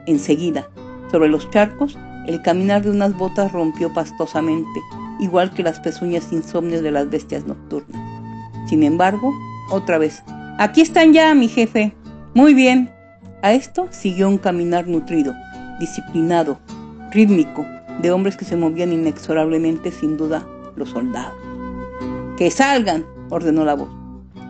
Enseguida, 0.07 0.69
sobre 1.11 1.29
los 1.29 1.49
charcos, 1.51 1.97
el 2.27 2.43
caminar 2.43 2.83
de 2.83 2.91
unas 2.91 3.17
botas 3.17 3.53
rompió 3.53 3.93
pastosamente 3.95 4.81
igual 5.21 5.53
que 5.53 5.63
las 5.63 5.81
pezuñas 5.81 6.33
insomnes 6.33 6.83
de 6.83 6.91
las 6.91 7.09
bestias 7.11 7.47
nocturnas. 7.47 8.01
Sin 8.69 8.83
embargo, 8.83 9.35
otra 9.71 9.99
vez, 9.99 10.23
aquí 10.59 10.81
están 10.81 11.13
ya, 11.13 11.35
mi 11.35 11.49
jefe. 11.49 11.95
Muy 12.35 12.55
bien. 12.55 12.91
A 13.43 13.53
esto 13.53 13.87
siguió 13.91 14.29
un 14.29 14.39
caminar 14.39 14.87
nutrido, 14.89 15.35
disciplinado, 15.79 16.59
rítmico, 17.13 17.65
de 18.03 18.11
hombres 18.11 18.37
que 18.37 18.45
se 18.45 18.57
movían 18.57 18.93
inexorablemente, 18.93 19.91
sin 19.91 20.17
duda, 20.17 20.47
los 20.77 20.91
soldados. 20.91 21.35
¡Que 22.37 22.51
salgan! 22.51 23.05
ordenó 23.31 23.65
la 23.65 23.75
voz. 23.75 23.89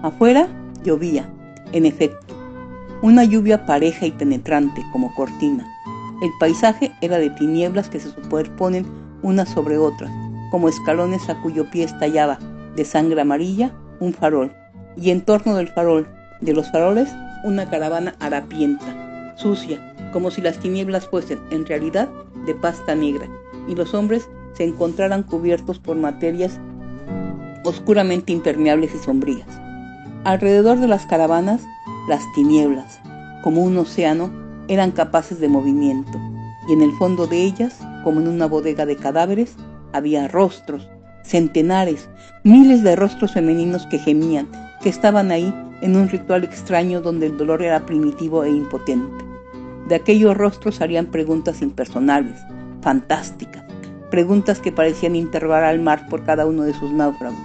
Afuera 0.03 0.49
llovía, 0.85 1.29
en 1.73 1.87
efecto, 1.87 2.35
una 3.03 3.25
lluvia 3.25 3.67
pareja 3.67 4.07
y 4.07 4.13
penetrante 4.13 4.83
como 4.93 5.15
cortina. 5.15 5.67
El 6.23 6.31
paisaje 6.41 6.93
era 7.01 7.19
de 7.19 7.31
tinieblas 7.31 7.89
que 7.89 8.01
se 8.01 8.11
superponen 8.11 8.87
unas 9.23 9.49
sobre 9.49 9.79
otras, 9.79 10.11
como 10.51 10.69
escalones 10.69 11.29
a 11.29 11.41
cuyo 11.43 11.71
pie 11.71 11.85
estallaba, 11.85 12.39
de 12.77 12.85
sangre 12.85 13.21
amarilla, 13.21 13.73
un 14.01 14.13
farol, 14.13 14.53
y 14.97 15.11
en 15.11 15.23
torno 15.23 15.57
del 15.57 15.69
farol, 15.69 16.09
de 16.41 16.53
los 16.53 16.71
faroles, 16.71 17.09
una 17.45 17.69
caravana 17.69 18.15
harapienta, 18.21 19.35
sucia, 19.37 19.95
como 20.13 20.31
si 20.31 20.41
las 20.41 20.59
tinieblas 20.59 21.07
fuesen, 21.09 21.41
en 21.51 21.67
realidad, 21.67 22.09
de 22.47 22.55
pasta 22.55 22.95
negra, 22.95 23.27
y 23.69 23.75
los 23.75 23.95
hombres 23.95 24.29
se 24.55 24.65
encontraran 24.65 25.23
cubiertos 25.23 25.79
por 25.79 25.97
materias 25.97 26.59
oscuramente 27.65 28.33
impermeables 28.33 28.95
y 28.95 28.99
sombrías. 28.99 29.49
Alrededor 30.25 30.79
de 30.79 30.89
las 30.89 31.07
caravanas, 31.07 31.63
las 32.09 32.23
tinieblas, 32.35 33.01
como 33.43 33.63
un 33.63 33.77
océano, 33.77 34.31
eran 34.69 34.91
capaces 34.91 35.41
de 35.41 35.49
movimiento, 35.49 36.19
y 36.69 36.73
en 36.73 36.83
el 36.83 36.93
fondo 36.93 37.27
de 37.27 37.45
ellas, 37.45 37.79
como 38.05 38.21
en 38.21 38.29
una 38.29 38.47
bodega 38.47 38.87
de 38.87 38.97
cadáveres, 38.97 39.57
había 39.93 40.29
rostros, 40.29 40.89
centenares, 41.23 42.09
miles 42.45 42.83
de 42.83 42.97
rostros 42.97 43.33
femeninos 43.33 43.87
que 43.87 43.99
gemían, 43.99 44.49
que 44.83 44.89
estaban 44.89 45.31
ahí 45.31 45.53
en 45.81 45.97
un 45.97 46.09
ritual 46.09 46.45
extraño 46.45 47.01
donde 47.01 47.27
el 47.27 47.37
dolor 47.37 47.63
era 47.63 47.87
primitivo 47.87 48.45
e 48.45 48.51
impotente. 48.51 49.25
De 49.89 49.95
aquellos 49.95 50.37
rostros 50.37 50.77
salían 50.77 51.07
preguntas 51.07 51.63
impersonales, 51.63 52.39
fantásticas, 52.83 53.65
preguntas 54.11 54.61
que 54.61 54.73
parecían 54.73 55.17
interrogar 55.17 55.65
al 55.65 55.81
mar 55.81 56.07
por 56.09 56.25
cada 56.25 56.47
uno 56.47 56.63
de 56.63 56.75
sus 56.75 56.91
náufragos. 56.93 57.39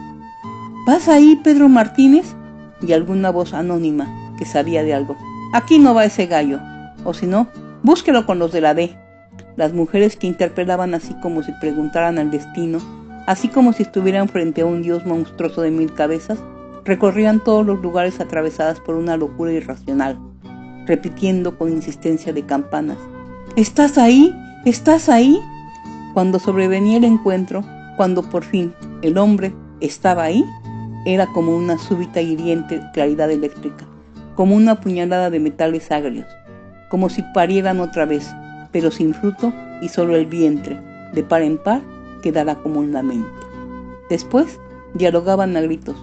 ¿Vas 0.86 1.08
ahí, 1.08 1.40
Pedro 1.44 1.70
Martínez? 1.70 2.36
Y 2.82 2.92
alguna 2.92 3.30
voz 3.30 3.54
anónima 3.54 4.08
que 4.38 4.46
sabía 4.46 4.84
de 4.84 4.94
algo. 4.94 5.16
Aquí 5.54 5.80
no 5.80 5.94
va 5.94 6.06
ese 6.06 6.26
gallo. 6.26 6.60
O 7.06 7.14
si 7.14 7.28
no, 7.28 7.48
búsquelo 7.84 8.26
con 8.26 8.40
los 8.40 8.52
de 8.52 8.62
la 8.62 8.74
D. 8.74 8.98
Las 9.56 9.74
mujeres 9.74 10.16
que 10.16 10.28
interpelaban 10.28 10.94
así 10.96 11.14
como 11.22 11.44
si 11.44 11.52
preguntaran 11.54 12.18
al 12.18 12.32
destino, 12.32 12.80
así 13.28 13.48
como 13.48 13.72
si 13.74 13.84
estuvieran 13.84 14.28
frente 14.28 14.62
a 14.62 14.66
un 14.66 14.82
dios 14.82 15.06
monstruoso 15.06 15.62
de 15.62 15.72
mil 15.72 15.94
cabezas, 15.94 16.40
recorrían 16.86 17.44
todos 17.44 17.66
los 17.66 17.82
lugares 17.82 18.20
atravesadas 18.20 18.80
por 18.80 18.96
una 18.96 19.16
locura 19.16 19.52
irracional, 19.52 20.18
repitiendo 20.86 21.58
con 21.58 21.72
insistencia 21.72 22.34
de 22.34 22.44
campanas. 22.46 22.98
¿Estás 23.56 23.98
ahí? 23.98 24.36
¿Estás 24.66 25.08
ahí? 25.08 25.40
Cuando 26.14 26.40
sobrevenía 26.40 26.98
el 26.98 27.04
encuentro, 27.06 27.64
cuando 27.96 28.24
por 28.24 28.44
fin 28.44 28.74
el 29.02 29.18
hombre 29.18 29.54
estaba 29.80 30.24
ahí, 30.24 30.44
era 31.06 31.28
como 31.28 31.56
una 31.56 31.78
súbita 31.78 32.22
y 32.22 32.32
hiriente 32.32 32.82
claridad 32.94 33.30
eléctrica, 33.30 33.86
como 34.36 34.56
una 34.56 34.80
puñalada 34.82 35.30
de 35.30 35.40
metales 35.40 35.92
agrios, 35.92 36.28
como 36.90 37.10
si 37.10 37.22
parieran 37.34 37.80
otra 37.80 38.06
vez, 38.06 38.34
pero 38.74 38.92
sin 38.92 39.14
fruto 39.14 39.54
y 39.82 39.88
solo 39.88 40.18
el 40.18 40.26
vientre, 40.26 40.78
de 41.14 41.24
par 41.24 41.44
en 41.44 41.58
par, 41.58 41.82
quedara 42.22 42.56
como 42.56 42.82
un 42.82 42.92
lamento. 42.92 43.30
Después 44.10 44.60
dialogaban 44.94 45.56
a 45.56 45.62
gritos. 45.62 45.96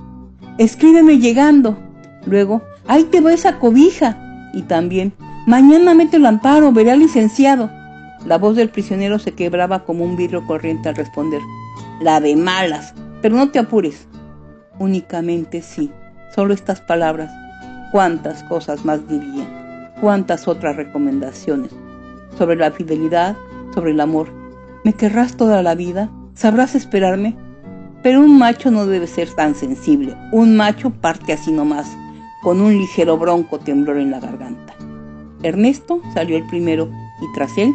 Escríbeme 0.56 1.18
llegando. 1.18 1.76
Luego, 2.26 2.62
ahí 2.86 3.04
te 3.04 3.20
va 3.20 3.32
esa 3.32 3.58
cobija. 3.58 4.50
Y 4.54 4.62
también, 4.62 5.12
mañana 5.46 5.94
mete 5.94 6.16
el 6.16 6.26
amparo, 6.26 6.72
veré 6.72 6.92
al 6.92 7.00
licenciado. 7.00 7.70
La 8.26 8.36
voz 8.38 8.56
del 8.56 8.68
prisionero 8.68 9.18
se 9.18 9.32
quebraba 9.32 9.84
como 9.84 10.04
un 10.04 10.16
vidrio 10.16 10.46
corriente 10.46 10.88
al 10.88 10.96
responder. 10.96 11.40
La 12.00 12.20
de 12.20 12.36
malas, 12.36 12.94
pero 13.22 13.36
no 13.36 13.50
te 13.50 13.58
apures. 13.58 14.06
Únicamente 14.78 15.62
sí, 15.62 15.90
solo 16.34 16.54
estas 16.54 16.80
palabras. 16.80 17.30
Cuántas 17.92 18.44
cosas 18.44 18.84
más 18.84 19.06
dirían, 19.08 19.92
cuántas 20.00 20.46
otras 20.46 20.76
recomendaciones, 20.76 21.70
sobre 22.36 22.56
la 22.56 22.70
fidelidad, 22.70 23.36
sobre 23.74 23.92
el 23.92 24.00
amor. 24.00 24.28
¿Me 24.84 24.92
querrás 24.92 25.36
toda 25.36 25.62
la 25.62 25.74
vida? 25.74 26.10
¿Sabrás 26.34 26.74
esperarme? 26.74 27.36
Pero 28.02 28.20
un 28.20 28.38
macho 28.38 28.70
no 28.70 28.86
debe 28.86 29.06
ser 29.06 29.30
tan 29.34 29.54
sensible. 29.54 30.16
Un 30.32 30.56
macho 30.56 30.90
parte 30.90 31.34
así 31.34 31.52
nomás, 31.52 31.86
con 32.42 32.60
un 32.60 32.72
ligero 32.78 33.18
bronco 33.18 33.58
temblor 33.58 33.98
en 33.98 34.10
la 34.10 34.20
garganta. 34.20 34.74
Ernesto 35.42 36.00
salió 36.14 36.36
el 36.36 36.46
primero 36.46 36.90
y 37.20 37.32
tras 37.34 37.56
él, 37.58 37.72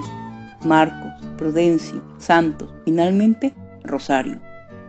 Marcos, 0.66 1.12
Prudencio, 1.38 2.01
Santos, 2.18 2.74
finalmente, 2.86 3.53
Rosario. 3.84 4.39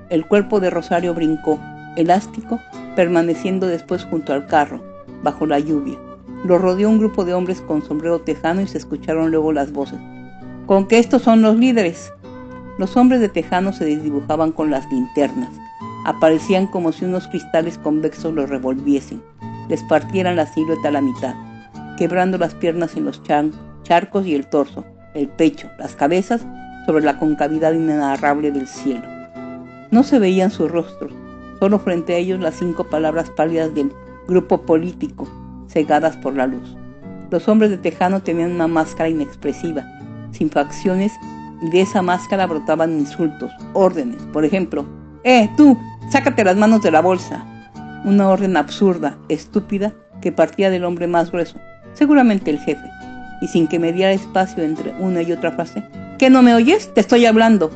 El 0.09 0.27
cuerpo 0.27 0.61
de 0.61 0.71
Rosario 0.71 1.12
brincó, 1.14 1.59
elástico, 1.97 2.61
permaneciendo 2.95 3.67
después 3.67 4.05
junto 4.05 4.33
al 4.33 4.47
carro, 4.47 4.83
bajo 5.23 5.47
la 5.47 5.59
lluvia. 5.59 5.99
Lo 6.45 6.59
rodeó 6.59 6.89
un 6.89 6.99
grupo 6.99 7.24
de 7.24 7.34
hombres 7.34 7.61
con 7.61 7.82
sombrero 7.82 8.20
tejano 8.20 8.61
y 8.61 8.66
se 8.66 8.78
escucharon 8.78 9.30
luego 9.30 9.53
las 9.53 9.72
voces. 9.72 9.99
¿Con 10.66 10.87
que 10.87 10.99
estos 10.99 11.22
son 11.22 11.43
los 11.43 11.57
líderes? 11.57 12.12
Los 12.78 12.97
hombres 12.97 13.20
de 13.20 13.28
tejano 13.28 13.72
se 13.72 13.84
desdibujaban 13.84 14.53
con 14.53 14.70
las 14.70 14.91
linternas. 14.93 15.51
Aparecían 16.05 16.66
como 16.66 16.93
si 16.93 17.05
unos 17.05 17.26
cristales 17.28 17.78
convexos 17.78 18.34
los 18.34 18.49
revolviesen, 18.51 19.22
les 19.68 19.82
partieran 19.84 20.37
la 20.37 20.47
silueta 20.47 20.89
a 20.89 20.93
la 20.93 21.01
mitad, 21.01 21.34
quebrando 21.97 22.39
las 22.39 22.55
piernas 22.55 22.97
en 22.97 23.07
los 23.07 23.22
charcos 23.82 24.26
y 24.26 24.34
el 24.34 24.47
torso, 24.47 24.84
el 25.14 25.28
pecho, 25.28 25.68
las 25.78 25.97
cabezas 25.97 26.47
sobre 26.84 27.05
la 27.05 27.18
concavidad 27.18 27.72
inenarrable 27.72 28.53
del 28.53 28.68
cielo. 28.68 29.03
No 29.91 30.03
se 30.03 30.18
veían 30.18 30.51
sus 30.51 30.70
rostros, 30.70 31.12
solo 31.59 31.78
frente 31.78 32.14
a 32.14 32.18
ellos 32.18 32.41
las 32.41 32.57
cinco 32.57 32.84
palabras 32.84 33.30
pálidas 33.30 33.74
del 33.74 33.93
grupo 34.28 34.62
político, 34.62 35.26
cegadas 35.77 36.16
por 36.16 36.35
la 36.35 36.47
luz. 36.47 36.74
Los 37.31 37.47
hombres 37.49 37.68
de 37.68 37.77
Tejano 37.77 38.22
tenían 38.22 38.53
una 38.53 38.66
máscara 38.66 39.11
inexpresiva, 39.11 39.85
sin 40.33 40.49
facciones, 40.49 41.12
y 41.61 41.68
de 41.68 41.83
esa 41.83 42.01
máscara 42.01 42.47
brotaban 42.47 42.99
insultos, 42.99 43.53
órdenes. 43.74 44.22
Por 44.33 44.47
ejemplo, 44.47 44.87
¡Eh, 45.22 45.51
tú! 45.55 45.77
¡Sácate 46.09 46.45
las 46.45 46.57
manos 46.57 46.81
de 46.81 46.91
la 46.91 47.03
bolsa! 47.03 47.45
Una 48.07 48.31
orden 48.31 48.57
absurda, 48.57 49.18
estúpida, 49.29 49.93
que 50.22 50.33
partía 50.33 50.70
del 50.70 50.85
hombre 50.85 51.09
más 51.09 51.31
grueso, 51.31 51.59
seguramente 51.93 52.51
el 52.51 52.59
jefe, 52.59 52.89
y 53.43 53.49
sin 53.49 53.66
que 53.66 53.79
me 53.79 53.93
diera 53.93 54.12
espacio 54.12 54.62
entre 54.62 54.95
una 54.99 55.20
y 55.20 55.33
otra 55.33 55.53
frase. 55.53 55.85
¿Qué 56.18 56.31
no 56.31 56.41
me 56.41 56.55
oyes? 56.55 56.95
Te 56.95 57.01
estoy 57.03 57.27
hablando. 57.27 57.70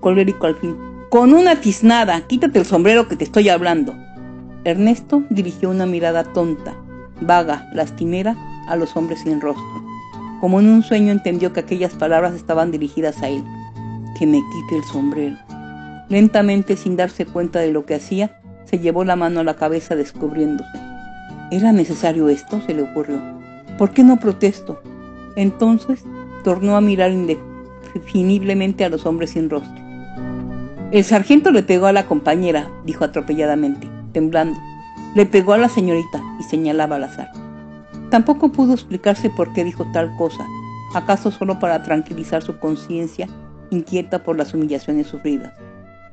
Colérico 0.00 0.46
al 0.46 0.56
fin. 0.56 0.76
Con 1.08 1.32
una 1.32 1.56
tiznada, 1.56 2.20
quítate 2.26 2.58
el 2.58 2.66
sombrero 2.66 3.08
que 3.08 3.16
te 3.16 3.24
estoy 3.24 3.48
hablando. 3.48 3.94
Ernesto 4.64 5.22
dirigió 5.30 5.70
una 5.70 5.86
mirada 5.86 6.24
tonta, 6.24 6.74
vaga, 7.20 7.68
lastimera 7.72 8.36
a 8.68 8.76
los 8.76 8.96
hombres 8.96 9.20
sin 9.20 9.40
rostro. 9.40 9.84
Como 10.40 10.60
en 10.60 10.68
un 10.68 10.82
sueño 10.82 11.12
entendió 11.12 11.52
que 11.52 11.60
aquellas 11.60 11.94
palabras 11.94 12.34
estaban 12.34 12.70
dirigidas 12.70 13.22
a 13.22 13.28
él. 13.28 13.42
Que 14.18 14.26
me 14.26 14.38
quite 14.38 14.76
el 14.76 14.84
sombrero. 14.84 15.36
Lentamente, 16.08 16.76
sin 16.76 16.96
darse 16.96 17.26
cuenta 17.26 17.58
de 17.58 17.72
lo 17.72 17.84
que 17.84 17.94
hacía, 17.94 18.40
se 18.64 18.78
llevó 18.78 19.04
la 19.04 19.16
mano 19.16 19.40
a 19.40 19.44
la 19.44 19.56
cabeza 19.56 19.96
descubriéndose. 19.96 20.78
¿Era 21.50 21.72
necesario 21.72 22.28
esto? 22.28 22.60
se 22.66 22.74
le 22.74 22.82
ocurrió. 22.82 23.20
¿Por 23.78 23.90
qué 23.90 24.04
no 24.04 24.18
protesto? 24.18 24.80
Entonces 25.36 26.04
tornó 26.44 26.76
a 26.76 26.80
mirar 26.80 27.12
indefiniblemente 27.12 28.84
a 28.84 28.88
los 28.88 29.06
hombres 29.06 29.30
sin 29.30 29.50
rostro. 29.50 29.88
El 30.90 31.04
sargento 31.04 31.50
le 31.50 31.62
pegó 31.62 31.86
a 31.86 31.92
la 31.92 32.06
compañera, 32.06 32.70
dijo 32.84 33.04
atropelladamente, 33.04 33.88
temblando. 34.12 34.58
Le 35.14 35.26
pegó 35.26 35.54
a 35.54 35.58
la 35.58 35.68
señorita 35.68 36.22
y 36.38 36.42
señalaba 36.44 36.96
al 36.96 37.04
azar. 37.04 37.30
Tampoco 38.10 38.50
pudo 38.50 38.74
explicarse 38.74 39.30
por 39.30 39.52
qué 39.52 39.64
dijo 39.64 39.84
tal 39.92 40.14
cosa, 40.16 40.46
acaso 40.94 41.30
solo 41.30 41.58
para 41.58 41.82
tranquilizar 41.82 42.42
su 42.42 42.58
conciencia 42.58 43.28
inquieta 43.70 44.22
por 44.22 44.36
las 44.36 44.54
humillaciones 44.54 45.08
sufridas. 45.08 45.52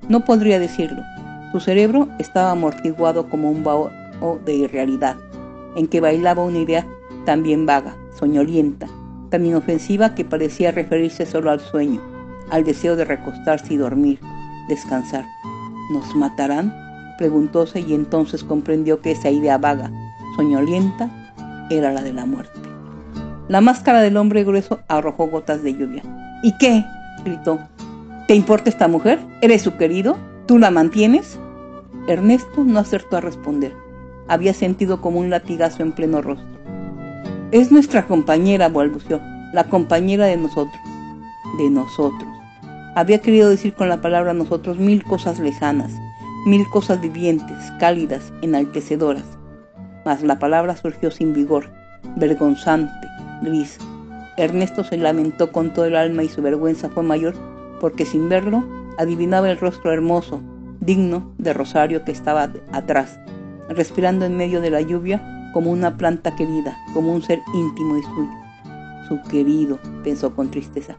No 0.09 0.25
podría 0.25 0.59
decirlo. 0.59 1.01
Su 1.51 1.59
cerebro 1.59 2.09
estaba 2.19 2.51
amortiguado 2.51 3.29
como 3.29 3.49
un 3.49 3.63
vaho 3.63 3.89
de 4.45 4.53
irrealidad, 4.53 5.15
en 5.75 5.87
que 5.87 6.01
bailaba 6.01 6.43
una 6.43 6.59
idea 6.59 6.85
también 7.25 7.65
vaga, 7.65 7.95
soñolienta, 8.17 8.87
tan 9.29 9.45
inofensiva 9.45 10.15
que 10.15 10.25
parecía 10.25 10.71
referirse 10.71 11.25
solo 11.25 11.51
al 11.51 11.59
sueño, 11.59 12.01
al 12.49 12.63
deseo 12.63 12.95
de 12.95 13.05
recostarse 13.05 13.73
y 13.73 13.77
dormir, 13.77 14.19
descansar. 14.67 15.25
¿Nos 15.91 16.15
matarán? 16.15 16.84
Preguntóse 17.17 17.81
y 17.81 17.93
entonces 17.93 18.43
comprendió 18.43 19.01
que 19.01 19.11
esa 19.11 19.29
idea 19.29 19.57
vaga, 19.57 19.91
soñolienta, 20.35 21.09
era 21.69 21.91
la 21.91 22.01
de 22.01 22.13
la 22.13 22.25
muerte. 22.25 22.59
La 23.47 23.61
máscara 23.61 24.01
del 24.01 24.17
hombre 24.17 24.43
grueso 24.43 24.79
arrojó 24.87 25.27
gotas 25.27 25.63
de 25.63 25.73
lluvia. 25.73 26.03
¿Y 26.43 26.57
qué? 26.57 26.83
gritó. 27.23 27.59
¿Te 28.27 28.35
importa 28.35 28.69
esta 28.69 28.87
mujer? 28.87 29.19
¿Eres 29.41 29.61
su 29.61 29.75
querido? 29.77 30.17
¿Tú 30.47 30.57
la 30.57 30.71
mantienes? 30.71 31.39
Ernesto 32.07 32.63
no 32.63 32.79
acertó 32.79 33.17
a 33.17 33.21
responder. 33.21 33.73
Había 34.27 34.53
sentido 34.53 35.01
como 35.01 35.19
un 35.19 35.29
latigazo 35.29 35.83
en 35.83 35.91
pleno 35.91 36.21
rostro. 36.21 36.47
Es 37.51 37.71
nuestra 37.71 38.07
compañera, 38.07 38.69
balbuceó, 38.69 39.19
la 39.53 39.65
compañera 39.65 40.25
de 40.25 40.37
nosotros. 40.37 40.81
De 41.57 41.69
nosotros. 41.69 42.29
Había 42.95 43.19
querido 43.21 43.49
decir 43.49 43.73
con 43.73 43.89
la 43.89 44.01
palabra 44.01 44.33
nosotros 44.33 44.77
mil 44.77 45.03
cosas 45.03 45.39
lejanas, 45.39 45.93
mil 46.45 46.67
cosas 46.69 47.01
vivientes, 47.01 47.57
cálidas, 47.79 48.31
enaltecedoras. 48.41 49.25
Mas 50.05 50.21
la 50.21 50.37
palabra 50.37 50.75
surgió 50.77 51.09
sin 51.09 51.33
vigor, 51.33 51.69
vergonzante, 52.15 53.07
gris. 53.41 53.79
Ernesto 54.37 54.83
se 54.83 54.97
lamentó 54.97 55.51
con 55.51 55.73
todo 55.73 55.85
el 55.85 55.95
alma 55.95 56.23
y 56.23 56.29
su 56.29 56.41
vergüenza 56.41 56.89
fue 56.89 57.03
mayor 57.03 57.33
porque 57.79 58.05
sin 58.05 58.29
verlo 58.29 58.63
adivinaba 58.97 59.49
el 59.49 59.57
rostro 59.57 59.91
hermoso, 59.91 60.41
digno 60.79 61.33
de 61.37 61.53
Rosario 61.53 62.03
que 62.03 62.11
estaba 62.11 62.49
atrás, 62.71 63.19
respirando 63.69 64.25
en 64.25 64.37
medio 64.37 64.61
de 64.61 64.69
la 64.69 64.81
lluvia 64.81 65.21
como 65.53 65.71
una 65.71 65.97
planta 65.97 66.35
querida, 66.35 66.77
como 66.93 67.13
un 67.13 67.23
ser 67.23 67.39
íntimo 67.53 67.97
y 67.97 68.03
suyo. 68.03 68.29
Su 69.07 69.21
querido, 69.29 69.79
pensó 70.03 70.35
con 70.35 70.51
tristeza. 70.51 70.95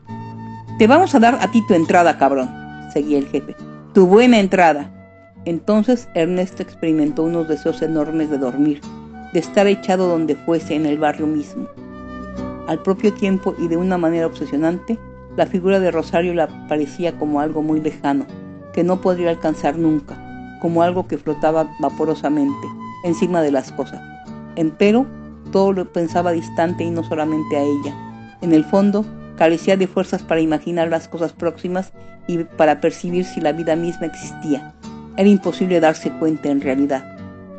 Te 0.79 0.87
vamos 0.87 1.15
a 1.15 1.21
dar 1.21 1.39
a 1.41 1.51
ti 1.51 1.63
tu 1.67 1.75
entrada, 1.75 2.19
cabrón, 2.19 2.51
seguía 2.93 3.19
el 3.19 3.29
jefe. 3.29 3.55
Tu 3.93 4.07
buena 4.07 4.39
entrada. 4.39 4.91
Entonces 5.47 6.09
Ernesto 6.15 6.63
experimentó 6.63 7.23
unos 7.23 7.47
deseos 7.47 7.81
enormes 7.81 8.29
de 8.31 8.39
dormir, 8.39 8.81
de 9.33 9.39
estar 9.39 9.69
echado 9.69 10.09
donde 10.09 10.35
fuese 10.35 10.75
en 10.75 10.87
el 10.87 10.99
barrio 10.99 11.29
mismo. 11.29 11.69
Al 12.67 12.83
propio 12.83 13.15
tiempo 13.15 13.55
y 13.57 13.69
de 13.69 13.77
una 13.77 13.97
manera 13.97 14.27
obsesionante, 14.27 14.99
la 15.37 15.47
figura 15.47 15.79
de 15.79 15.93
Rosario 15.93 16.35
le 16.35 16.49
parecía 16.69 17.17
como 17.17 17.41
algo 17.41 17.63
muy 17.63 17.81
lejano, 17.81 18.27
que 18.73 18.83
no 18.83 19.01
podría 19.01 19.31
alcanzar 19.31 19.79
nunca, 19.79 20.19
como 20.61 20.83
algo 20.83 21.07
que 21.07 21.17
flotaba 21.17 21.71
vaporosamente 21.79 22.67
encima 23.05 23.41
de 23.41 23.53
las 23.53 23.71
cosas. 23.71 24.01
Empero, 24.57 25.07
todo 25.53 25.73
lo 25.73 25.93
pensaba 25.93 26.33
distante 26.33 26.83
y 26.83 26.91
no 26.91 27.05
solamente 27.05 27.57
a 27.57 27.63
ella. 27.63 27.95
En 28.41 28.53
el 28.53 28.65
fondo, 28.65 29.05
carecía 29.37 29.77
de 29.77 29.87
fuerzas 29.87 30.23
para 30.23 30.41
imaginar 30.41 30.89
las 30.89 31.07
cosas 31.07 31.33
próximas 31.33 31.93
y 32.27 32.39
para 32.39 32.81
percibir 32.81 33.25
si 33.25 33.41
la 33.41 33.53
vida 33.53 33.77
misma 33.77 34.07
existía. 34.07 34.75
Era 35.17 35.29
imposible 35.29 35.81
darse 35.81 36.11
cuenta 36.19 36.51
en 36.51 36.61
realidad. 36.61 37.05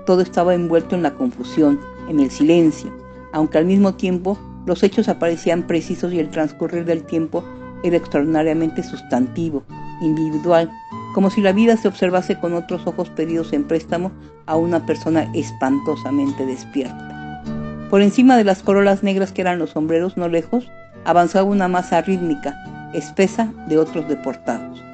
Todo 0.06 0.22
estaba 0.22 0.54
envuelto 0.54 0.96
en 0.96 1.04
la 1.04 1.14
confusión, 1.14 1.80
en 2.10 2.20
el 2.20 2.32
silencio, 2.32 2.92
aunque 3.34 3.58
al 3.58 3.66
mismo 3.66 3.96
tiempo 3.96 4.38
los 4.66 4.84
hechos 4.84 5.10
aparecían 5.10 5.64
precisos 5.64 6.14
y 6.14 6.20
el 6.20 6.30
transcurrir 6.30 6.86
del 6.86 7.04
tiempo 7.04 7.44
era 7.84 7.98
extraordinariamente 7.98 8.84
sustantivo, 8.84 9.64
individual, 10.02 10.70
como 11.14 11.30
si 11.30 11.42
la 11.42 11.52
vida 11.52 11.78
se 11.78 11.88
observase 11.88 12.40
con 12.40 12.54
otros 12.54 12.86
ojos 12.86 13.10
pedidos 13.10 13.54
en 13.54 13.64
préstamo 13.64 14.12
a 14.46 14.56
una 14.56 14.86
persona 14.86 15.30
espantosamente 15.34 16.46
despierta. 16.46 17.44
Por 17.90 18.02
encima 18.02 18.38
de 18.38 18.44
las 18.44 18.62
corolas 18.62 19.04
negras 19.04 19.32
que 19.32 19.42
eran 19.42 19.60
los 19.60 19.72
sombreros 19.72 20.18
no 20.18 20.28
lejos, 20.28 20.70
avanzaba 21.06 21.50
una 21.50 21.68
masa 21.68 22.02
rítmica, 22.02 22.56
espesa 22.94 23.52
de 23.68 23.78
otros 23.78 24.08
deportados. 24.08 24.87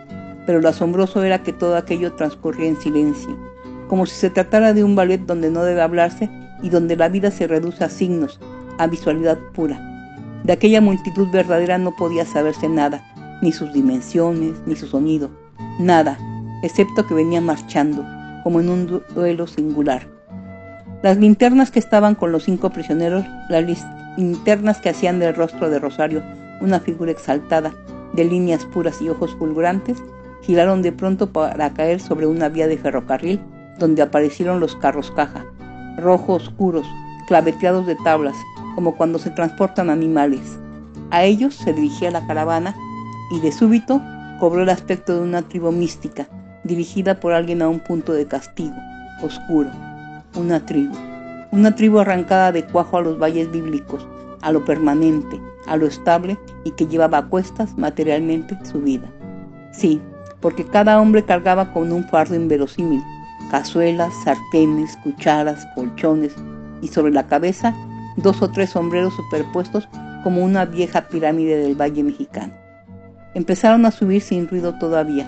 Pero 0.45 0.61
lo 0.61 0.69
asombroso 0.69 1.23
era 1.23 1.43
que 1.43 1.53
todo 1.53 1.77
aquello 1.77 2.13
transcurría 2.13 2.67
en 2.67 2.79
silencio, 2.79 3.37
como 3.87 4.05
si 4.05 4.15
se 4.15 4.29
tratara 4.29 4.73
de 4.73 4.83
un 4.83 4.95
ballet 4.95 5.19
donde 5.19 5.49
no 5.49 5.63
debe 5.63 5.81
hablarse 5.81 6.29
y 6.61 6.69
donde 6.69 6.95
la 6.95 7.09
vida 7.09 7.31
se 7.31 7.47
reduce 7.47 7.83
a 7.83 7.89
signos, 7.89 8.39
a 8.77 8.87
visualidad 8.87 9.37
pura. 9.53 9.79
De 10.43 10.53
aquella 10.53 10.81
multitud 10.81 11.27
verdadera 11.31 11.77
no 11.77 11.95
podía 11.95 12.25
saberse 12.25 12.67
nada, 12.67 13.03
ni 13.41 13.51
sus 13.51 13.71
dimensiones, 13.73 14.55
ni 14.65 14.75
su 14.75 14.87
sonido, 14.87 15.29
Nada, 15.79 16.19
excepto 16.61 17.07
que 17.07 17.15
venía 17.15 17.41
marchando, 17.41 18.05
como 18.43 18.59
en 18.59 18.69
un 18.69 19.03
duelo 19.15 19.47
singular. 19.47 20.07
Las 21.01 21.17
linternas 21.17 21.71
que 21.71 21.79
estaban 21.79 22.13
con 22.13 22.31
los 22.31 22.43
cinco 22.43 22.69
prisioneros, 22.69 23.25
las 23.49 23.65
linternas 24.17 24.79
que 24.79 24.89
hacían 24.89 25.19
del 25.19 25.35
rostro 25.35 25.71
de 25.71 25.79
Rosario 25.79 26.21
una 26.61 26.79
figura 26.79 27.11
exaltada, 27.11 27.73
de 28.13 28.23
líneas 28.23 28.65
puras 28.65 29.01
y 29.01 29.09
ojos 29.09 29.35
fulgurantes, 29.35 29.97
giraron 30.43 30.81
de 30.81 30.91
pronto 30.91 31.31
para 31.31 31.73
caer 31.73 31.99
sobre 31.99 32.27
una 32.27 32.49
vía 32.49 32.67
de 32.67 32.77
ferrocarril 32.77 33.39
donde 33.79 34.01
aparecieron 34.01 34.59
los 34.59 34.75
carros 34.75 35.11
caja, 35.11 35.45
rojos 35.97 36.47
oscuros, 36.47 36.85
claveteados 37.27 37.85
de 37.87 37.95
tablas, 38.03 38.35
como 38.75 38.95
cuando 38.95 39.19
se 39.19 39.29
transportan 39.31 39.89
animales. 39.89 40.59
A 41.11 41.23
ellos 41.23 41.55
se 41.55 41.73
dirigía 41.73 42.11
la 42.11 42.25
caravana 42.27 42.75
y 43.31 43.39
de 43.39 43.51
súbito 43.51 44.01
cobró 44.39 44.63
el 44.63 44.69
aspecto 44.69 45.15
de 45.15 45.21
una 45.21 45.41
tribu 45.41 45.71
mística, 45.71 46.27
dirigida 46.63 47.19
por 47.19 47.33
alguien 47.33 47.61
a 47.61 47.69
un 47.69 47.79
punto 47.79 48.13
de 48.13 48.25
castigo, 48.25 48.75
oscuro. 49.21 49.69
Una 50.35 50.65
tribu. 50.65 50.95
Una 51.51 51.75
tribu 51.75 51.99
arrancada 51.99 52.51
de 52.51 52.65
cuajo 52.65 52.97
a 52.97 53.01
los 53.01 53.19
valles 53.19 53.51
bíblicos, 53.51 54.07
a 54.41 54.51
lo 54.51 54.65
permanente, 54.65 55.39
a 55.67 55.77
lo 55.77 55.85
estable 55.85 56.37
y 56.63 56.71
que 56.71 56.87
llevaba 56.87 57.19
a 57.19 57.27
cuestas 57.27 57.77
materialmente 57.77 58.57
su 58.65 58.81
vida. 58.81 59.07
Sí, 59.71 60.01
porque 60.43 60.65
cada 60.65 60.99
hombre 60.99 61.23
cargaba 61.23 61.71
con 61.71 61.93
un 61.93 62.03
fardo 62.03 62.35
inverosímil, 62.35 63.01
cazuelas, 63.49 64.13
sartenes, 64.25 64.97
cucharas, 64.97 65.65
colchones 65.73 66.35
y 66.81 66.89
sobre 66.89 67.13
la 67.13 67.25
cabeza 67.25 67.73
dos 68.17 68.41
o 68.41 68.51
tres 68.51 68.71
sombreros 68.71 69.15
superpuestos 69.15 69.87
como 70.21 70.43
una 70.43 70.65
vieja 70.65 71.07
pirámide 71.07 71.55
del 71.55 71.79
Valle 71.79 72.03
Mexicano. 72.03 72.53
Empezaron 73.35 73.85
a 73.85 73.91
subir 73.91 74.21
sin 74.21 74.49
ruido 74.49 74.77
todavía. 74.79 75.25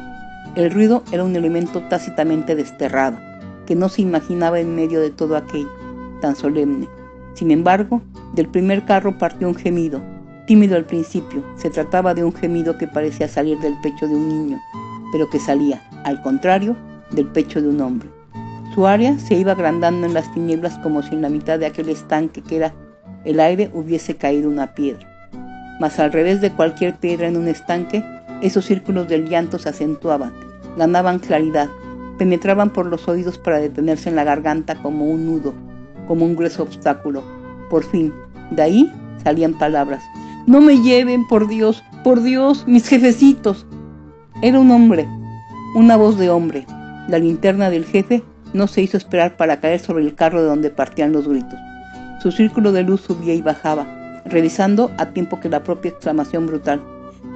El 0.55 0.70
ruido 0.70 1.01
era 1.13 1.24
un 1.24 1.34
elemento 1.34 1.82
tácitamente 1.84 2.53
desterrado, 2.53 3.18
que 3.66 3.74
no 3.74 3.88
se 3.88 4.01
imaginaba 4.01 4.59
en 4.59 4.76
medio 4.76 4.99
de 4.99 5.11
todo 5.11 5.38
aquello, 5.38 5.72
tan 6.20 6.36
solemne. 6.36 6.89
Sin 7.36 7.51
embargo, 7.51 8.01
del 8.34 8.49
primer 8.49 8.84
carro 8.84 9.18
partió 9.18 9.47
un 9.47 9.55
gemido, 9.55 10.01
tímido 10.45 10.76
al 10.76 10.86
principio. 10.86 11.41
Se 11.55 11.70
trataba 11.70 12.13
de 12.13 12.26
un 12.26 12.34
gemido 12.34 12.78
que 12.78 12.88
parecía 12.88 13.30
salir 13.30 13.57
del 13.59 13.80
pecho 13.82 14.07
de 14.07 14.13
un 14.13 14.28
niño, 14.28 14.61
pero 15.16 15.30
que 15.30 15.39
salía, 15.39 15.82
al 16.03 16.22
contrario, 16.22 16.76
del 17.11 17.28
pecho 17.28 17.61
de 17.61 17.70
un 17.70 17.80
hombre. 17.80 18.09
Su 18.74 18.86
área 18.86 19.18
se 19.18 19.36
iba 19.36 19.53
agrandando 19.53 20.05
en 20.05 20.13
las 20.13 20.30
tinieblas 20.34 20.78
como 20.80 21.01
si 21.01 21.16
en 21.16 21.22
la 21.22 21.30
mitad 21.30 21.57
de 21.57 21.68
aquel 21.68 21.88
estanque 21.88 22.41
que 22.41 22.57
era 22.57 22.74
el 23.24 23.39
aire 23.39 23.72
hubiese 23.74 24.18
caído 24.18 24.49
una 24.49 24.76
piedra 24.76 25.16
mas 25.80 25.99
al 25.99 26.11
revés 26.11 26.41
de 26.41 26.51
cualquier 26.51 26.95
piedra 26.95 27.28
en 27.28 27.38
un 27.38 27.47
estanque, 27.47 28.03
esos 28.41 28.66
círculos 28.66 29.07
del 29.07 29.28
llanto 29.28 29.59
se 29.59 29.70
acentuaban, 29.70 30.34
ganaban 30.78 31.20
claridad, 31.20 31.70
penetraban 32.18 32.72
por 32.72 32.86
los 32.86 33.07
oídos 33.07 33.38
para 33.38 33.59
detenerse 33.59 34.09
en 34.09 34.16
la 34.16 34.24
garganta 34.24 34.76
como 34.76 35.05
un 35.05 35.26
nudo, 35.26 35.53
como 36.07 36.26
un 36.26 36.36
grueso 36.36 36.63
obstáculo. 36.63 37.24
Por 37.70 37.84
fin, 37.84 38.13
de 38.51 38.61
ahí 38.61 38.93
salían 39.24 39.57
palabras. 39.57 40.03
No 40.47 40.61
me 40.61 40.82
lleven, 40.82 41.28
por 41.28 41.47
Dios, 41.47 41.84
por 42.03 42.22
Dios, 42.22 42.66
mis 42.68 42.88
jefecitos. 42.88 43.66
Era 44.42 44.60
un 44.60 44.70
hombre, 44.70 45.08
una 45.76 45.96
voz 45.96 46.18
de 46.18 46.30
hombre. 46.30 46.66
La 47.08 47.20
linterna 47.20 47.70
del 47.70 47.86
jefe 47.86 48.22
no 48.54 48.68
se 48.68 48.82
hizo 48.82 48.98
esperar 48.98 49.38
para 49.38 49.62
caer 49.62 49.80
sobre 49.80 50.04
el 50.04 50.14
carro 50.14 50.42
de 50.42 50.50
donde 50.50 50.70
partían 50.70 51.14
los 51.14 51.26
gritos. 51.26 51.58
Su 52.22 52.34
círculo 52.34 52.74
de 52.74 52.84
luz 52.84 53.00
subía 53.00 53.34
y 53.34 53.42
bajaba, 53.42 53.88
revisando 54.26 54.92
a 54.98 55.06
tiempo 55.08 55.40
que 55.40 55.48
la 55.48 55.64
propia 55.64 55.92
exclamación 55.92 56.48
brutal. 56.48 56.84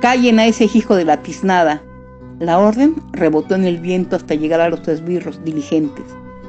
¡Callen 0.02 0.40
a 0.40 0.46
ese 0.46 0.70
hijo 0.74 0.96
de 0.96 1.06
la 1.06 1.22
tiznada! 1.22 1.82
La 2.38 2.60
orden 2.60 2.96
rebotó 3.14 3.56
en 3.56 3.64
el 3.64 3.78
viento 3.78 4.18
hasta 4.18 4.36
llegar 4.36 4.60
a 4.60 4.70
los 4.70 4.86
esbirros 4.86 5.42
diligentes, 5.46 6.06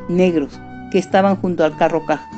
negros, 0.09 0.59
que 0.91 0.99
estaban 0.99 1.37
junto 1.37 1.65
al 1.65 1.77
carro 1.77 2.05
caja. 2.07 2.29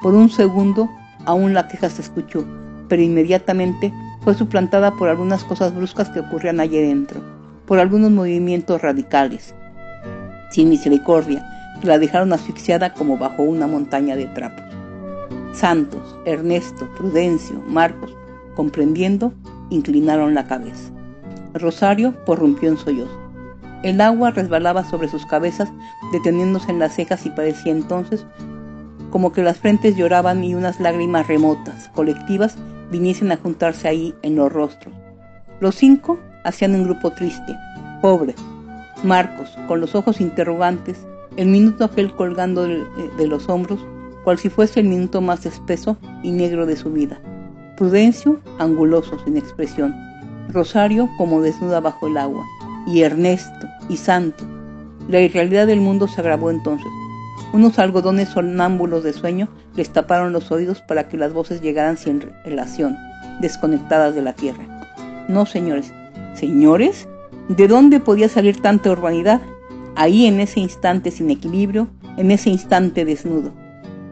Por 0.00 0.14
un 0.14 0.30
segundo 0.30 0.88
aún 1.26 1.52
la 1.52 1.68
queja 1.68 1.90
se 1.90 2.00
escuchó, 2.00 2.42
pero 2.88 3.02
inmediatamente 3.02 3.92
fue 4.22 4.34
suplantada 4.34 4.92
por 4.92 5.10
algunas 5.10 5.44
cosas 5.44 5.74
bruscas 5.74 6.08
que 6.08 6.20
ocurrían 6.20 6.60
allí 6.60 6.80
dentro, 6.80 7.20
por 7.70 7.78
algunos 7.78 8.10
movimientos 8.10 8.82
radicales, 8.82 9.54
sin 10.50 10.70
misericordia, 10.70 11.46
que 11.80 11.86
la 11.86 12.00
dejaron 12.00 12.32
asfixiada 12.32 12.92
como 12.92 13.16
bajo 13.16 13.44
una 13.44 13.68
montaña 13.68 14.16
de 14.16 14.26
trapos. 14.26 14.64
Santos, 15.52 16.18
Ernesto, 16.24 16.88
Prudencio, 16.96 17.62
Marcos, 17.68 18.12
comprendiendo, 18.56 19.32
inclinaron 19.70 20.34
la 20.34 20.48
cabeza. 20.48 20.90
Rosario 21.54 22.12
porrumpió 22.24 22.70
en 22.70 22.76
sollozo. 22.76 23.16
El 23.84 24.00
agua 24.00 24.32
resbalaba 24.32 24.82
sobre 24.82 25.06
sus 25.06 25.24
cabezas, 25.24 25.68
deteniéndose 26.10 26.72
en 26.72 26.80
las 26.80 26.96
cejas 26.96 27.24
y 27.24 27.30
parecía 27.30 27.70
entonces 27.70 28.26
como 29.10 29.30
que 29.30 29.44
las 29.44 29.58
frentes 29.58 29.94
lloraban 29.94 30.42
y 30.42 30.56
unas 30.56 30.80
lágrimas 30.80 31.28
remotas, 31.28 31.88
colectivas, 31.94 32.56
viniesen 32.90 33.30
a 33.30 33.36
juntarse 33.36 33.86
ahí 33.86 34.12
en 34.22 34.34
los 34.34 34.52
rostros. 34.52 34.92
Los 35.60 35.76
cinco 35.76 36.18
hacían 36.44 36.74
un 36.74 36.84
grupo 36.84 37.10
triste, 37.10 37.56
pobre. 38.00 38.34
Marcos, 39.02 39.56
con 39.66 39.80
los 39.80 39.94
ojos 39.94 40.20
interrogantes, 40.20 41.06
el 41.36 41.48
minuto 41.48 41.84
aquel 41.84 42.12
colgando 42.14 42.66
de 42.66 43.26
los 43.26 43.48
hombros, 43.48 43.80
cual 44.24 44.38
si 44.38 44.48
fuese 44.50 44.80
el 44.80 44.88
minuto 44.88 45.20
más 45.20 45.46
espeso 45.46 45.96
y 46.22 46.30
negro 46.30 46.66
de 46.66 46.76
su 46.76 46.90
vida. 46.90 47.18
Prudencio, 47.76 48.40
anguloso, 48.58 49.18
sin 49.24 49.36
expresión. 49.38 49.94
Rosario, 50.50 51.08
como 51.16 51.40
desnuda 51.40 51.80
bajo 51.80 52.08
el 52.08 52.18
agua. 52.18 52.44
Y 52.86 53.02
Ernesto, 53.02 53.66
y 53.88 53.96
Santo. 53.96 54.44
La 55.08 55.20
irrealidad 55.20 55.66
del 55.66 55.80
mundo 55.80 56.06
se 56.06 56.20
agravó 56.20 56.50
entonces. 56.50 56.88
Unos 57.52 57.78
algodones 57.78 58.28
sonámbulos 58.28 59.02
de 59.02 59.12
sueño 59.12 59.48
les 59.76 59.90
taparon 59.90 60.32
los 60.32 60.52
oídos 60.52 60.82
para 60.82 61.08
que 61.08 61.16
las 61.16 61.32
voces 61.32 61.62
llegaran 61.62 61.96
sin 61.96 62.22
relación, 62.44 62.96
desconectadas 63.40 64.14
de 64.14 64.22
la 64.22 64.34
tierra. 64.34 64.64
No, 65.28 65.46
señores. 65.46 65.92
¿Señores? 66.34 67.08
¿De 67.48 67.68
dónde 67.68 68.00
podía 68.00 68.28
salir 68.28 68.60
tanta 68.60 68.90
urbanidad? 68.90 69.40
Ahí 69.96 70.26
en 70.26 70.40
ese 70.40 70.60
instante 70.60 71.10
sin 71.10 71.30
equilibrio, 71.30 71.88
en 72.16 72.30
ese 72.30 72.50
instante 72.50 73.04
desnudo. 73.04 73.52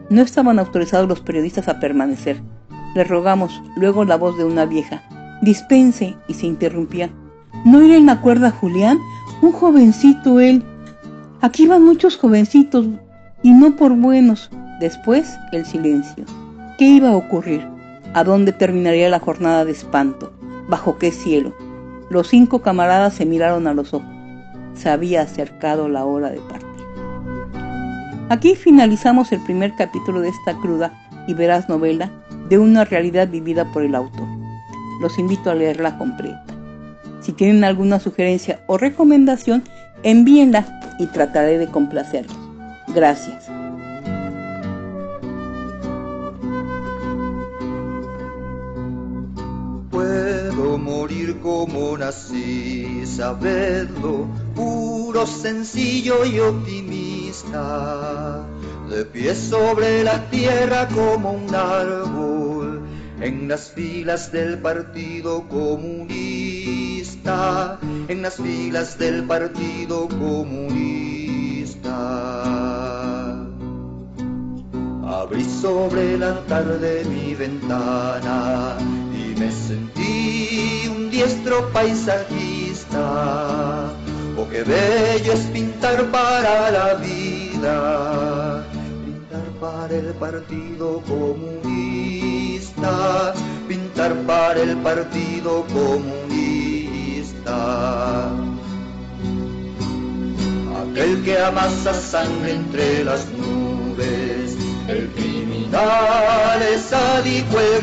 No 0.09 0.21
estaban 0.21 0.59
autorizados 0.59 1.07
los 1.07 1.21
periodistas 1.21 1.67
a 1.67 1.79
permanecer. 1.79 2.41
Le 2.95 3.03
rogamos, 3.03 3.61
luego 3.75 4.03
la 4.03 4.17
voz 4.17 4.37
de 4.37 4.43
una 4.43 4.65
vieja. 4.65 5.03
Dispense, 5.41 6.15
y 6.27 6.33
se 6.33 6.47
interrumpía. 6.47 7.09
¿No 7.65 7.81
era 7.81 7.95
en 7.95 8.07
la 8.07 8.19
cuerda 8.19 8.51
Julián? 8.51 8.97
Un 9.41 9.51
jovencito 9.51 10.39
él. 10.39 10.63
Aquí 11.41 11.67
van 11.67 11.83
muchos 11.83 12.17
jovencitos, 12.17 12.87
y 13.43 13.51
no 13.51 13.75
por 13.75 13.93
buenos. 13.93 14.49
Después, 14.79 15.37
el 15.51 15.65
silencio. 15.65 16.25
¿Qué 16.77 16.85
iba 16.85 17.09
a 17.09 17.15
ocurrir? 17.15 17.65
¿A 18.13 18.23
dónde 18.23 18.51
terminaría 18.51 19.09
la 19.09 19.19
jornada 19.19 19.65
de 19.65 19.71
espanto? 19.71 20.33
¿Bajo 20.67 20.97
qué 20.97 21.11
cielo? 21.11 21.53
Los 22.09 22.27
cinco 22.27 22.61
camaradas 22.61 23.13
se 23.13 23.25
miraron 23.25 23.67
a 23.67 23.73
los 23.73 23.93
ojos. 23.93 24.09
Se 24.73 24.89
había 24.89 25.21
acercado 25.21 25.89
la 25.89 26.05
hora 26.05 26.29
de 26.29 26.39
partir. 26.39 26.69
Aquí 28.29 28.55
finalizamos 28.55 29.31
el 29.31 29.39
primer 29.41 29.75
capítulo 29.75 30.21
de 30.21 30.29
esta 30.29 30.55
cruda 30.57 30.93
y 31.27 31.33
veraz 31.33 31.69
novela 31.69 32.09
de 32.49 32.57
una 32.57 32.85
realidad 32.85 33.27
vivida 33.27 33.65
por 33.71 33.83
el 33.83 33.95
autor. 33.95 34.27
Los 35.01 35.17
invito 35.19 35.49
a 35.49 35.55
leerla 35.55 35.97
completa. 35.97 36.43
Si 37.21 37.31
tienen 37.33 37.63
alguna 37.63 37.99
sugerencia 37.99 38.59
o 38.67 38.77
recomendación, 38.77 39.63
envíenla 40.03 40.95
y 40.99 41.07
trataré 41.07 41.57
de 41.57 41.67
complacerlos. 41.67 42.37
Gracias. 42.93 43.58
Como 51.69 51.97
nací, 51.97 53.03
sabedlo, 53.05 54.27
puro, 54.55 55.27
sencillo 55.27 56.25
y 56.25 56.39
optimista, 56.39 58.43
de 58.89 59.05
pie 59.05 59.35
sobre 59.35 60.03
la 60.03 60.29
tierra 60.29 60.87
como 60.87 61.33
un 61.33 61.53
árbol, 61.53 62.87
en 63.21 63.47
las 63.47 63.69
filas 63.71 64.31
del 64.31 64.57
Partido 64.59 65.47
Comunista, 65.47 66.09
en 68.07 68.21
las 68.21 68.35
filas 68.35 68.97
del 68.97 69.25
Partido 69.25 70.07
Comunista. 70.07 70.77
Abrí 75.05 75.43
sobre 75.43 76.17
la 76.17 76.39
tarde 76.45 77.03
mi 77.05 77.35
ventana 77.35 78.77
me 79.39 79.51
sentí 79.51 80.87
un 80.89 81.09
diestro 81.09 81.71
paisajista. 81.71 83.93
Oh, 84.37 84.47
qué 84.49 84.63
bello 84.63 85.33
es 85.33 85.39
pintar 85.53 86.11
para 86.11 86.69
la 86.71 86.93
vida, 86.95 88.65
pintar 89.05 89.45
para 89.61 89.95
el 89.95 90.13
Partido 90.15 91.01
Comunista, 91.07 92.91
pintar 93.67 94.15
para 94.27 94.61
el 94.61 94.75
Partido 94.77 95.65
Comunista. 95.73 97.55
Aquel 100.81 101.23
que 101.23 101.37
amasa 101.39 101.93
sangre 101.93 102.55
entre 102.55 103.05
las 103.05 103.27
nubes, 103.29 104.57
el 104.87 105.07
criminal 105.15 106.61
es 106.73 106.81
sádico 106.81 107.59
el 107.59 107.81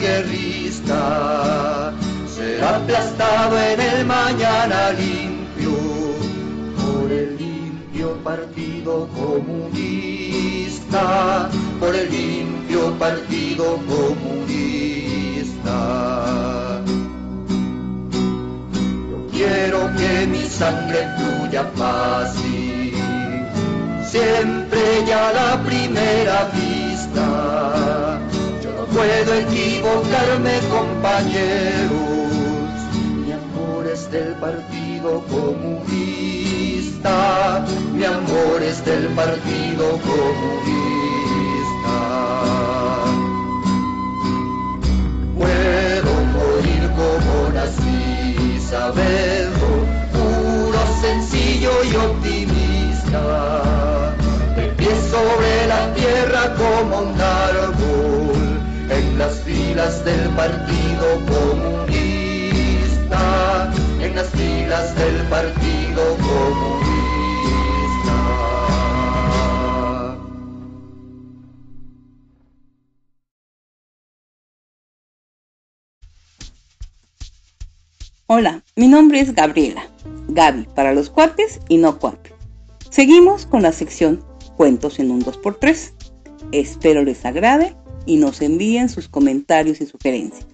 será 0.87 2.77
aplastado 2.77 3.59
en 3.59 3.81
el 3.81 4.07
mañana 4.07 4.93
limpio 4.93 5.73
por 6.77 7.11
el 7.11 7.37
limpio 7.37 8.15
partido 8.23 9.09
comunista, 9.09 11.01
por 11.81 11.95
el 11.95 12.11
limpio 12.11 12.93
partido 12.99 13.79
comunista. 13.89 15.77
Yo 19.11 19.27
quiero 19.33 19.91
que 19.97 20.27
mi 20.27 20.45
sangre 20.47 21.09
fluya 21.17 21.65
fácil, 21.75 22.95
siempre 24.05 25.05
ya 25.07 25.33
la 25.33 25.63
primera 25.65 26.49
vista. 26.55 28.16
Puedo 28.97 29.35
equivocarme, 29.35 30.59
compañeros. 30.71 31.93
Mi 33.27 33.31
amor 33.33 33.87
es 33.93 34.11
del 34.11 34.33
Partido 34.37 35.23
Comunista. 35.31 37.13
Mi 37.93 38.05
amor 38.05 38.63
es 38.63 38.83
del 38.87 39.09
Partido 39.09 40.01
Comunista. 40.01 40.67
Puedo 45.37 46.13
morir 46.39 46.91
como 46.97 47.51
nací, 47.53 48.59
saberlo, 48.67 49.85
puro, 50.11 50.81
sencillo 51.03 51.85
y 51.85 51.97
optimista 51.97 53.21
de 54.57 54.69
pie 54.69 54.89
sobre 55.11 55.67
la 55.67 55.93
tierra 55.93 56.55
como 56.57 57.01
un 57.01 57.21
árbol, 57.21 58.26
en 58.91 59.19
las 59.19 59.41
filas 59.43 60.05
del 60.05 60.29
Partido 60.31 61.21
Comunista, 61.27 62.03
en 64.01 64.15
las 64.15 64.29
filas 64.31 64.95
del 64.95 65.17
Partido 65.29 66.17
Comunista. 66.17 66.87
Hola, 78.29 78.63
mi 78.77 78.89
nombre 78.89 79.21
es 79.21 79.35
Gabriela. 79.35 79.89
Gaby 80.29 80.67
para 80.75 80.93
los 80.93 81.11
cuates 81.11 81.61
y 81.69 81.79
no 81.79 81.99
cuates. 81.99 82.33
Seguimos 82.91 83.47
con 83.47 83.63
la 83.63 83.73
sección 83.73 84.25
Cuentos 84.57 84.99
en 84.99 85.11
un 85.11 85.23
2x3. 85.23 85.93
Espero 86.53 87.03
les 87.03 87.25
agrade 87.25 87.77
y 88.07 88.17
nos 88.17 88.41
envíen 88.41 88.89
sus 88.89 89.09
comentarios 89.09 89.81
y 89.81 89.87
sugerencias. 89.87 90.47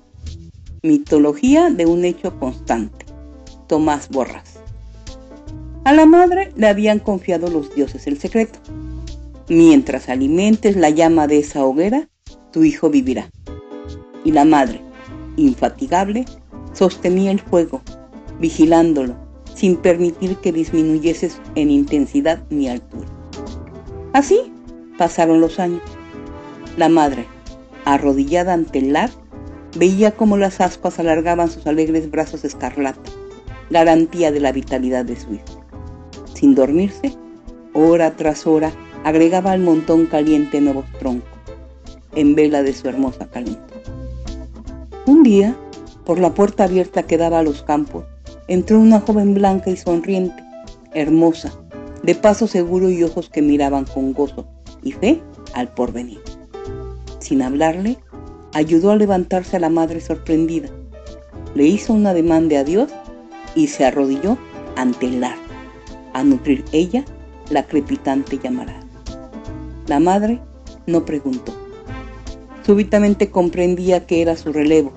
Mitología 0.83 1.71
de 1.71 1.87
un 1.87 2.05
hecho 2.05 2.39
constante. 2.39 3.07
Tomás 3.69 4.09
Borras. 4.09 4.59
A 5.85 5.93
la 5.93 6.07
madre 6.07 6.53
le 6.57 6.69
habían 6.69 6.99
confiado 6.99 7.49
los 7.49 7.75
dioses 7.75 8.07
el 8.07 8.19
secreto. 8.19 8.59
Mientras 9.49 10.09
alimentes 10.09 10.77
la 10.77 10.91
llama 10.91 11.27
de 11.27 11.39
esa 11.39 11.65
hoguera, 11.65 12.09
tu 12.53 12.65
hijo 12.65 12.91
vivirá. 12.91 13.31
Y 14.25 14.33
la 14.33 14.45
madre, 14.45 14.81
infatigable, 15.37 16.25
sostenía 16.73 17.31
el 17.31 17.41
fuego, 17.41 17.83
vigilándolo, 18.41 19.17
sin 19.55 19.77
permitir 19.77 20.37
que 20.37 20.53
disminuyese 20.53 21.31
en 21.55 21.71
intensidad 21.71 22.43
ni 22.51 22.69
altura. 22.69 23.07
Así 24.13 24.53
pasaron 24.99 25.41
los 25.41 25.59
años. 25.59 25.83
La 26.77 26.89
madre, 26.89 27.27
arrodillada 27.85 28.53
ante 28.53 28.79
el 28.79 28.93
lar, 28.93 29.11
veía 29.77 30.13
cómo 30.13 30.37
las 30.37 30.61
aspas 30.61 30.99
alargaban 30.99 31.51
sus 31.51 31.67
alegres 31.67 32.11
brazos 32.11 32.45
escarlata, 32.45 33.11
garantía 33.71 34.31
de 34.33 34.41
la 34.41 34.53
vitalidad 34.53 35.05
de 35.05 35.17
su 35.17 35.35
hijo. 35.35 35.65
Sin 36.35 36.55
dormirse, 36.55 37.17
hora 37.73 38.17
tras 38.17 38.47
hora, 38.47 38.73
agregaba 39.05 39.53
al 39.53 39.61
montón 39.61 40.07
caliente 40.07 40.61
nuevos 40.61 40.87
troncos, 40.99 41.29
en 42.15 42.35
vela 42.35 42.63
de 42.63 42.73
su 42.73 42.89
hermosa 42.89 43.27
calentura. 43.29 43.81
Un 45.07 45.23
día, 45.23 45.57
por 46.05 46.19
la 46.19 46.35
puerta 46.35 46.65
abierta 46.65 47.05
que 47.05 47.19
daba 47.19 47.41
a 47.41 47.43
los 47.43 47.63
campos, 47.63 48.05
entró 48.49 48.79
una 48.79 49.01
joven 49.01 49.35
blanca 49.35 49.71
y 49.71 49.77
sonriente, 49.77 50.43
hermosa, 50.95 51.53
de 52.03 52.15
paso 52.15 52.47
seguro 52.47 52.91
y 52.91 53.03
ojos 53.03 53.29
que 53.31 53.43
miraban 53.43 53.85
con 53.85 54.13
gozo 54.13 54.47
y 54.83 54.93
fe 54.93 55.23
al 55.55 55.73
porvenir. 55.73 56.21
Sin 57.23 57.41
hablarle, 57.41 57.99
ayudó 58.53 58.91
a 58.91 58.97
levantarse 58.97 59.57
a 59.57 59.61
la 59.61 59.69
madre 59.69 60.01
sorprendida, 60.01 60.69
le 61.55 61.65
hizo 61.65 61.93
un 61.93 62.05
ademán 62.05 62.49
de 62.49 62.57
adiós 62.57 62.91
y 63.55 63.69
se 63.69 63.85
arrodilló 63.85 64.39
ante 64.75 65.07
el 65.07 65.21
lar, 65.21 65.37
a 66.15 66.25
nutrir 66.25 66.65
ella 66.73 67.05
la 67.49 67.65
crepitante 67.69 68.41
llamarada. 68.43 68.85
La 69.87 70.01
madre 70.01 70.41
no 70.89 71.05
preguntó. 71.05 71.55
Súbitamente 72.67 73.31
comprendía 73.31 74.05
que 74.05 74.21
era 74.21 74.37
su 74.37 74.53
relevo, 74.53 74.91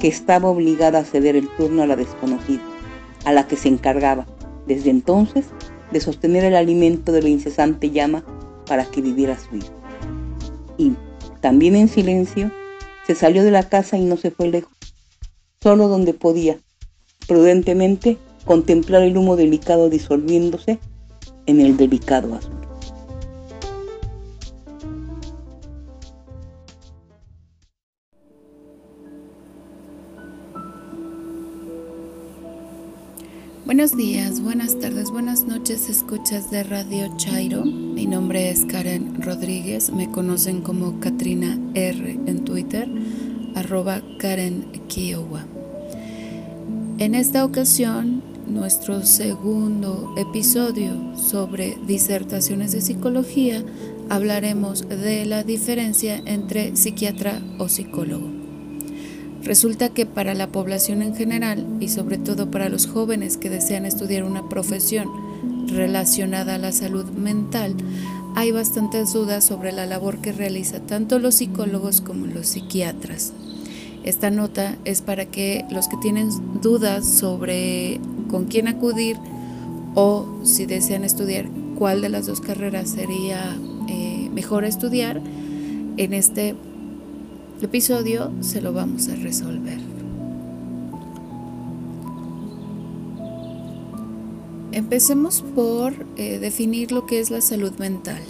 que 0.00 0.08
estaba 0.08 0.48
obligada 0.48 1.00
a 1.00 1.04
ceder 1.04 1.36
el 1.36 1.46
turno 1.56 1.82
a 1.82 1.86
la 1.86 1.96
desconocida, 1.96 2.62
a 3.26 3.34
la 3.34 3.46
que 3.46 3.56
se 3.56 3.68
encargaba, 3.68 4.24
desde 4.66 4.88
entonces, 4.88 5.44
de 5.92 6.00
sostener 6.00 6.42
el 6.44 6.56
alimento 6.56 7.12
de 7.12 7.20
la 7.20 7.28
incesante 7.28 7.90
llama 7.90 8.24
para 8.66 8.86
que 8.86 9.02
viviera 9.02 9.36
su 9.38 9.56
hijo. 9.56 9.74
También 11.46 11.76
en 11.76 11.86
silencio, 11.88 12.50
se 13.06 13.14
salió 13.14 13.44
de 13.44 13.52
la 13.52 13.68
casa 13.68 13.96
y 13.96 14.04
no 14.04 14.16
se 14.16 14.32
fue 14.32 14.48
lejos, 14.48 14.76
solo 15.62 15.86
donde 15.86 16.12
podía, 16.12 16.58
prudentemente, 17.28 18.18
contemplar 18.44 19.02
el 19.02 19.16
humo 19.16 19.36
delicado 19.36 19.88
disolviéndose 19.88 20.80
en 21.46 21.60
el 21.60 21.76
delicado 21.76 22.34
azul. 22.34 22.65
Buenos 33.66 33.96
días, 33.96 34.40
buenas 34.40 34.78
tardes, 34.78 35.10
buenas 35.10 35.42
noches, 35.42 35.90
escuchas 35.90 36.52
de 36.52 36.62
Radio 36.62 37.12
Chairo. 37.16 37.64
Mi 37.64 38.06
nombre 38.06 38.48
es 38.48 38.64
Karen 38.64 39.20
Rodríguez, 39.20 39.90
me 39.90 40.08
conocen 40.08 40.60
como 40.60 41.00
Katrina 41.00 41.58
R 41.74 42.12
en 42.12 42.44
Twitter, 42.44 42.88
arroba 43.56 44.02
Karen 44.20 44.66
Kiowa. 44.86 45.46
En 46.98 47.16
esta 47.16 47.44
ocasión, 47.44 48.22
nuestro 48.46 49.04
segundo 49.04 50.14
episodio 50.16 51.16
sobre 51.16 51.76
disertaciones 51.88 52.70
de 52.70 52.80
psicología, 52.80 53.64
hablaremos 54.08 54.88
de 54.88 55.26
la 55.26 55.42
diferencia 55.42 56.22
entre 56.24 56.76
psiquiatra 56.76 57.42
o 57.58 57.68
psicólogo. 57.68 58.35
Resulta 59.46 59.90
que 59.90 60.06
para 60.06 60.34
la 60.34 60.48
población 60.48 61.02
en 61.02 61.14
general 61.14 61.64
y 61.78 61.88
sobre 61.88 62.18
todo 62.18 62.50
para 62.50 62.68
los 62.68 62.88
jóvenes 62.88 63.36
que 63.36 63.48
desean 63.48 63.86
estudiar 63.86 64.24
una 64.24 64.48
profesión 64.48 65.08
relacionada 65.68 66.56
a 66.56 66.58
la 66.58 66.72
salud 66.72 67.04
mental, 67.12 67.76
hay 68.34 68.50
bastantes 68.50 69.12
dudas 69.12 69.46
sobre 69.46 69.70
la 69.70 69.86
labor 69.86 70.18
que 70.18 70.32
realiza 70.32 70.80
tanto 70.80 71.20
los 71.20 71.36
psicólogos 71.36 72.00
como 72.00 72.26
los 72.26 72.48
psiquiatras. 72.48 73.32
Esta 74.02 74.32
nota 74.32 74.76
es 74.84 75.00
para 75.00 75.26
que 75.26 75.64
los 75.70 75.86
que 75.86 75.96
tienen 75.98 76.28
dudas 76.60 77.08
sobre 77.08 78.00
con 78.28 78.46
quién 78.46 78.66
acudir 78.66 79.16
o 79.94 80.40
si 80.42 80.66
desean 80.66 81.04
estudiar 81.04 81.46
cuál 81.78 82.02
de 82.02 82.08
las 82.08 82.26
dos 82.26 82.40
carreras 82.40 82.90
sería 82.90 83.56
eh, 83.88 84.28
mejor 84.34 84.64
estudiar, 84.64 85.20
en 85.98 86.14
este 86.14 86.56
episodio 87.64 88.30
se 88.40 88.60
lo 88.60 88.74
vamos 88.74 89.08
a 89.08 89.16
resolver. 89.16 89.78
Empecemos 94.72 95.42
por 95.54 95.94
eh, 96.16 96.38
definir 96.38 96.92
lo 96.92 97.06
que 97.06 97.18
es 97.18 97.30
la 97.30 97.40
salud 97.40 97.72
mental. 97.78 98.20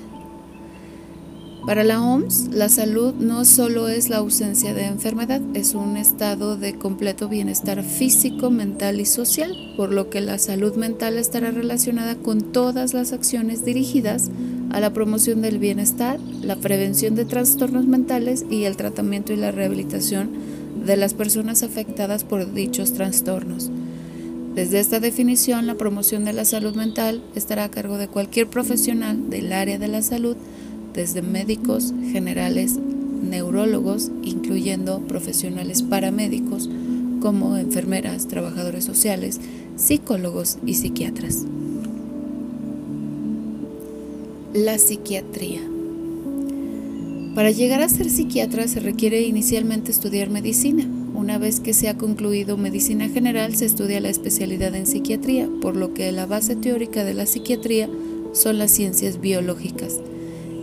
Para 1.67 1.83
la 1.83 2.01
OMS, 2.01 2.51
la 2.53 2.69
salud 2.69 3.15
no 3.15 3.45
solo 3.45 3.89
es 3.89 4.09
la 4.09 4.19
ausencia 4.19 4.73
de 4.73 4.85
enfermedad, 4.85 5.41
es 5.55 5.75
un 5.75 5.97
estado 5.97 6.57
de 6.57 6.79
completo 6.79 7.29
bienestar 7.29 7.83
físico, 7.83 8.53
mental 8.53 9.01
y 9.01 9.07
social, 9.07 9.75
por 9.77 9.93
lo 9.93 10.09
que 10.09 10.21
la 10.21 10.39
salud 10.39 10.77
mental 10.77 11.19
estará 11.19 11.51
relacionada 11.51 12.15
con 12.15 12.53
todas 12.53 12.95
las 12.95 13.13
acciones 13.13 13.65
dirigidas 13.65 14.31
a 14.71 14.81
la 14.81 14.93
promoción 14.93 15.43
del 15.43 15.59
bienestar, 15.59 16.19
la 16.43 16.57
prevención 16.57 17.15
de 17.15 17.25
trastornos 17.25 17.87
mentales 17.87 18.45
y 18.51 18.65
el 18.65 18.77
tratamiento 18.77 19.33
y 19.33 19.37
la 19.37 19.53
rehabilitación 19.53 20.31
de 20.85 20.97
las 20.97 21.15
personas 21.15 21.63
afectadas 21.63 22.25
por 22.25 22.53
dichos 22.53 22.93
trastornos. 22.93 23.71
Desde 24.55 24.81
esta 24.81 25.01
definición, 25.01 25.67
la 25.67 25.75
promoción 25.75 26.25
de 26.25 26.33
la 26.33 26.45
salud 26.45 26.75
mental 26.75 27.23
estará 27.35 27.65
a 27.65 27.71
cargo 27.71 27.99
de 27.99 28.09
cualquier 28.09 28.49
profesional 28.49 29.29
del 29.29 29.53
área 29.53 29.79
de 29.79 29.89
la 29.89 30.01
salud, 30.01 30.37
desde 30.95 31.21
médicos 31.21 31.93
generales, 32.11 32.79
neurólogos, 33.23 34.11
incluyendo 34.23 35.01
profesionales 35.01 35.83
paramédicos 35.83 36.71
como 37.21 37.57
enfermeras, 37.57 38.29
trabajadores 38.29 38.85
sociales, 38.85 39.41
psicólogos 39.77 40.59
y 40.65 40.75
psiquiatras. 40.75 41.45
La 44.57 44.79
psiquiatría. 44.79 45.61
Para 47.35 47.51
llegar 47.51 47.83
a 47.83 47.91
ser 47.91 48.09
psiquiatra 48.09 48.67
se 48.69 48.81
requiere 48.81 49.21
inicialmente 49.21 49.91
estudiar 49.91 50.31
medicina. 50.31 50.89
Una 51.15 51.37
vez 51.37 51.61
que 51.61 51.75
se 51.75 51.91
ha 51.91 51.99
concluido 51.99 52.57
medicina 52.57 53.07
general 53.11 53.55
se 53.55 53.67
estudia 53.67 54.01
la 54.01 54.09
especialidad 54.09 54.75
en 54.75 54.87
psiquiatría, 54.87 55.47
por 55.61 55.77
lo 55.77 55.93
que 55.93 56.11
la 56.11 56.25
base 56.25 56.57
teórica 56.57 57.05
de 57.05 57.13
la 57.13 57.27
psiquiatría 57.27 57.91
son 58.33 58.57
las 58.57 58.71
ciencias 58.71 59.21
biológicas 59.21 60.01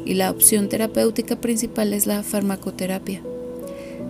y 0.05 0.15
la 0.15 0.31
opción 0.31 0.69
terapéutica 0.69 1.39
principal 1.39 1.93
es 1.93 2.07
la 2.07 2.23
farmacoterapia. 2.23 3.21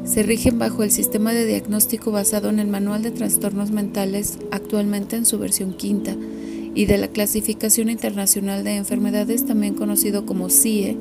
Se 0.06 0.24
rigen 0.24 0.60
bajo 0.60 0.84
el 0.84 0.92
sistema 0.92 1.34
de 1.34 1.46
diagnóstico 1.46 2.10
basado 2.10 2.48
en 2.48 2.60
el 2.60 2.68
Manual 2.68 3.04
de 3.04 3.12
Trastornos 3.12 3.72
Mentales, 3.72 4.38
actualmente 4.50 5.18
en 5.18 5.26
su 5.26 5.40
versión 5.40 5.74
quinta, 5.74 6.16
y 6.76 6.86
de 6.86 6.98
la 6.98 7.08
Clasificación 7.08 7.90
Internacional 7.90 8.64
de 8.64 8.76
Enfermedades, 8.76 9.46
también 9.46 9.76
conocido 9.76 10.26
como 10.26 10.50
CIE, 10.50 10.98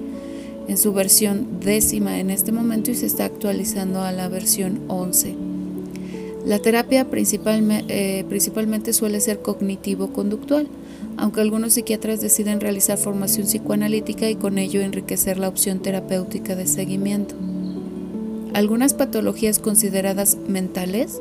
en 0.69 0.79
su 0.79 0.93
versión 0.93 1.61
décima 1.61 2.21
en 2.21 2.31
este 2.31 2.53
momento 2.53 2.91
y 2.91 2.95
se 2.95 3.07
está 3.07 3.25
actualizando 3.25 4.03
a 4.03 4.13
la 4.13 4.29
versión 4.29 4.81
11. 4.89 5.35
La 6.47 6.59
terapia 6.61 7.07
eh, 7.11 8.25
principalmente 8.29 8.93
suele 8.93 9.21
ser 9.21 9.41
cognitivo-conductual 9.43 10.69
aunque 11.17 11.41
algunos 11.41 11.75
psiquiatras 11.75 12.21
deciden 12.21 12.61
realizar 12.61 12.99
formación 12.99 13.47
psicoanalítica 13.47 14.29
y 14.29 14.37
con 14.37 14.59
ello 14.59 14.81
enriquecer 14.81 15.39
la 15.39 15.49
opción 15.49 15.81
terapéutica 15.81 16.57
de 16.57 16.67
seguimiento. 16.67 17.35
Algunas 18.55 18.95
patologías 18.95 19.59
consideradas 19.59 20.37
mentales, 20.49 21.21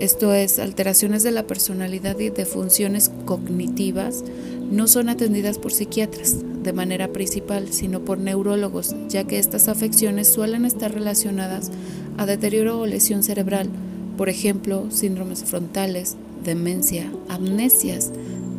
esto 0.00 0.34
es, 0.34 0.58
alteraciones 0.58 1.22
de 1.22 1.30
la 1.30 1.46
personalidad 1.46 2.18
y 2.18 2.30
de 2.30 2.44
funciones 2.44 3.10
cognitivas, 3.24 4.24
no 4.70 4.86
son 4.88 5.08
atendidas 5.08 5.58
por 5.58 5.72
psiquiatras 5.72 6.36
de 6.62 6.72
manera 6.72 7.08
principal, 7.08 7.68
sino 7.72 8.04
por 8.04 8.18
neurólogos, 8.18 8.94
ya 9.08 9.24
que 9.24 9.38
estas 9.38 9.68
afecciones 9.68 10.28
suelen 10.28 10.64
estar 10.64 10.92
relacionadas 10.92 11.70
a 12.16 12.26
deterioro 12.26 12.80
o 12.80 12.86
lesión 12.86 13.22
cerebral, 13.22 13.68
por 14.16 14.28
ejemplo, 14.28 14.90
síndromes 14.90 15.44
frontales, 15.44 16.16
demencia, 16.44 17.10
amnesias, 17.28 18.12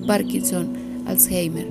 Parkinson, 0.06 0.73
Alzheimer. 1.06 1.68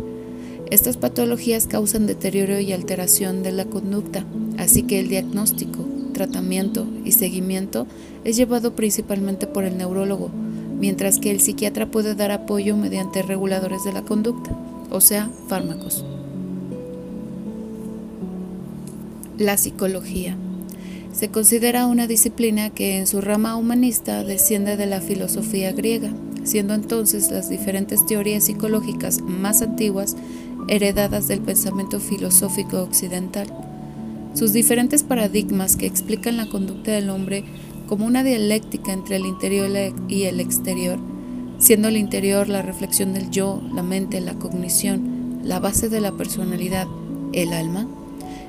Estas 0.70 0.96
patologías 0.96 1.66
causan 1.66 2.06
deterioro 2.06 2.58
y 2.58 2.72
alteración 2.72 3.42
de 3.42 3.52
la 3.52 3.66
conducta, 3.66 4.24
así 4.56 4.84
que 4.84 5.00
el 5.00 5.08
diagnóstico, 5.08 5.86
tratamiento 6.14 6.86
y 7.04 7.12
seguimiento 7.12 7.86
es 8.24 8.36
llevado 8.36 8.74
principalmente 8.74 9.46
por 9.46 9.64
el 9.64 9.76
neurólogo, 9.76 10.30
mientras 10.82 11.18
que 11.18 11.30
el 11.30 11.40
psiquiatra 11.40 11.90
puede 11.90 12.14
dar 12.14 12.30
apoyo 12.30 12.76
mediante 12.76 13.22
reguladores 13.22 13.84
de 13.84 13.94
la 13.94 14.02
conducta, 14.02 14.54
o 14.90 15.00
sea, 15.00 15.30
fármacos. 15.48 16.04
La 19.38 19.56
psicología. 19.56 20.36
Se 21.14 21.28
considera 21.28 21.86
una 21.86 22.06
disciplina 22.06 22.68
que 22.68 22.98
en 22.98 23.06
su 23.06 23.22
rama 23.22 23.56
humanista 23.56 24.24
desciende 24.24 24.76
de 24.76 24.84
la 24.84 25.00
filosofía 25.00 25.72
griega 25.72 26.12
siendo 26.44 26.74
entonces 26.74 27.30
las 27.30 27.48
diferentes 27.48 28.04
teorías 28.06 28.44
psicológicas 28.44 29.20
más 29.20 29.62
antiguas 29.62 30.16
heredadas 30.68 31.28
del 31.28 31.40
pensamiento 31.40 32.00
filosófico 32.00 32.82
occidental. 32.82 33.46
Sus 34.34 34.52
diferentes 34.52 35.02
paradigmas 35.02 35.76
que 35.76 35.86
explican 35.86 36.36
la 36.36 36.48
conducta 36.48 36.92
del 36.92 37.10
hombre 37.10 37.44
como 37.92 38.06
una 38.06 38.24
dialéctica 38.24 38.94
entre 38.94 39.16
el 39.16 39.26
interior 39.26 39.68
y 40.08 40.22
el 40.22 40.40
exterior, 40.40 40.98
siendo 41.58 41.88
el 41.88 41.98
interior 41.98 42.48
la 42.48 42.62
reflexión 42.62 43.12
del 43.12 43.28
yo, 43.28 43.60
la 43.74 43.82
mente, 43.82 44.22
la 44.22 44.32
cognición, 44.32 45.40
la 45.44 45.60
base 45.60 45.90
de 45.90 46.00
la 46.00 46.12
personalidad, 46.12 46.86
el 47.34 47.52
alma, 47.52 47.86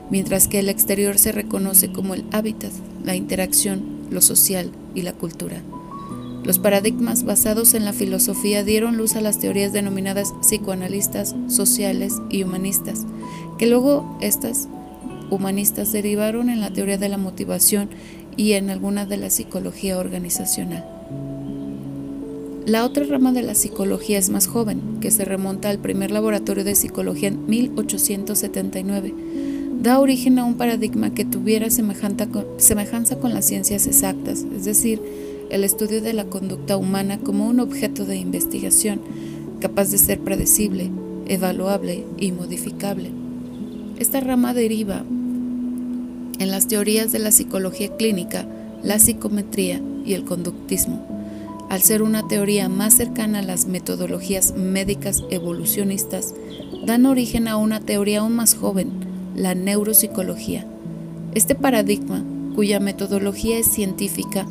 mientras 0.10 0.48
que 0.48 0.60
el 0.60 0.70
exterior 0.70 1.18
se 1.18 1.34
reconoce 1.34 1.91
como 1.91 2.14
el 2.14 2.24
hábitat, 2.32 2.72
la 3.03 3.18
interacción, 3.18 3.84
lo 4.10 4.22
social 4.22 4.72
y 4.95 5.02
la 5.02 5.11
cultura. 5.11 5.61
Los 6.45 6.57
paradigmas 6.57 7.26
basados 7.26 7.74
en 7.74 7.84
la 7.84 7.91
filosofía 7.91 8.64
dieron 8.64 8.95
luz 8.95 9.18
a 9.18 9.22
las 9.22 9.40
teorías 9.40 9.74
denominadas 9.74 10.34
psicoanalistas, 10.40 11.36
sociales 11.49 12.14
y 12.30 12.44
humanistas, 12.44 13.06
que 13.57 13.68
luego 13.68 14.18
estas 14.22 14.70
humanistas 15.30 15.91
derivaron 15.91 16.49
en 16.49 16.61
la 16.61 16.72
teoría 16.72 16.98
de 16.98 17.10
la 17.10 17.18
motivación 17.18 17.90
y 18.38 18.53
en 18.53 18.69
alguna 18.69 19.05
de 19.05 19.18
la 19.18 19.30
psicología 19.30 19.97
organizacional. 19.97 20.85
La 22.65 22.85
otra 22.85 23.03
rama 23.03 23.34
de 23.34 23.41
la 23.41 23.55
psicología 23.55 24.18
es 24.18 24.30
más 24.30 24.47
joven, 24.47 24.99
que 25.01 25.11
se 25.11 25.26
remonta 25.26 25.69
al 25.69 25.80
primer 25.80 26.11
laboratorio 26.11 26.64
de 26.64 26.76
psicología 26.76 27.27
en 27.27 27.45
1879. 27.45 29.14
Da 29.81 29.99
origen 29.99 30.39
a 30.39 30.45
un 30.45 30.55
paradigma 30.55 31.14
que 31.14 31.26
tuviera 31.26 31.69
semejanza 31.69 33.19
con 33.19 33.34
las 33.34 33.45
ciencias 33.45 33.85
exactas, 33.85 34.45
es 34.55 34.64
decir, 34.64 35.01
el 35.49 35.65
estudio 35.65 36.01
de 36.01 36.14
la 36.14 36.26
conducta 36.26 36.77
humana 36.77 37.19
como 37.19 37.47
un 37.47 37.60
objeto 37.60 38.05
de 38.05 38.15
investigación 38.15 39.01
capaz 39.60 39.91
de 39.91 39.97
ser 39.97 40.19
predecible, 40.19 40.89
evaluable 41.27 42.05
y 42.18 42.31
modificable. 42.31 43.11
Esta 43.99 44.19
rama 44.19 44.53
deriva 44.53 45.03
en 46.39 46.51
las 46.51 46.68
teorías 46.68 47.11
de 47.11 47.19
la 47.19 47.31
psicología 47.31 47.95
clínica, 47.95 48.45
la 48.84 48.99
psicometría 48.99 49.81
y 50.05 50.14
el 50.14 50.26
conductismo, 50.26 51.07
al 51.69 51.81
ser 51.81 52.01
una 52.01 52.27
teoría 52.27 52.69
más 52.69 52.93
cercana 52.93 53.39
a 53.39 53.43
las 53.43 53.65
metodologías 53.65 54.53
médicas 54.55 55.23
evolucionistas, 55.30 56.34
dan 56.85 57.05
origen 57.05 57.47
a 57.47 57.57
una 57.57 57.80
teoría 57.80 58.19
aún 58.19 58.35
más 58.35 58.55
joven, 58.55 58.91
la 59.35 59.55
neuropsicología. 59.55 60.68
Este 61.34 61.55
paradigma, 61.55 62.23
cuya 62.55 62.80
metodología 62.80 63.57
es 63.57 63.68
científica, 63.68 64.45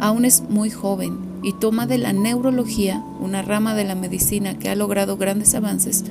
aún 0.00 0.24
es 0.24 0.42
muy 0.48 0.70
joven 0.70 1.18
y 1.42 1.52
toma 1.54 1.86
de 1.86 1.98
la 1.98 2.12
neurología, 2.12 3.02
una 3.20 3.42
rama 3.42 3.74
de 3.74 3.84
la 3.84 3.94
medicina 3.94 4.58
que 4.58 4.68
ha 4.68 4.74
logrado 4.74 5.16
grandes 5.16 5.54
avances, 5.54 6.04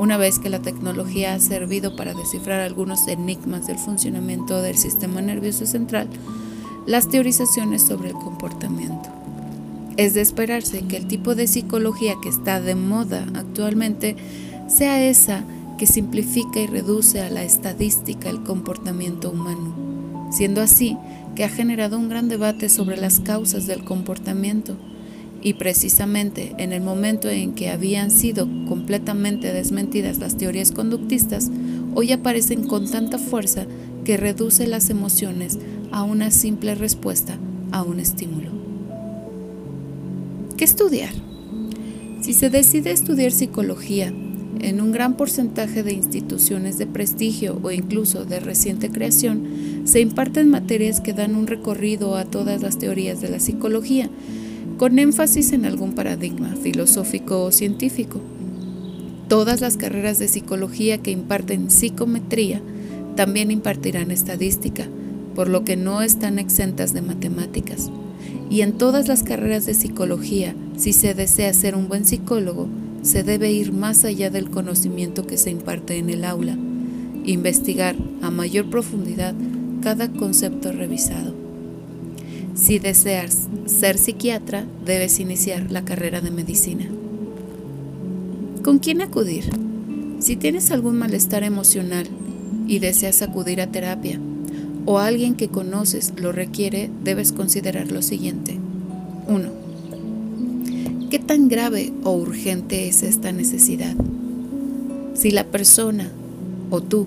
una 0.00 0.16
vez 0.16 0.38
que 0.38 0.48
la 0.48 0.62
tecnología 0.62 1.34
ha 1.34 1.40
servido 1.40 1.94
para 1.94 2.14
descifrar 2.14 2.60
algunos 2.60 3.06
enigmas 3.06 3.66
del 3.66 3.76
funcionamiento 3.76 4.62
del 4.62 4.78
sistema 4.78 5.20
nervioso 5.20 5.66
central, 5.66 6.08
las 6.86 7.10
teorizaciones 7.10 7.82
sobre 7.82 8.08
el 8.08 8.14
comportamiento. 8.14 9.10
Es 9.98 10.14
de 10.14 10.22
esperarse 10.22 10.80
que 10.86 10.96
el 10.96 11.06
tipo 11.06 11.34
de 11.34 11.46
psicología 11.46 12.14
que 12.22 12.30
está 12.30 12.62
de 12.62 12.74
moda 12.74 13.26
actualmente 13.34 14.16
sea 14.68 15.04
esa 15.04 15.44
que 15.76 15.86
simplifica 15.86 16.60
y 16.60 16.66
reduce 16.66 17.20
a 17.20 17.28
la 17.28 17.44
estadística 17.44 18.30
el 18.30 18.42
comportamiento 18.42 19.28
humano, 19.28 20.30
siendo 20.32 20.62
así 20.62 20.96
que 21.34 21.44
ha 21.44 21.50
generado 21.50 21.98
un 21.98 22.08
gran 22.08 22.30
debate 22.30 22.70
sobre 22.70 22.96
las 22.96 23.20
causas 23.20 23.66
del 23.66 23.84
comportamiento. 23.84 24.78
Y 25.42 25.54
precisamente 25.54 26.54
en 26.58 26.72
el 26.72 26.82
momento 26.82 27.28
en 27.30 27.54
que 27.54 27.70
habían 27.70 28.10
sido 28.10 28.46
completamente 28.68 29.52
desmentidas 29.52 30.18
las 30.18 30.36
teorías 30.36 30.70
conductistas, 30.70 31.50
hoy 31.94 32.12
aparecen 32.12 32.66
con 32.66 32.90
tanta 32.90 33.18
fuerza 33.18 33.66
que 34.04 34.16
reduce 34.16 34.66
las 34.66 34.90
emociones 34.90 35.58
a 35.92 36.02
una 36.02 36.30
simple 36.30 36.74
respuesta 36.74 37.38
a 37.72 37.82
un 37.82 38.00
estímulo. 38.00 38.50
¿Qué 40.56 40.64
estudiar? 40.64 41.12
Si 42.20 42.34
se 42.34 42.50
decide 42.50 42.92
estudiar 42.92 43.32
psicología, 43.32 44.12
en 44.60 44.80
un 44.82 44.92
gran 44.92 45.16
porcentaje 45.16 45.82
de 45.82 45.92
instituciones 45.92 46.76
de 46.76 46.86
prestigio 46.86 47.58
o 47.62 47.70
incluso 47.70 48.26
de 48.26 48.40
reciente 48.40 48.90
creación, 48.90 49.82
se 49.84 50.00
imparten 50.00 50.50
materias 50.50 51.00
que 51.00 51.14
dan 51.14 51.34
un 51.34 51.46
recorrido 51.46 52.16
a 52.16 52.26
todas 52.26 52.60
las 52.60 52.78
teorías 52.78 53.22
de 53.22 53.30
la 53.30 53.40
psicología, 53.40 54.10
con 54.80 54.98
énfasis 54.98 55.52
en 55.52 55.66
algún 55.66 55.92
paradigma 55.92 56.56
filosófico 56.56 57.44
o 57.44 57.52
científico. 57.52 58.18
Todas 59.28 59.60
las 59.60 59.76
carreras 59.76 60.18
de 60.18 60.26
psicología 60.26 60.96
que 60.96 61.10
imparten 61.10 61.70
psicometría 61.70 62.62
también 63.14 63.50
impartirán 63.50 64.10
estadística, 64.10 64.88
por 65.34 65.50
lo 65.50 65.64
que 65.64 65.76
no 65.76 66.00
están 66.00 66.38
exentas 66.38 66.94
de 66.94 67.02
matemáticas. 67.02 67.90
Y 68.48 68.62
en 68.62 68.72
todas 68.72 69.06
las 69.06 69.22
carreras 69.22 69.66
de 69.66 69.74
psicología, 69.74 70.54
si 70.78 70.94
se 70.94 71.12
desea 71.12 71.52
ser 71.52 71.74
un 71.74 71.86
buen 71.86 72.06
psicólogo, 72.06 72.66
se 73.02 73.22
debe 73.22 73.52
ir 73.52 73.74
más 73.74 74.06
allá 74.06 74.30
del 74.30 74.48
conocimiento 74.48 75.26
que 75.26 75.36
se 75.36 75.50
imparte 75.50 75.98
en 75.98 76.08
el 76.08 76.24
aula, 76.24 76.56
investigar 77.26 77.96
a 78.22 78.30
mayor 78.30 78.70
profundidad 78.70 79.34
cada 79.82 80.10
concepto 80.10 80.72
revisado. 80.72 81.49
Si 82.54 82.78
deseas 82.78 83.48
ser 83.66 83.98
psiquiatra, 83.98 84.64
debes 84.84 85.20
iniciar 85.20 85.70
la 85.70 85.84
carrera 85.84 86.20
de 86.20 86.30
medicina. 86.30 86.86
¿Con 88.62 88.78
quién 88.78 89.00
acudir? 89.00 89.50
Si 90.18 90.36
tienes 90.36 90.70
algún 90.70 90.98
malestar 90.98 91.44
emocional 91.44 92.06
y 92.66 92.78
deseas 92.78 93.22
acudir 93.22 93.60
a 93.60 93.68
terapia, 93.68 94.20
o 94.84 94.98
alguien 94.98 95.34
que 95.34 95.48
conoces 95.48 96.12
lo 96.16 96.32
requiere, 96.32 96.90
debes 97.04 97.32
considerar 97.32 97.90
lo 97.92 98.02
siguiente. 98.02 98.58
1 99.28 99.60
¿Qué 101.10 101.18
tan 101.18 101.48
grave 101.48 101.92
o 102.04 102.12
urgente 102.12 102.86
es 102.86 103.02
esta 103.02 103.32
necesidad? 103.32 103.96
Si 105.14 105.30
la 105.30 105.44
persona 105.44 106.08
o 106.70 106.80
tú 106.80 107.06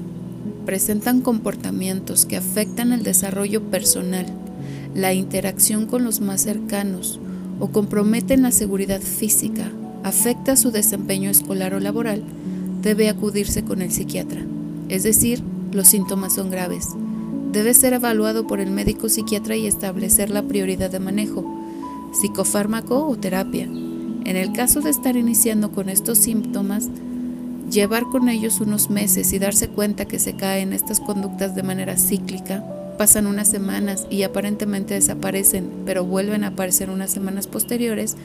presentan 0.65 1.21
comportamientos 1.21 2.25
que 2.25 2.35
afectan 2.35 2.91
el 2.91 3.03
desarrollo 3.03 3.61
personal, 3.63 4.25
la 4.93 5.13
interacción 5.13 5.85
con 5.85 6.03
los 6.03 6.21
más 6.21 6.41
cercanos 6.41 7.19
o 7.59 7.69
comprometen 7.69 8.41
la 8.41 8.51
seguridad 8.51 9.01
física, 9.01 9.71
afecta 10.03 10.55
su 10.55 10.71
desempeño 10.71 11.29
escolar 11.29 11.73
o 11.73 11.79
laboral, 11.79 12.23
debe 12.81 13.09
acudirse 13.09 13.63
con 13.63 13.81
el 13.81 13.91
psiquiatra. 13.91 14.41
Es 14.89 15.03
decir, 15.03 15.41
los 15.71 15.87
síntomas 15.87 16.35
son 16.35 16.49
graves. 16.49 16.89
Debe 17.51 17.73
ser 17.73 17.93
evaluado 17.93 18.47
por 18.47 18.59
el 18.59 18.71
médico 18.71 19.09
psiquiatra 19.09 19.55
y 19.55 19.67
establecer 19.67 20.29
la 20.29 20.43
prioridad 20.43 20.89
de 20.89 20.99
manejo, 20.99 21.45
psicofármaco 22.13 23.07
o 23.07 23.15
terapia 23.15 23.67
en 24.25 24.37
el 24.37 24.53
caso 24.53 24.79
de 24.79 24.89
estar 24.89 25.17
iniciando 25.17 25.71
con 25.71 25.89
estos 25.89 26.17
síntomas, 26.17 26.87
llevar 27.69 28.03
con 28.03 28.29
ellos 28.29 28.61
unos 28.61 28.89
meses 28.89 29.33
y 29.33 29.39
darse 29.39 29.67
cuenta 29.67 30.05
que 30.05 30.19
se 30.19 30.35
caen 30.35 30.71
estas 30.71 31.01
conductas 31.01 31.55
de 31.55 31.63
manera 31.63 31.97
cíclica, 31.97 32.63
pasan 32.97 33.27
unas 33.27 33.47
semanas 33.49 34.07
y 34.09 34.23
aparentemente 34.23 34.93
desaparecen, 34.93 35.69
pero 35.85 36.05
vuelven 36.05 36.43
a 36.43 36.49
aparecer 36.49 36.89
unas 36.89 37.11
semanas 37.11 37.47
posteriores, 37.47 38.15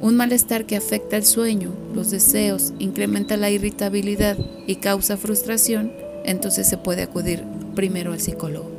un 0.00 0.16
malestar 0.16 0.64
que 0.64 0.76
afecta 0.76 1.16
el 1.16 1.24
sueño, 1.24 1.72
los 1.94 2.10
deseos, 2.10 2.72
incrementa 2.78 3.36
la 3.36 3.50
irritabilidad 3.50 4.36
y 4.66 4.76
causa 4.76 5.16
frustración, 5.16 5.92
entonces 6.24 6.68
se 6.68 6.78
puede 6.78 7.02
acudir 7.02 7.42
primero 7.74 8.12
al 8.12 8.20
psicólogo. 8.20 8.70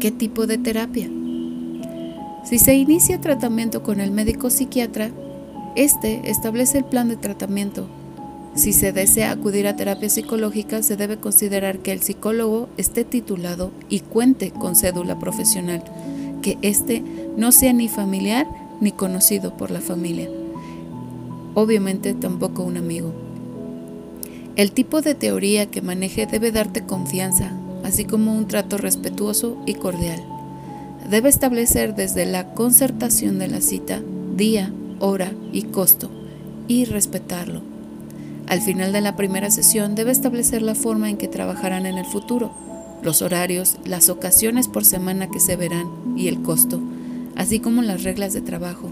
¿Qué 0.00 0.10
tipo 0.10 0.46
de 0.46 0.58
terapia? 0.58 1.08
Si 2.44 2.58
se 2.58 2.74
inicia 2.74 3.20
tratamiento 3.20 3.82
con 3.82 4.00
el 4.00 4.10
médico 4.10 4.48
psiquiatra, 4.48 5.10
este 5.76 6.30
establece 6.30 6.78
el 6.78 6.84
plan 6.84 7.08
de 7.08 7.16
tratamiento. 7.16 7.88
Si 8.58 8.72
se 8.72 8.92
desea 8.92 9.30
acudir 9.30 9.68
a 9.68 9.76
terapia 9.76 10.10
psicológica, 10.10 10.82
se 10.82 10.96
debe 10.96 11.18
considerar 11.18 11.78
que 11.78 11.92
el 11.92 12.02
psicólogo 12.02 12.68
esté 12.76 13.04
titulado 13.04 13.70
y 13.88 14.00
cuente 14.00 14.50
con 14.50 14.74
cédula 14.74 15.18
profesional, 15.20 15.84
que 16.42 16.58
éste 16.62 17.04
no 17.36 17.52
sea 17.52 17.72
ni 17.72 17.88
familiar 17.88 18.48
ni 18.80 18.90
conocido 18.90 19.56
por 19.56 19.70
la 19.70 19.80
familia. 19.80 20.28
Obviamente 21.54 22.14
tampoco 22.14 22.64
un 22.64 22.76
amigo. 22.76 23.12
El 24.56 24.72
tipo 24.72 25.02
de 25.02 25.14
teoría 25.14 25.66
que 25.66 25.80
maneje 25.80 26.26
debe 26.26 26.50
darte 26.50 26.84
confianza, 26.84 27.52
así 27.84 28.04
como 28.04 28.36
un 28.36 28.48
trato 28.48 28.76
respetuoso 28.76 29.56
y 29.66 29.74
cordial 29.74 30.20
debe 31.08 31.28
establecer 31.28 31.94
desde 31.94 32.26
la 32.26 32.52
concertación 32.54 33.38
de 33.38 33.48
la 33.48 33.60
cita 33.60 34.02
día, 34.36 34.72
hora 34.98 35.32
y 35.52 35.62
costo 35.62 36.10
y 36.66 36.84
respetarlo. 36.84 37.67
Al 38.48 38.62
final 38.62 38.92
de 38.92 39.02
la 39.02 39.14
primera 39.14 39.50
sesión 39.50 39.94
debe 39.94 40.10
establecer 40.10 40.62
la 40.62 40.74
forma 40.74 41.10
en 41.10 41.18
que 41.18 41.28
trabajarán 41.28 41.84
en 41.84 41.98
el 41.98 42.06
futuro, 42.06 42.50
los 43.02 43.20
horarios, 43.20 43.76
las 43.84 44.08
ocasiones 44.08 44.68
por 44.68 44.86
semana 44.86 45.28
que 45.28 45.38
se 45.38 45.54
verán 45.54 45.86
y 46.16 46.28
el 46.28 46.40
costo, 46.40 46.80
así 47.36 47.60
como 47.60 47.82
las 47.82 48.04
reglas 48.04 48.32
de 48.32 48.40
trabajo. 48.40 48.90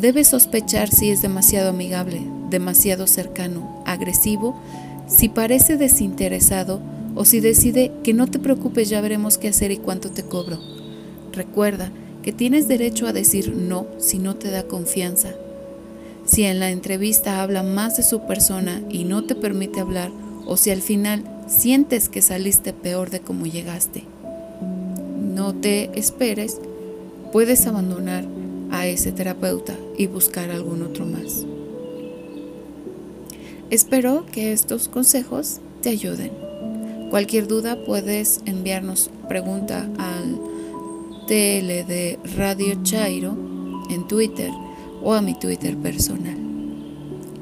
Debe 0.00 0.22
sospechar 0.22 0.88
si 0.88 1.10
es 1.10 1.20
demasiado 1.20 1.70
amigable, 1.70 2.22
demasiado 2.48 3.08
cercano, 3.08 3.82
agresivo, 3.86 4.56
si 5.08 5.28
parece 5.28 5.76
desinteresado 5.76 6.80
o 7.16 7.24
si 7.24 7.40
decide 7.40 7.90
que 8.04 8.14
no 8.14 8.28
te 8.28 8.38
preocupes, 8.38 8.88
ya 8.88 9.00
veremos 9.00 9.36
qué 9.36 9.48
hacer 9.48 9.72
y 9.72 9.78
cuánto 9.78 10.10
te 10.10 10.22
cobro. 10.22 10.60
Recuerda 11.32 11.90
que 12.22 12.32
tienes 12.32 12.68
derecho 12.68 13.08
a 13.08 13.12
decir 13.12 13.52
no 13.56 13.88
si 13.98 14.20
no 14.20 14.36
te 14.36 14.52
da 14.52 14.62
confianza. 14.62 15.30
Si 16.24 16.44
en 16.44 16.58
la 16.58 16.70
entrevista 16.70 17.42
habla 17.42 17.62
más 17.62 17.96
de 17.96 18.02
su 18.02 18.20
persona 18.26 18.82
y 18.88 19.04
no 19.04 19.24
te 19.24 19.34
permite 19.34 19.80
hablar, 19.80 20.10
o 20.46 20.56
si 20.56 20.70
al 20.70 20.80
final 20.80 21.24
sientes 21.46 22.08
que 22.08 22.22
saliste 22.22 22.72
peor 22.72 23.10
de 23.10 23.20
como 23.20 23.46
llegaste. 23.46 24.04
No 25.20 25.54
te 25.54 25.98
esperes, 25.98 26.60
puedes 27.32 27.66
abandonar 27.66 28.24
a 28.70 28.86
ese 28.86 29.12
terapeuta 29.12 29.74
y 29.98 30.06
buscar 30.06 30.50
algún 30.50 30.82
otro 30.82 31.04
más. 31.06 31.44
Espero 33.70 34.24
que 34.30 34.52
estos 34.52 34.88
consejos 34.88 35.60
te 35.82 35.90
ayuden. 35.90 36.32
Cualquier 37.10 37.46
duda 37.46 37.84
puedes 37.84 38.40
enviarnos 38.46 39.10
pregunta 39.28 39.88
al 39.98 40.38
TL 41.26 41.86
de 41.86 42.18
Radio 42.36 42.82
Chairo 42.82 43.36
en 43.90 44.06
Twitter 44.06 44.50
o 45.04 45.12
a 45.12 45.20
mi 45.20 45.34
Twitter 45.34 45.76
personal. 45.76 46.36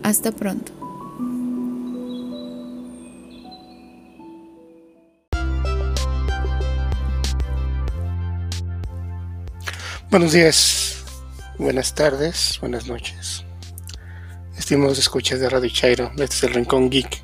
Hasta 0.03 0.33
pronto. 0.33 0.73
Buenos 10.11 10.33
días, 10.33 11.05
buenas 11.59 11.95
tardes, 11.95 12.59
buenas 12.61 12.87
noches. 12.87 13.45
Estimados 14.59 14.99
escuchas 14.99 15.41
de 15.41 15.49
Radio 15.49 15.71
Chairo, 15.71 16.11
este 16.19 16.25
es 16.25 16.43
el 16.43 16.55
Rincón 16.55 16.91
Geek 16.91 17.23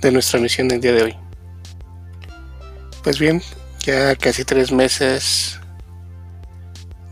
de 0.00 0.12
nuestra 0.12 0.40
misión 0.40 0.68
del 0.68 0.80
día 0.80 0.92
de 0.92 1.02
hoy. 1.02 1.16
Pues 3.02 3.18
bien, 3.18 3.42
ya 3.80 4.16
casi 4.16 4.44
tres 4.44 4.72
meses 4.72 5.60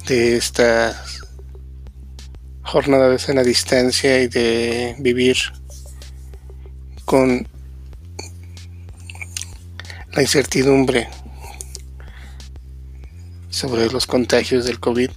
de 0.06 0.36
esta 0.36 1.04
jornada 2.64 3.08
de 3.08 3.18
sana 3.18 3.42
distancia 3.42 4.20
y 4.22 4.28
de 4.28 4.96
vivir 4.98 5.36
con 7.04 7.46
la 10.12 10.22
incertidumbre 10.22 11.08
sobre 13.50 13.88
los 13.90 14.06
contagios 14.06 14.64
del 14.64 14.80
COVID. 14.80 15.10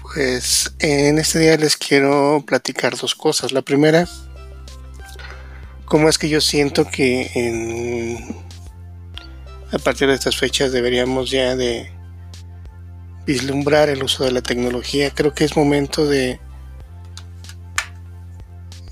Pues 0.00 0.72
en 0.78 1.18
este 1.18 1.38
día 1.38 1.56
les 1.56 1.76
quiero 1.76 2.42
platicar 2.46 2.96
dos 2.96 3.14
cosas. 3.14 3.52
La 3.52 3.62
primera, 3.62 4.08
cómo 5.84 6.08
es 6.08 6.16
que 6.16 6.28
yo 6.28 6.40
siento 6.40 6.86
que 6.86 7.30
en 7.34 8.48
a 9.70 9.78
partir 9.78 10.08
de 10.08 10.14
estas 10.14 10.38
fechas 10.38 10.72
deberíamos 10.72 11.30
ya 11.30 11.54
de 11.54 11.92
vislumbrar 13.28 13.90
el 13.90 14.02
uso 14.02 14.24
de 14.24 14.32
la 14.32 14.40
tecnología. 14.40 15.10
Creo 15.10 15.34
que 15.34 15.44
es 15.44 15.54
momento 15.54 16.06
de, 16.06 16.40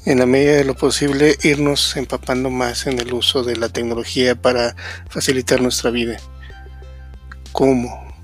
en 0.04 0.18
la 0.18 0.26
medida 0.26 0.56
de 0.56 0.64
lo 0.64 0.76
posible, 0.76 1.38
irnos 1.42 1.96
empapando 1.96 2.50
más 2.50 2.86
en 2.86 2.98
el 2.98 3.14
uso 3.14 3.42
de 3.42 3.56
la 3.56 3.70
tecnología 3.70 4.34
para 4.34 4.76
facilitar 5.08 5.62
nuestra 5.62 5.90
vida. 5.90 6.18
¿Cómo? 7.52 8.14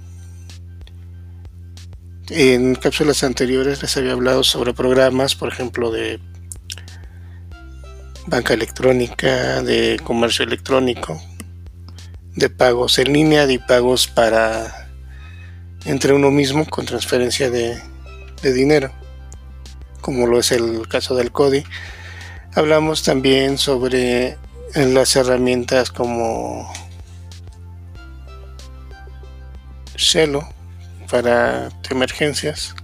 En 2.28 2.74
cápsulas 2.74 3.24
anteriores 3.24 3.80
les 3.80 3.96
había 3.96 4.12
hablado 4.12 4.44
sobre 4.44 4.74
programas, 4.74 5.34
por 5.34 5.50
ejemplo, 5.50 5.90
de 5.90 6.20
banca 8.26 8.52
electrónica, 8.52 9.62
de 9.62 9.98
comercio 10.04 10.44
electrónico, 10.44 11.22
de 12.36 12.50
pagos 12.50 12.98
en 12.98 13.14
línea, 13.14 13.46
de 13.46 13.58
pagos 13.58 14.08
para 14.08 14.81
entre 15.84 16.12
uno 16.12 16.30
mismo 16.30 16.66
con 16.66 16.86
transferencia 16.86 17.50
de, 17.50 17.80
dinero, 18.42 18.92
como 20.00 20.26
lo 20.26 20.38
es 20.38 20.52
el 20.52 20.88
caso 20.88 21.14
del 21.14 21.32
CODI. 21.32 21.64
Hablamos 22.54 23.02
también 23.02 23.58
sobre 23.58 24.36
las 24.74 25.16
herramientas 25.16 25.90
como 25.90 26.70
Shelo 29.96 30.48
para 31.10 31.70
emergencias. 31.90 32.74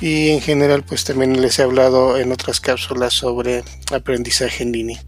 Y 0.00 0.30
en 0.30 0.40
general 0.40 0.84
pues 0.84 1.04
también 1.04 1.40
les 1.40 1.58
he 1.58 1.62
hablado 1.62 2.18
en 2.18 2.30
otras 2.30 2.60
cápsulas 2.60 3.12
sobre 3.12 3.64
aprendizaje 3.92 4.62
en 4.62 4.72
línea. 4.72 5.02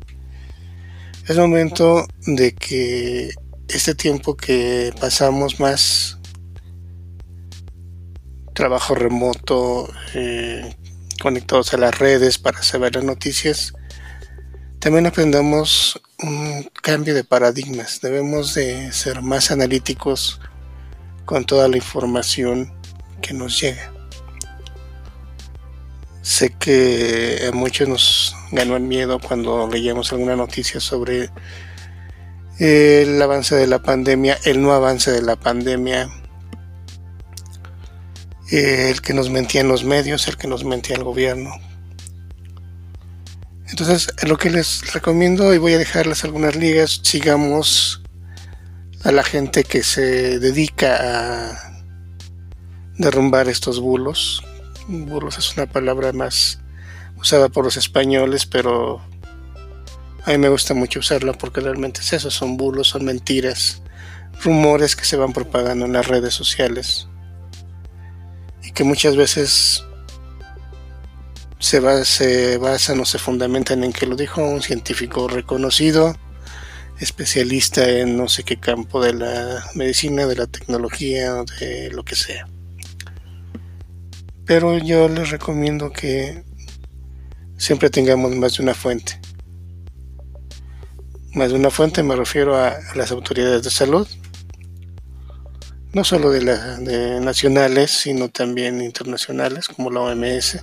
Es 1.28 1.37
momento 1.37 2.07
de 2.27 2.55
que 2.55 3.31
este 3.74 3.94
tiempo 3.94 4.36
que 4.36 4.92
pasamos 5.01 5.60
más 5.60 6.18
trabajo 8.55 8.94
remoto, 8.94 9.88
eh, 10.14 10.76
conectados 11.22 11.72
a 11.72 11.78
las 11.78 11.98
redes 11.98 12.38
para 12.38 12.62
saber 12.62 12.97
las 12.97 13.05
noticias, 13.05 13.72
también 14.80 15.06
aprendamos 15.06 16.01
un 16.22 16.68
cambio 16.82 17.14
de 17.14 17.24
paradigmas. 17.24 18.01
Debemos 18.01 18.55
de 18.55 18.92
ser 18.92 19.22
más 19.22 19.51
analíticos 19.51 20.40
con 21.24 21.44
toda 21.44 21.68
la 21.68 21.76
información 21.76 22.72
que 23.22 23.34
nos 23.34 23.60
llega. 23.60 23.92
Sé 26.22 26.55
que 26.59 27.48
a 27.48 27.52
muchos 27.52 27.88
nos 27.88 28.36
ganó 28.52 28.76
el 28.76 28.82
miedo 28.82 29.20
cuando 29.20 29.68
leíamos 29.68 30.12
alguna 30.12 30.36
noticia 30.36 30.80
sobre 30.80 31.30
el 32.61 33.20
avance 33.23 33.57
de 33.57 33.66
la 33.66 33.81
pandemia, 33.81 34.39
el 34.45 34.61
no 34.61 34.73
avance 34.73 35.11
de 35.11 35.23
la 35.23 35.37
pandemia, 35.37 36.11
el 38.51 39.01
que 39.01 39.15
nos 39.15 39.31
mentía 39.31 39.62
en 39.62 39.69
los 39.69 39.85
medios, 39.85 40.28
el 40.28 40.37
que 40.37 40.47
nos 40.47 40.62
mentía 40.65 40.97
el 40.97 41.05
gobierno. 41.05 41.51
Entonces, 43.66 44.12
lo 44.27 44.37
que 44.37 44.51
les 44.51 44.93
recomiendo, 44.93 45.55
y 45.55 45.59
voy 45.59 45.73
a 45.73 45.78
dejarles 45.78 46.23
algunas 46.24 46.55
ligas, 46.55 47.01
sigamos 47.03 48.03
a 49.05 49.12
la 49.12 49.24
gente 49.24 49.65
que 49.65 49.82
se 49.82 50.39
dedica 50.39 50.99
a 51.01 51.82
derrumbar 52.99 53.49
estos 53.49 53.81
bulos. 53.81 54.45
Bulos 54.87 55.39
es 55.39 55.57
una 55.57 55.65
palabra 55.65 56.12
más 56.12 56.61
usada 57.16 57.49
por 57.49 57.65
los 57.65 57.78
españoles, 57.78 58.45
pero 58.45 59.01
a 60.24 60.30
mí 60.32 60.38
me 60.38 60.48
gusta 60.48 60.74
mucho 60.74 61.01
usarla 61.01 61.32
porque 61.32 61.60
realmente 61.60 62.01
es 62.01 62.12
eso, 62.12 62.30
son 62.30 62.56
bulos, 62.56 62.88
son 62.88 63.05
mentiras, 63.05 63.82
rumores 64.42 64.97
que 64.97 65.05
se 65.05 65.16
van 65.16 65.32
propagando 65.32 65.86
en 65.86 65.92
las 65.92 66.06
redes 66.06 66.34
sociales 66.34 67.09
y 68.62 68.72
que 68.72 68.84
muchas 68.84 69.16
veces 69.16 69.84
se, 71.59 72.59
basan 72.59 73.01
o 73.01 73.05
se 73.05 73.18
fundamentan 73.18 73.84
en 73.84 73.92
que 73.92 74.06
lo 74.06 74.16
dijo 74.16 74.42
un 74.42 74.62
científico 74.62 75.28
reconocido, 75.28 76.16
especialista 76.98 77.88
en 77.88 78.16
no 78.16 78.28
sé 78.28 78.42
qué 78.44 78.59
campo 78.59 79.02
de 79.02 79.14
la 79.14 79.64
medicina, 79.74 80.26
de 80.26 80.36
la 80.36 80.47
tecnología 80.47 81.44
de 81.59 81.90
lo 81.92 82.05
que 82.05 82.16
sea. 82.16 82.47
Pero 84.44 84.76
yo 84.78 85.09
les 85.09 85.30
recomiendo 85.30 85.92
que 85.92 86.44
siempre 87.56 87.88
tengamos 87.88 88.34
más 88.36 88.56
de 88.56 88.62
una 88.62 88.74
fuente 88.74 89.20
más 91.35 91.51
de 91.51 91.57
una 91.57 91.70
fuente 91.70 92.02
me 92.02 92.16
refiero 92.16 92.57
a, 92.57 92.77
las 92.94 93.11
autoridades 93.12 93.62
de 93.62 93.70
salud, 93.70 94.07
no 95.93 96.05
solo 96.05 96.31
de, 96.31 96.43
la, 96.43 96.78
nacionales, 97.20 97.90
sino 97.90 98.28
también 98.28 98.81
internacionales, 98.81 99.69
como 99.69 99.90
la 99.90 100.01
OMS. 100.01 100.59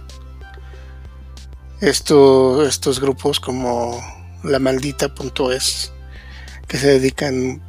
Esto, 1.81 2.65
estos 2.65 2.99
grupos 2.99 3.39
como 3.39 4.01
la 4.43 4.59
maldita.es, 4.59 5.91
que 6.67 6.77
se 6.77 6.87
dedican 6.87 7.61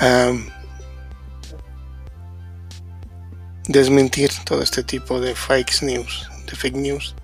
a 0.00 0.32
desmentir 3.68 4.30
todo 4.44 4.62
este 4.62 4.82
tipo 4.82 5.20
de 5.20 5.34
fake 5.34 5.82
news, 5.82 6.28
de 6.46 6.56
fake 6.56 6.76
news 6.76 7.14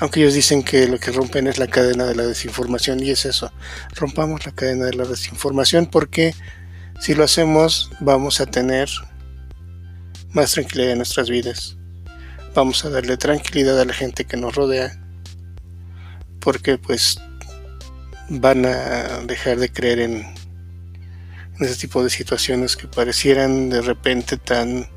aunque 0.00 0.20
ellos 0.20 0.34
dicen 0.34 0.62
que 0.62 0.88
lo 0.88 0.98
que 0.98 1.12
rompen 1.12 1.46
es 1.46 1.58
la 1.58 1.66
cadena 1.66 2.04
de 2.04 2.14
la 2.14 2.24
desinformación 2.24 3.02
y 3.02 3.10
es 3.10 3.24
eso, 3.24 3.52
rompamos 3.94 4.44
la 4.46 4.52
cadena 4.52 4.86
de 4.86 4.94
la 4.94 5.04
desinformación 5.04 5.86
porque 5.86 6.34
si 7.00 7.14
lo 7.14 7.24
hacemos 7.24 7.90
vamos 8.00 8.40
a 8.40 8.46
tener 8.46 8.88
más 10.32 10.52
tranquilidad 10.52 10.92
en 10.92 10.98
nuestras 10.98 11.30
vidas, 11.30 11.76
vamos 12.54 12.84
a 12.84 12.90
darle 12.90 13.16
tranquilidad 13.16 13.80
a 13.80 13.84
la 13.84 13.94
gente 13.94 14.24
que 14.24 14.36
nos 14.36 14.54
rodea 14.54 15.00
porque 16.40 16.76
pues 16.76 17.18
van 18.28 18.64
a 18.66 19.20
dejar 19.26 19.58
de 19.58 19.70
creer 19.70 20.00
en, 20.00 20.34
ese 21.60 21.76
tipo 21.76 22.02
de 22.02 22.10
situaciones 22.10 22.76
que 22.76 22.88
parecieran 22.88 23.70
de 23.70 23.80
repente 23.80 24.36
tan 24.36 24.88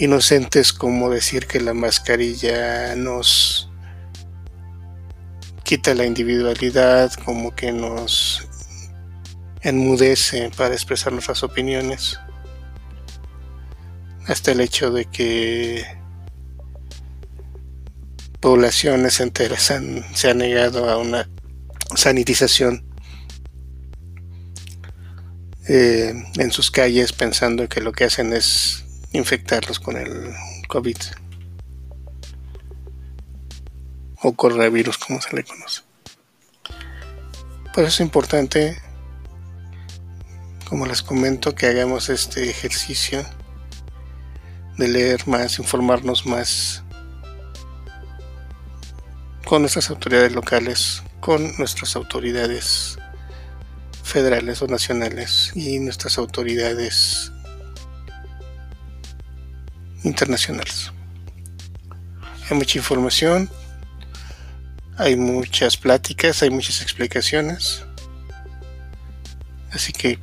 inocentes 0.00 0.72
como 0.72 1.10
decir 1.10 1.46
que 1.46 1.60
la 1.60 1.74
mascarilla 1.74 2.96
nos 2.96 3.70
quita 5.62 5.94
la 5.94 6.06
individualidad, 6.06 7.12
como 7.24 7.54
que 7.54 7.70
nos 7.70 8.48
enmudece 9.60 10.50
para 10.56 10.74
expresar 10.74 11.12
nuestras 11.12 11.42
opiniones, 11.42 12.18
hasta 14.26 14.52
el 14.52 14.62
hecho 14.62 14.90
de 14.90 15.04
que 15.04 15.84
poblaciones 18.40 19.20
enteras 19.20 19.70
se 20.14 20.30
han 20.30 20.38
negado 20.38 20.88
a 20.88 20.96
una 20.96 21.28
sanitización 21.94 22.86
eh, 25.68 26.14
en 26.36 26.50
sus 26.52 26.70
calles 26.70 27.12
pensando 27.12 27.68
que 27.68 27.82
lo 27.82 27.92
que 27.92 28.04
hacen 28.04 28.32
es 28.32 28.86
infectarlos 29.12 29.80
con 29.80 29.96
el 29.96 30.34
COVID 30.68 30.96
o 34.22 34.32
coronavirus 34.32 34.98
como 34.98 35.20
se 35.20 35.34
le 35.34 35.44
conoce. 35.44 35.82
Por 37.74 37.84
eso 37.84 37.88
es 37.88 38.00
importante, 38.00 38.80
como 40.68 40.86
les 40.86 41.02
comento, 41.02 41.54
que 41.54 41.66
hagamos 41.66 42.08
este 42.08 42.48
ejercicio 42.50 43.24
de 44.76 44.88
leer 44.88 45.26
más, 45.28 45.58
informarnos 45.58 46.26
más 46.26 46.82
con 49.44 49.62
nuestras 49.62 49.90
autoridades 49.90 50.32
locales, 50.32 51.02
con 51.20 51.56
nuestras 51.58 51.96
autoridades 51.96 52.98
federales 54.02 54.62
o 54.62 54.66
nacionales 54.66 55.52
y 55.54 55.78
nuestras 55.78 56.18
autoridades 56.18 57.32
internacionales. 60.02 60.92
Hay 62.48 62.56
mucha 62.56 62.78
información, 62.78 63.50
hay 64.96 65.16
muchas 65.16 65.76
pláticas, 65.76 66.42
hay 66.42 66.50
muchas 66.50 66.82
explicaciones. 66.82 67.84
Así 69.72 69.92
que 69.92 70.18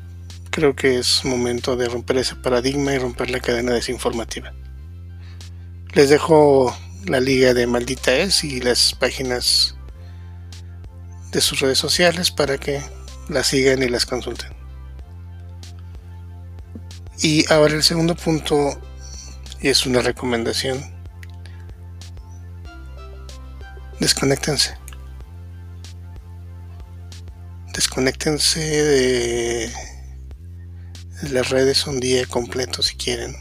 creo 0.52 0.76
que 0.76 0.98
es 0.98 1.24
momento 1.24 1.76
de 1.76 1.88
romper 1.88 2.18
ese 2.18 2.36
paradigma 2.36 2.94
y 2.94 2.98
romper 2.98 3.30
la 3.30 3.40
cadena 3.40 3.74
desinformativa. 3.74 4.54
Les 5.94 6.10
dejo 6.10 6.76
la 7.06 7.20
liga 7.20 7.54
de 7.54 7.66
Maldita 7.66 8.14
Es 8.14 8.44
y 8.44 8.60
las 8.60 8.94
páginas 8.94 9.76
de 11.32 11.42
sus 11.42 11.60
redes 11.60 11.78
sociales 11.78 12.32
para 12.32 12.58
que 12.58 12.82
las 13.30 13.48
sigan 13.48 13.84
y 13.84 13.88
las 13.88 14.06
consulten. 14.06 14.52
Y 17.22 17.52
ahora 17.52 17.74
el 17.74 17.84
segundo 17.84 18.16
punto 18.16 18.80
es 19.62 19.86
una 19.86 20.02
recomendación. 20.02 20.84
Desconéctense. 24.00 24.78
Desconéctense 27.74 28.60
de 28.60 29.72
las 31.32 31.50
redes 31.50 31.88
un 31.88 32.00
día 32.00 32.26
completo 32.26 32.84
si 32.84 32.96
quieren. 32.96 33.36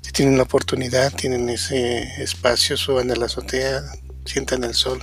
Si 0.00 0.12
tienen 0.12 0.36
la 0.36 0.42
oportunidad, 0.42 1.12
tienen 1.12 1.48
ese 1.48 2.22
espacio, 2.22 2.76
suban 2.76 3.10
a 3.10 3.16
la 3.16 3.26
azotea, 3.26 3.82
sientan 4.24 4.64
el 4.64 4.74
sol. 4.74 5.02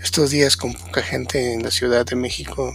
Estos 0.00 0.30
días 0.30 0.56
con 0.56 0.72
poca 0.72 1.02
gente 1.02 1.52
en 1.52 1.62
la 1.62 1.70
Ciudad 1.70 2.06
de 2.06 2.16
México, 2.16 2.74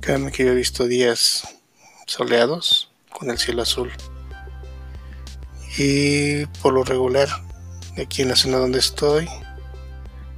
créanme 0.00 0.32
que 0.32 0.44
yo 0.44 0.50
he 0.50 0.56
visto 0.56 0.86
días 0.86 1.46
soleados 2.06 2.90
con 3.10 3.30
el 3.30 3.38
cielo 3.38 3.62
azul. 3.62 3.92
Y 5.76 6.46
por 6.62 6.72
lo 6.72 6.84
regular, 6.84 7.28
aquí 8.00 8.22
en 8.22 8.28
la 8.28 8.36
zona 8.36 8.58
donde 8.58 8.78
estoy, 8.78 9.28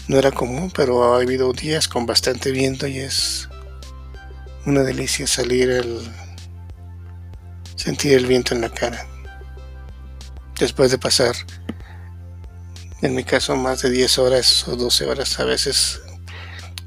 no 0.08 0.18
era 0.18 0.30
común, 0.30 0.70
pero 0.74 1.04
ha 1.04 1.16
habido 1.20 1.52
días 1.52 1.88
con 1.88 2.06
bastante 2.06 2.52
viento 2.52 2.86
y 2.86 2.98
es 2.98 3.48
una 4.64 4.82
delicia 4.82 5.26
salir 5.26 5.70
el 5.70 6.00
sentir 7.74 8.14
el 8.14 8.26
viento 8.26 8.54
en 8.54 8.62
la 8.62 8.68
cara. 8.68 9.06
Después 10.58 10.90
de 10.90 10.98
pasar, 10.98 11.34
en 13.02 13.14
mi 13.14 13.24
caso, 13.24 13.54
más 13.56 13.82
de 13.82 13.90
10 13.90 14.18
horas 14.18 14.66
o 14.66 14.74
12 14.74 15.04
horas 15.04 15.38
a 15.38 15.44
veces 15.44 16.00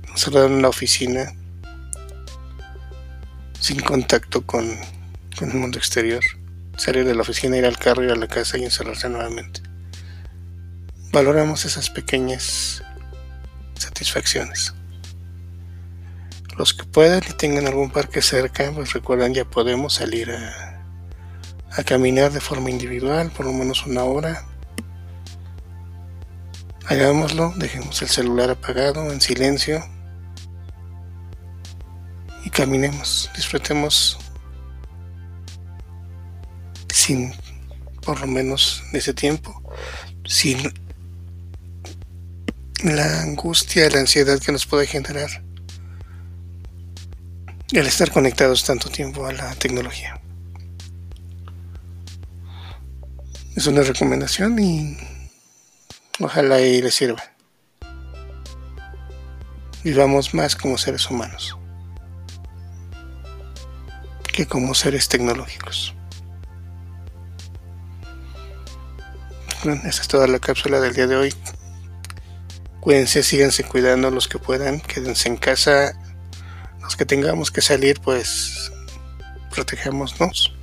encerrado 0.09 0.47
en 0.47 0.61
la 0.61 0.69
oficina, 0.69 1.31
sin 3.59 3.79
contacto 3.79 4.45
con, 4.45 4.75
con 5.37 5.51
el 5.51 5.57
mundo 5.57 5.77
exterior. 5.77 6.23
Salir 6.79 7.03
de 7.03 7.13
la 7.13 7.23
oficina, 7.23 7.57
ir 7.57 7.65
al 7.65 7.77
carro, 7.77 8.05
ir 8.05 8.11
a 8.11 8.15
la 8.15 8.27
casa 8.27 8.57
y 8.57 8.63
encerrarse 8.63 9.09
nuevamente. 9.09 9.61
Valoramos 11.11 11.65
esas 11.65 11.89
pequeñas 11.89 12.81
satisfacciones. 13.75 14.73
Los 16.57 16.73
que 16.73 16.85
puedan 16.85 17.21
y 17.29 17.33
tengan 17.33 17.67
algún 17.67 17.91
parque 17.91 18.21
cerca, 18.21 18.71
pues 18.73 18.93
recuerden 18.93 19.33
ya 19.33 19.43
podemos 19.43 19.95
salir 19.95 20.31
a, 20.31 20.81
a 21.71 21.83
caminar 21.83 22.31
de 22.31 22.39
forma 22.39 22.69
individual 22.69 23.29
por 23.31 23.45
lo 23.45 23.51
menos 23.51 23.85
una 23.85 24.05
hora. 24.05 24.45
Hagámoslo, 26.85 27.53
dejemos 27.57 28.01
el 28.01 28.07
celular 28.07 28.51
apagado, 28.51 29.11
en 29.11 29.19
silencio 29.19 29.83
y 32.45 32.49
caminemos, 32.49 33.29
disfrutemos 33.35 34.17
sin, 36.99 37.33
por 38.01 38.19
lo 38.19 38.27
menos 38.27 38.83
ese 38.91 39.13
tiempo, 39.13 39.63
sin 40.25 40.73
la 42.83 43.21
angustia, 43.21 43.89
la 43.89 44.01
ansiedad 44.01 44.39
que 44.39 44.51
nos 44.51 44.65
puede 44.65 44.85
generar 44.85 45.29
el 47.71 47.85
estar 47.85 48.11
conectados 48.11 48.65
tanto 48.65 48.89
tiempo 48.89 49.25
a 49.25 49.31
la 49.31 49.55
tecnología. 49.55 50.19
Es 53.55 53.67
una 53.67 53.81
recomendación 53.81 54.59
y 54.59 54.97
ojalá 56.19 56.59
y 56.61 56.81
les 56.81 56.95
sirva. 56.95 57.23
Vivamos 59.83 60.33
más 60.33 60.55
como 60.55 60.77
seres 60.77 61.09
humanos 61.09 61.55
que 64.33 64.45
como 64.45 64.73
seres 64.73 65.07
tecnológicos. 65.07 65.93
Esa 69.63 70.01
es 70.01 70.07
toda 70.07 70.27
la 70.27 70.39
cápsula 70.39 70.79
del 70.79 70.93
día 70.93 71.07
de 71.07 71.15
hoy. 71.15 71.33
Cuídense, 72.79 73.23
síganse 73.23 73.65
cuidando 73.65 74.09
los 74.09 74.27
que 74.27 74.39
puedan, 74.39 74.79
quédense 74.79 75.27
en 75.27 75.37
casa. 75.37 75.93
Los 76.81 76.95
que 76.95 77.05
tengamos 77.05 77.51
que 77.51 77.61
salir, 77.61 77.99
pues 77.99 78.71
protegémonos 79.51 80.53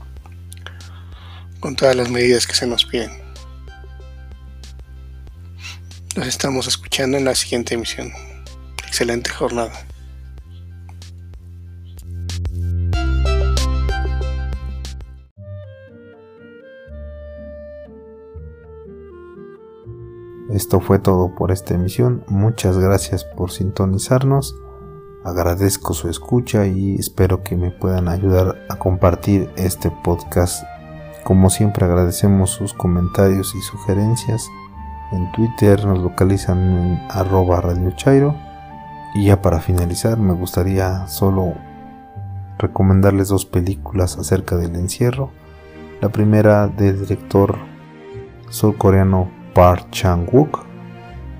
con 1.60 1.76
todas 1.76 1.94
las 1.94 2.08
medidas 2.08 2.46
que 2.46 2.54
se 2.54 2.66
nos 2.66 2.86
piden. 2.86 3.10
Nos 6.16 6.26
estamos 6.26 6.66
escuchando 6.66 7.18
en 7.18 7.26
la 7.26 7.34
siguiente 7.34 7.74
emisión. 7.74 8.12
Excelente 8.86 9.30
jornada. 9.30 9.86
Esto 20.50 20.80
fue 20.80 21.00
todo 21.00 21.34
por 21.34 21.50
esta 21.50 21.74
emisión. 21.74 22.22
Muchas 22.28 22.78
gracias 22.78 23.24
por 23.24 23.50
sintonizarnos. 23.50 24.56
Agradezco 25.24 25.92
su 25.92 26.08
escucha 26.08 26.66
y 26.66 26.94
espero 26.94 27.42
que 27.42 27.56
me 27.56 27.72
puedan 27.72 28.06
ayudar 28.06 28.64
a 28.68 28.76
compartir 28.76 29.50
este 29.56 29.90
podcast. 29.90 30.62
Como 31.24 31.50
siempre 31.50 31.84
agradecemos 31.84 32.50
sus 32.50 32.74
comentarios 32.74 33.56
y 33.56 33.60
sugerencias. 33.60 34.48
En 35.10 35.32
Twitter 35.32 35.84
nos 35.84 35.98
localizan 35.98 36.58
en 36.58 36.98
arroba 37.10 37.60
Radio 37.60 37.90
Chairo. 37.96 38.36
Y 39.16 39.24
ya 39.26 39.42
para 39.42 39.58
finalizar 39.58 40.16
me 40.16 40.32
gustaría 40.32 41.08
solo 41.08 41.54
recomendarles 42.56 43.26
dos 43.26 43.46
películas 43.46 44.16
acerca 44.18 44.56
del 44.56 44.76
encierro. 44.76 45.30
La 46.00 46.10
primera 46.10 46.68
del 46.68 47.00
director 47.00 47.56
surcoreano 48.48 49.35
Park 49.56 49.88
Chan-wook, 49.90 50.66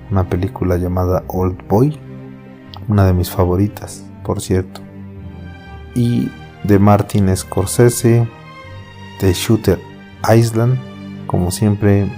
una 0.09 0.27
película 0.27 0.77
llamada 0.77 1.23
Old 1.27 1.67
Boy, 1.67 1.99
una 2.87 3.05
de 3.05 3.13
mis 3.13 3.29
favoritas, 3.29 4.09
por 4.23 4.41
cierto. 4.41 4.81
Y 5.93 6.31
de 6.63 6.79
Martin 6.79 7.37
Scorsese, 7.37 8.27
de 9.21 9.33
Shooter 9.33 9.79
Island, 10.35 10.79
como 11.27 11.51
siempre, 11.51 12.09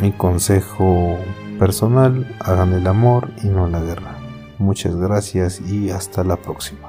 mi 0.00 0.10
consejo 0.10 1.18
personal, 1.60 2.26
hagan 2.40 2.72
el 2.72 2.88
amor 2.88 3.30
y 3.44 3.46
no 3.46 3.68
la 3.68 3.78
guerra. 3.78 4.16
Muchas 4.58 4.96
gracias 4.96 5.60
y 5.60 5.88
hasta 5.90 6.24
la 6.24 6.34
próxima. 6.34 6.83